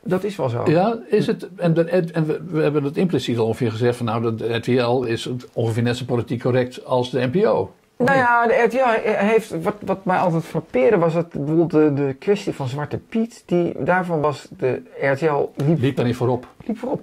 Dat 0.03 0.23
is 0.23 0.35
wel 0.35 0.49
zo. 0.49 0.63
Ja, 0.69 0.99
is 1.09 1.27
het. 1.27 1.47
En, 1.55 1.73
de- 1.73 1.83
en 1.83 2.25
we, 2.25 2.41
we 2.47 2.61
hebben 2.61 2.83
het 2.83 2.97
impliciet 2.97 3.37
al 3.37 3.45
ongeveer 3.45 3.71
gezegd 3.71 3.97
van 3.97 4.05
nou, 4.05 4.35
de 4.35 4.53
RTL 4.55 5.01
is 5.03 5.29
ongeveer 5.53 5.83
net 5.83 5.97
zo 5.97 6.05
politiek 6.05 6.41
correct 6.41 6.85
als 6.85 7.09
de 7.11 7.29
NPO. 7.31 7.73
Nou 8.05 8.17
ja, 8.17 8.47
de 8.47 8.53
RTL 8.53 9.09
heeft, 9.25 9.61
wat, 9.63 9.75
wat 9.79 10.05
mij 10.05 10.17
altijd 10.17 10.43
frappeerde 10.45 10.97
was 10.97 11.13
het 11.13 11.29
bijvoorbeeld 11.29 11.71
de, 11.71 11.93
de 11.93 12.13
kwestie 12.13 12.53
van 12.53 12.67
Zwarte 12.67 12.97
Piet. 12.97 13.43
Die, 13.45 13.73
daarvan 13.83 14.21
was 14.21 14.47
de 14.57 14.81
RTL 15.01 15.49
liep, 15.55 15.79
Liep 15.79 15.95
daar 15.95 16.05
niet 16.05 16.15
voorop. 16.15 16.45
liep 16.65 16.77
voorop. 16.77 17.01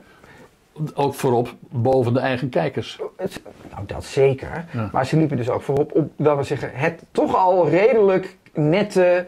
Ook 0.94 1.14
voorop 1.14 1.54
boven 1.60 2.14
de 2.14 2.20
eigen 2.20 2.48
kijkers. 2.48 2.98
Het- 3.16 3.40
nou, 3.74 3.86
dat 3.86 4.04
zeker. 4.04 4.64
Ja. 4.72 4.88
Maar 4.92 5.06
ze 5.06 5.16
liepen 5.16 5.36
dus 5.36 5.50
ook 5.50 5.62
voorop 5.62 5.94
op, 5.94 6.10
laten 6.16 6.36
we 6.38 6.44
zeggen, 6.44 6.70
het 6.72 7.02
toch 7.10 7.36
al 7.36 7.68
redelijk 7.68 8.36
nette, 8.54 9.26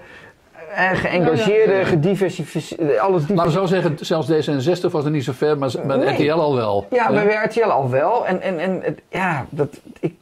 eh, 0.75 0.91
geëngageerde, 0.93 1.73
Ja, 1.73 1.85
gediversifieerde, 1.85 3.01
alles 3.01 3.27
die 3.27 3.37
Laten 3.37 3.53
we 3.53 3.59
zo 3.59 3.67
zeggen, 3.67 3.97
zelfs 4.01 4.31
D66 4.31 4.91
was 4.91 5.05
er 5.05 5.11
niet 5.11 5.25
zo 5.25 5.33
ver, 5.33 5.59
maar 5.59 5.75
Nee. 5.87 6.09
RTL 6.13 6.31
al 6.41 6.55
wel. 6.55 6.87
Ja, 6.91 7.09
bij 7.11 7.45
RTL 7.45 7.63
al 7.71 7.91
wel. 7.91 8.27
En, 8.27 8.41
en, 8.43 8.59
en 8.83 8.97
ja, 9.09 9.47
dat, 9.51 9.81
ik, 10.01 10.15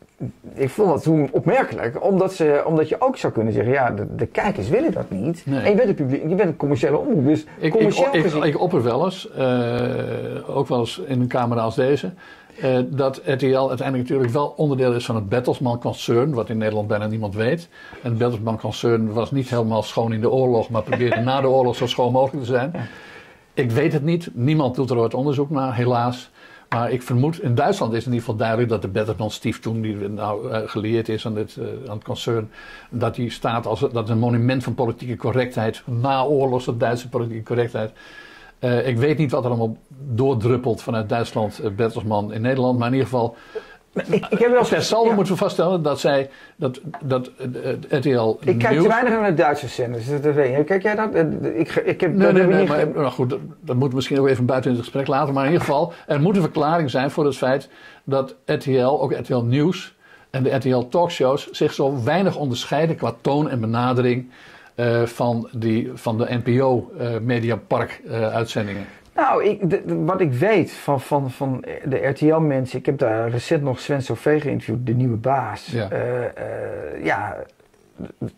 ik 0.54 0.70
vond 0.70 0.88
dat 0.88 1.02
toen 1.02 1.28
opmerkelijk. 1.32 2.04
Omdat, 2.04 2.34
ze, 2.34 2.62
omdat 2.66 2.88
je 2.88 3.00
ook 3.00 3.16
zou 3.16 3.32
kunnen 3.32 3.52
zeggen, 3.52 3.72
ja, 3.72 3.90
de, 3.90 4.14
de 4.14 4.26
kijkers 4.26 4.68
willen 4.68 4.92
dat 4.92 5.10
niet. 5.10 5.42
Nee. 5.46 5.60
En 5.60 5.70
je 5.70 5.76
bent 5.76 5.88
een, 5.88 5.94
publiek, 5.94 6.22
je 6.22 6.34
bent 6.34 6.48
een 6.48 6.56
commerciële 6.56 6.98
omroep. 6.98 7.24
Dus 7.24 7.44
Ik, 7.58 7.70
commercieel 7.70 8.14
ik, 8.14 8.22
gezien... 8.22 8.42
ik 8.42 8.60
opper 8.60 8.82
wel 8.82 9.04
eens, 9.04 9.30
eh, 9.30 10.56
ook 10.56 10.68
wel 10.68 10.78
eens 10.78 10.98
in 11.06 11.20
een 11.20 11.28
camera 11.28 11.60
als 11.60 11.74
deze, 11.74 12.12
eh, 12.60 12.78
dat 12.86 13.16
RTL 13.16 13.68
uiteindelijk 13.68 14.08
natuurlijk 14.08 14.30
wel 14.30 14.54
onderdeel 14.56 14.92
is 14.92 15.04
van 15.04 15.14
het 15.14 15.28
Bertelsmann 15.28 15.80
Concern, 15.80 16.34
wat 16.34 16.48
in 16.48 16.58
Nederland 16.58 16.88
bijna 16.88 17.06
niemand 17.06 17.34
weet. 17.34 17.68
En 18.02 18.08
het 18.08 18.18
Bertelsmann 18.18 18.58
Concern 18.58 19.12
was 19.12 19.30
niet 19.30 19.50
helemaal 19.50 19.82
schoon 19.82 20.12
in 20.12 20.20
de 20.20 20.30
oorlog, 20.30 20.70
maar 20.70 20.82
probeerde 20.82 21.20
na 21.20 21.40
de 21.40 21.48
oorlog 21.48 21.76
zo 21.76 21.86
schoon 21.86 22.12
mogelijk 22.12 22.46
te 22.46 22.52
zijn. 22.52 22.72
Ik 23.54 23.70
weet 23.70 23.92
het 23.92 24.02
niet, 24.02 24.30
niemand 24.32 24.74
doet 24.74 24.90
er 24.90 24.98
ooit 24.98 25.14
onderzoek 25.14 25.50
naar, 25.50 25.74
helaas. 25.74 26.30
Maar 26.68 26.90
ik 26.90 27.02
vermoed, 27.02 27.42
in 27.42 27.54
Duitsland 27.54 27.92
is 27.92 27.98
in 27.98 28.12
ieder 28.12 28.20
geval 28.20 28.36
duidelijk 28.36 28.68
dat 28.68 28.82
de 28.82 28.88
Bertelsmann 28.88 29.30
Stiftung, 29.30 29.82
die 29.82 30.08
nou 30.08 30.50
eh, 30.50 30.68
geleerd 30.68 31.08
is 31.08 31.26
aan, 31.26 31.34
dit, 31.34 31.56
eh, 31.56 31.66
aan 31.90 31.96
het 31.96 32.04
concern, 32.04 32.50
dat 32.90 33.14
die 33.14 33.30
staat 33.30 33.66
als 33.66 33.80
dat 33.92 34.08
een 34.08 34.18
monument 34.18 34.64
van 34.64 34.74
politieke 34.74 35.16
correctheid, 35.16 35.82
na 35.84 36.24
oorlogse 36.24 36.76
Duitse 36.76 37.08
politieke 37.08 37.42
correctheid. 37.42 37.92
Eh, 38.58 38.88
ik 38.88 38.98
weet 38.98 39.18
niet 39.18 39.30
wat 39.30 39.44
er 39.44 39.50
allemaal 39.50 39.76
doordruppelt 39.88 40.82
vanuit 40.82 41.08
Duitsland, 41.08 41.60
Bertelsmann 41.76 42.32
in 42.32 42.40
Nederland, 42.40 42.78
maar 42.78 42.88
in 42.88 42.94
ieder 42.94 43.08
geval, 43.08 43.36
ik, 44.10 44.26
ik 44.30 44.38
heb 44.38 44.50
wel 44.50 44.80
saldo 44.80 45.08
ja. 45.08 45.14
moeten 45.14 45.32
we 45.32 45.38
vaststellen 45.38 45.82
dat 45.82 46.00
zij, 46.00 46.30
dat, 46.56 46.80
dat 47.02 47.30
eh, 47.38 47.98
RTL 47.98 48.36
Ik 48.40 48.58
kijk 48.58 48.70
Nieuws- 48.70 48.82
te 48.82 48.88
weinig 48.88 49.12
naar 49.12 49.30
de 49.30 49.34
Duitse 49.34 49.68
zenders. 49.68 50.06
Je. 50.06 50.62
Kijk 50.66 50.82
jij 50.82 50.94
dat? 50.94 51.14
Eh, 51.14 51.58
Ik, 51.58 51.74
ik 51.74 52.00
heb, 52.00 52.14
Nee, 52.14 52.18
dat 52.18 52.32
nee, 52.32 52.42
heb 52.42 52.50
nee, 52.50 52.60
niet 52.60 52.68
maar 52.68 52.88
nou 52.88 53.10
goed, 53.10 53.30
dat, 53.60 53.76
we 53.76 53.88
misschien 53.94 54.20
ook 54.20 54.28
even 54.28 54.46
buiten 54.46 54.70
in 54.70 54.76
het 54.76 54.84
gesprek 54.84 55.06
laten. 55.06 55.34
Maar 55.34 55.44
in 55.44 55.50
ieder 55.52 55.66
geval, 55.66 55.92
er 56.06 56.20
moet 56.20 56.36
een 56.36 56.42
verklaring 56.42 56.90
zijn 56.90 57.10
voor 57.10 57.24
het 57.24 57.36
feit 57.36 57.68
dat 58.04 58.34
RTL, 58.44 59.00
ook 59.00 59.12
RTL 59.12 59.36
Nieuws 59.36 59.94
en 60.30 60.42
de 60.42 60.54
RTL 60.54 60.88
Talkshows 60.88 61.50
zich 61.50 61.72
zo 61.72 62.02
weinig 62.04 62.36
onderscheiden 62.36 62.96
qua 62.96 63.14
toon 63.20 63.50
en 63.50 63.60
benadering 63.60 64.30
eh, 64.74 65.02
van, 65.02 65.48
die, 65.52 65.90
van 65.94 66.18
de 66.18 66.40
NPO 66.44 66.90
Mediapark 67.22 68.00
eh, 68.08 68.34
uitzendingen. 68.34 68.86
Nou, 69.16 69.44
ik, 69.44 69.70
de- 69.70 69.82
de- 69.86 70.04
wat 70.04 70.20
ik 70.20 70.32
weet 70.32 70.72
van, 70.72 71.00
van, 71.00 71.30
van 71.30 71.64
de 71.84 72.06
RTL-mensen, 72.06 72.78
ik 72.78 72.86
heb 72.86 72.98
daar 72.98 73.28
recent 73.30 73.62
nog 73.62 73.80
Sven 73.80 74.02
Sauvé 74.02 74.40
geïnterviewd, 74.40 74.86
de 74.86 74.94
nieuwe 74.94 75.16
baas. 75.16 75.66
Ja. 75.66 75.90
Eh, 75.90 76.24
eh, 76.24 77.04
ja, 77.04 77.36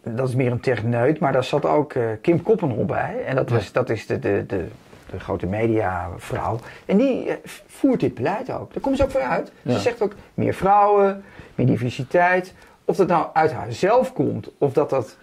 dat 0.03 0.29
is 0.29 0.35
meer 0.35 0.51
een 0.51 0.61
techneut, 0.61 1.19
maar 1.19 1.33
daar 1.33 1.45
zat 1.45 1.65
ook 1.65 1.93
eh, 1.93 2.03
Kim 2.23 2.43
Koppenhol 2.43 2.85
bij. 2.85 3.17
En 3.27 3.37
dat, 3.37 3.51
was, 3.51 3.65
Ja. 3.65 3.71
dat 3.73 3.91
is 3.91 4.07
de, 4.07 4.19
de, 4.19 4.45
de, 4.47 4.65
de 5.11 5.21
grote 5.21 5.47
mediavrouw. 5.47 6.59
En 6.87 6.97
die 6.97 7.31
voert 7.67 8.01
dit 8.01 8.15
beleid 8.15 8.51
ook. 8.53 8.73
Daar 8.73 8.83
komt 8.83 8.97
ze 8.97 9.03
ook 9.03 9.11
voor 9.11 9.21
uit. 9.21 9.53
Ja. 9.63 9.73
Ze 9.73 9.79
zegt 9.81 10.03
ook 10.03 10.15
meer 10.35 10.55
vrouwen, 10.55 11.25
meer 11.55 11.67
diversiteit. 11.67 12.55
Of 12.85 12.97
dat 12.97 13.07
nou 13.09 13.27
uit 13.33 13.53
haar 13.53 13.73
zelf 13.73 14.13
komt, 14.13 14.51
of 14.59 14.73
dat 14.73 14.91
dat 14.91 15.17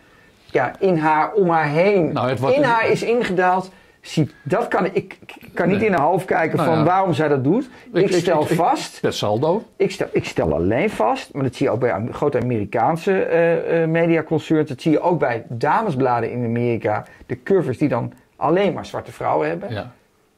ja, 0.45 0.71
in 0.79 0.97
haar, 0.97 1.33
om 1.33 1.49
haar 1.49 1.67
heen, 1.67 2.13
Nou, 2.13 2.53
in 2.53 2.63
haar 2.63 2.89
is 2.89 3.03
ingedaald. 3.03 3.71
Zie, 4.05 4.29
dat 4.43 4.67
kan 4.67 4.85
ik, 4.85 4.95
ik 4.95 5.49
kan 5.53 5.67
niet 5.67 5.77
Nee. 5.77 5.85
in 5.87 5.93
haar 5.93 6.01
hoofd 6.05 6.25
kijken 6.25 6.57
Nou 6.57 6.69
van 6.69 6.77
ja. 6.77 6.83
waarom 6.85 7.13
zij 7.13 7.27
dat 7.27 7.43
doet. 7.43 7.69
Ik, 7.93 8.11
stel 8.11 8.41
ik- 8.41 8.47
vast, 8.47 9.01
Per 9.01 9.13
saldo. 9.13 9.63
ik, 9.75 9.91
stel, 9.91 10.07
ik 10.11 10.25
stel 10.25 10.53
alleen 10.53 10.89
vast, 10.89 11.33
maar 11.33 11.43
dat 11.43 11.55
zie 11.55 11.65
je 11.65 11.71
ook 11.71 11.79
bij 11.79 12.07
grote 12.11 12.39
Amerikaanse 12.41 13.21
eh 13.23 13.83
eh, 13.83 13.89
mediaconcerns. 13.89 14.69
Dat 14.69 14.81
zie 14.81 14.91
je 14.91 14.99
ook 14.99 15.19
bij 15.19 15.45
damesbladen 15.47 16.31
in 16.31 16.43
Amerika. 16.43 17.05
De 17.25 17.43
covers 17.43 17.77
die 17.77 17.89
dan 17.89 18.13
alleen 18.35 18.73
maar 18.73 18.85
zwarte 18.85 19.11
vrouwen 19.11 19.47
hebben. 19.47 19.71
Ja. 19.73 19.91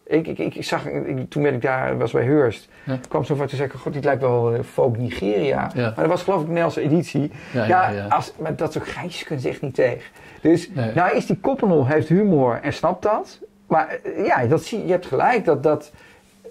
Ik, 0.10 0.28
ik, 0.28 0.38
ik, 0.56 0.64
zag, 0.64 0.86
ik- 0.86 1.30
toen 1.30 1.44
ben 1.44 1.54
ik 1.54 1.62
daar, 1.62 1.98
was 1.98 2.12
bij 2.12 2.24
Hearst. 2.24 2.70
Ja. 2.84 3.00
kwam 3.10 3.24
zo 3.24 3.36
van 3.36 3.48
te 3.48 3.56
zeggen, 3.56 3.80
god, 3.80 3.94
dit 3.94 4.04
lijkt 4.04 4.22
wel 4.22 4.54
uh, 4.54 4.60
folk 4.72 4.98
Nigeria. 4.98 5.72
Ja. 5.76 5.82
Maar 5.84 5.96
dat 5.96 6.08
was 6.08 6.24
geloof 6.24 6.38
ik 6.42 6.48
een 6.48 6.54
Nederlandse 6.54 6.82
editie. 6.82 7.32
Ja. 7.54 8.06
Als, 8.10 8.34
maar 8.40 8.56
dat 8.56 8.74
soort 8.74 8.88
geintjes 8.88 9.24
kunnen 9.24 9.44
ze 9.44 9.50
echt 9.50 9.62
niet 9.62 9.76
tegen. 9.76 10.02
Dus, 10.42 10.70
Nee. 10.74 10.92
nou 10.96 11.16
is 11.16 11.26
die 11.26 11.38
Koppenol, 11.42 11.88
heeft 11.88 12.08
humor 12.08 12.60
en 12.62 12.74
snapt 12.74 13.04
dat. 13.04 13.40
Maar 13.68 14.00
eh, 14.04 14.26
ja, 14.26 14.46
dat 14.46 14.64
zie, 14.64 14.86
je 14.86 14.92
hebt 14.92 15.06
gelijk, 15.06 15.46
dat, 15.46 15.64
dat 15.64 15.92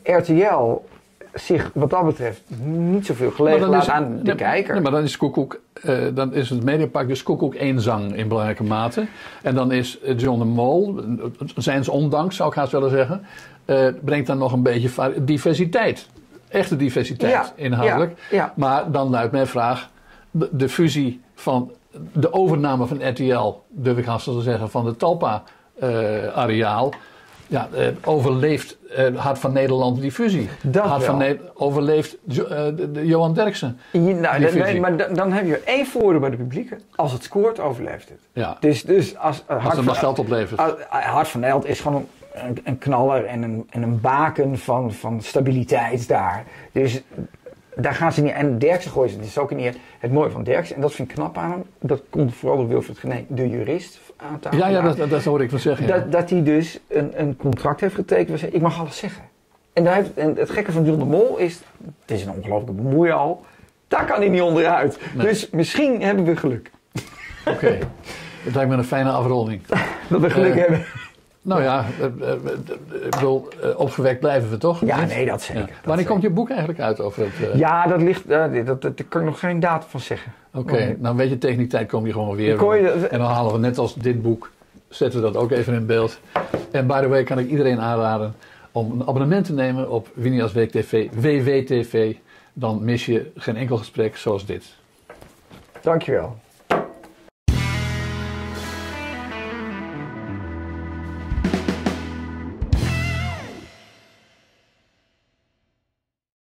RTL 0.03 0.81
zich 1.35 1.71
wat 1.75 1.91
dat 1.91 2.05
betreft 2.05 2.43
niet 2.65 3.07
zoveel 3.07 3.31
gelegen 3.31 3.69
laat 3.69 3.89
aan 3.89 4.21
de 4.23 4.35
kijker. 4.35 4.75
Nee, 4.75 4.83
maar 4.83 4.93
dan 4.93 5.03
is 5.03 5.17
Koekoek, 5.17 5.61
uh, 5.85 5.99
dan 6.15 6.35
is 6.35 6.51
het 6.51 6.65
mediapark 6.65 7.09
dus 7.09 7.23
Koekoek 7.23 7.55
één 7.55 7.81
zang 7.81 8.17
in 8.17 8.29
belangrijke 8.29 8.63
mate. 8.63 9.07
En 9.43 9.55
dan 9.55 9.73
is 9.73 9.99
John 10.17 10.39
de 10.39 10.45
Mol, 10.45 11.01
zijns 11.57 11.89
ondanks 11.89 12.37
zou 12.37 12.49
ik 12.49 12.55
haast 12.55 12.73
willen 12.73 12.91
zeggen, 12.91 13.27
uh, 13.67 13.89
brengt 14.05 14.27
dan 14.27 14.39
nog 14.39 14.53
een 14.53 14.63
beetje 14.63 15.13
diversiteit. 15.23 16.09
Echte 16.49 16.77
diversiteit 16.77 17.33
ja, 17.33 17.53
inhoudelijk. 17.55 18.19
Ja, 18.31 18.37
ja. 18.37 18.53
Maar 18.57 18.91
dan 18.91 19.11
luidt 19.11 19.33
mijn 19.33 19.47
vraag, 19.47 19.91
de, 20.31 20.49
de 20.53 20.69
fusie 20.69 21.21
van 21.35 21.73
de 22.13 22.33
overname 22.33 22.87
van 22.87 23.09
RTL, 23.09 23.55
durf 23.69 23.99
ik 23.99 24.05
haast 24.05 24.25
te 24.25 24.41
zeggen, 24.43 24.71
van 24.71 24.85
de 24.85 24.97
Talpa-areaal. 25.81 26.93
ja, 27.47 27.69
uh, 27.75 27.87
overleeft 28.05 28.79
uh, 28.99 29.17
Hart 29.17 29.39
van 29.39 29.53
Nederland 29.53 30.01
die 30.01 30.13
fusie. 30.13 30.49
Dat 30.63 30.85
Hart 30.85 30.99
wel. 30.99 31.07
van 31.07 31.19
ne 31.19 31.39
overleeft 31.55 32.17
de, 32.23 32.91
de 32.93 33.07
Johan 33.07 33.35
Derksen. 33.35 33.79
Ja, 33.93 34.01
nou, 34.01 34.47
fusie. 34.47 34.81
maar 34.81 34.97
dan, 34.97 35.15
dan 35.15 35.33
heb 35.33 35.47
je 35.47 35.59
één 35.65 35.87
voordeel 35.87 36.21
bij 36.21 36.31
de 36.31 36.37
publieke. 36.37 36.77
Als 36.95 37.13
het 37.13 37.23
scoort, 37.23 37.61
overleeft 37.61 38.09
het. 38.09 38.19
Ja. 38.33 38.57
Dus, 38.61 38.83
dus 38.83 39.17
als, 39.17 39.43
uh, 39.43 39.49
Als 39.49 39.63
Hart 39.63 39.65
het 39.65 39.75
van, 39.75 39.85
nog 39.85 39.99
geld 39.99 40.19
oplevert. 40.19 40.61
uh, 40.61 40.67
Hart 40.89 41.29
van 41.29 41.41
Nederland 41.41 41.69
is 41.69 41.81
gewoon 41.81 42.07
een, 42.33 42.61
een 42.65 42.79
knaller 42.79 43.25
en 43.25 43.43
een, 43.43 43.67
en 43.71 43.83
een 43.83 44.01
baken 44.01 44.59
van, 44.59 44.93
van 44.93 45.21
stabiliteit 45.23 46.09
daar. 46.09 46.45
Dus 46.73 47.03
daar 47.75 47.95
gaan 47.95 48.13
ze 48.13 48.23
niet. 48.23 48.33
En 48.33 48.59
Derksen 48.59 48.91
gooien 48.91 49.11
ze. 49.11 49.17
Het 49.17 49.27
is 49.27 49.39
ook 49.39 49.55
niet 49.55 49.79
het 49.99 50.13
mooie 50.13 50.31
van 50.31 50.45
Derksen. 50.45 50.75
En 50.75 50.81
dat 50.81 50.93
vind 50.93 51.09
ik 51.09 51.15
knap 51.15 51.39
aan 51.39 51.51
hem. 51.51 51.65
Dat 51.81 52.03
komt 52.11 52.35
vooral 52.35 52.59
door 52.59 52.69
Wilfried 52.69 52.99
Gené, 52.99 53.25
de 53.29 53.49
jurist 53.49 54.01
aan 54.17 54.39
tafel. 54.41 54.59
Ja, 54.59 54.67
ja 54.69 54.81
dat, 54.81 54.97
dat, 54.97 55.11
dat 55.11 55.25
hoor 55.25 55.43
ik 55.43 55.51
van 55.51 55.59
zeggen. 55.59 55.87
Ja. 55.87 55.95
Dat, 55.95 56.13
dat 56.13 56.31
hij 56.31 56.43
dus 56.43 56.81
een, 56.89 57.13
een 57.21 57.37
contract 57.37 57.81
heeft 57.81 57.95
getekend. 57.95 58.55
Ik 58.55 58.61
mag 58.61 58.81
alles 58.81 58.97
zeggen. 58.97 59.23
En, 59.73 59.85
daar 59.85 59.95
heeft, 59.95 60.15
en 60.15 60.37
het 60.37 60.51
gekke 60.51 60.73
van 60.73 60.85
John 60.85 60.99
de 60.99 61.05
Mol 61.05 61.37
is. 61.37 61.61
Het 62.01 62.11
is 62.11 62.23
een 62.25 62.31
ongelooflijke 62.33 62.83
bemoei 62.83 63.11
al. 63.11 63.45
Daar 63.89 64.05
kan 64.07 64.19
hij 64.19 64.29
niet 64.29 64.41
onderuit. 64.43 64.99
Nee. 65.15 65.27
Dus 65.27 65.51
misschien 65.51 66.03
hebben 66.03 66.25
we 66.25 66.37
geluk. 66.37 66.71
Oké. 67.47 67.79
Het 68.45 68.55
lijkt 68.55 68.71
me 68.71 68.77
een 68.77 68.85
fijne 68.85 69.11
afronding. 69.11 69.61
Dat 70.09 70.21
we 70.21 70.31
geluk 70.31 70.53
Eh, 70.55 70.61
hebben. 70.61 70.85
Nou 71.47 71.63
ja, 71.63 71.85
eh, 72.01 72.05
eh, 72.29 72.33
eh, 72.33 73.05
ik 73.05 73.11
bedoel, 73.11 73.49
opgewekt 73.77 74.21
blijven 74.21 74.51
we 74.51 74.57
toch? 74.59 74.85
Ja, 74.85 75.05
nee, 75.05 75.27
dat 75.27 75.43
zeker. 75.43 75.61
Ja. 75.61 75.67
Dat 75.67 75.75
Wanneer 75.77 75.97
zeker. 75.97 76.11
komt 76.11 76.23
je 76.23 76.31
boek 76.31 76.49
eigenlijk 76.51 76.81
uit 76.81 77.01
over 77.01 77.23
het... 77.23 77.59
Ja, 77.59 77.87
dat 77.87 78.03
ligt. 78.03 78.29
dat, 78.29 78.83
daar 78.83 78.93
kan 79.09 79.21
ik 79.21 79.27
nog 79.27 79.39
geen 79.39 79.61
datum 79.61 79.89
van 79.89 80.01
zeggen. 80.01 80.33
Oké, 80.55 80.97
nou 80.99 81.17
weet 81.17 81.29
je, 81.29 81.39
tegen 81.39 81.59
die 81.59 81.67
tijd 81.67 81.89
kom 81.89 82.07
je 82.07 82.13
gewoon 82.13 82.37
weer. 82.37 82.75
Je- 82.75 83.07
En 83.11 83.19
dan 83.19 83.29
halen 83.31 83.53
we 83.53 83.59
net 83.59 83.79
als 83.79 83.95
dit 83.95 84.23
boek, 84.23 84.51
zetten 84.89 85.21
we 85.23 85.27
dat 85.33 85.37
ook 85.43 85.51
even 85.51 85.75
in 85.75 85.87
beeld. 85.87 86.19
En 86.71 86.87
by 86.87 87.01
the 87.01 87.09
way 87.09 87.23
kan 87.23 87.39
ik 87.39 87.49
iedereen 87.49 87.81
aanraden 87.81 88.35
om 88.73 88.93
een 88.93 89.01
abonnement 89.09 89.45
te 89.47 89.53
nemen 89.53 89.91
op 89.91 90.09
Winias 90.15 90.53
Week 90.53 90.71
TV, 90.71 91.09
WWTV. 91.15 92.15
Dan 92.53 92.85
mis 92.85 93.07
je 93.07 93.31
geen 93.37 93.57
enkel 93.57 93.77
gesprek 93.77 94.17
zoals 94.17 94.47
dit. 94.47 94.65
Dankjewel. 95.81 96.37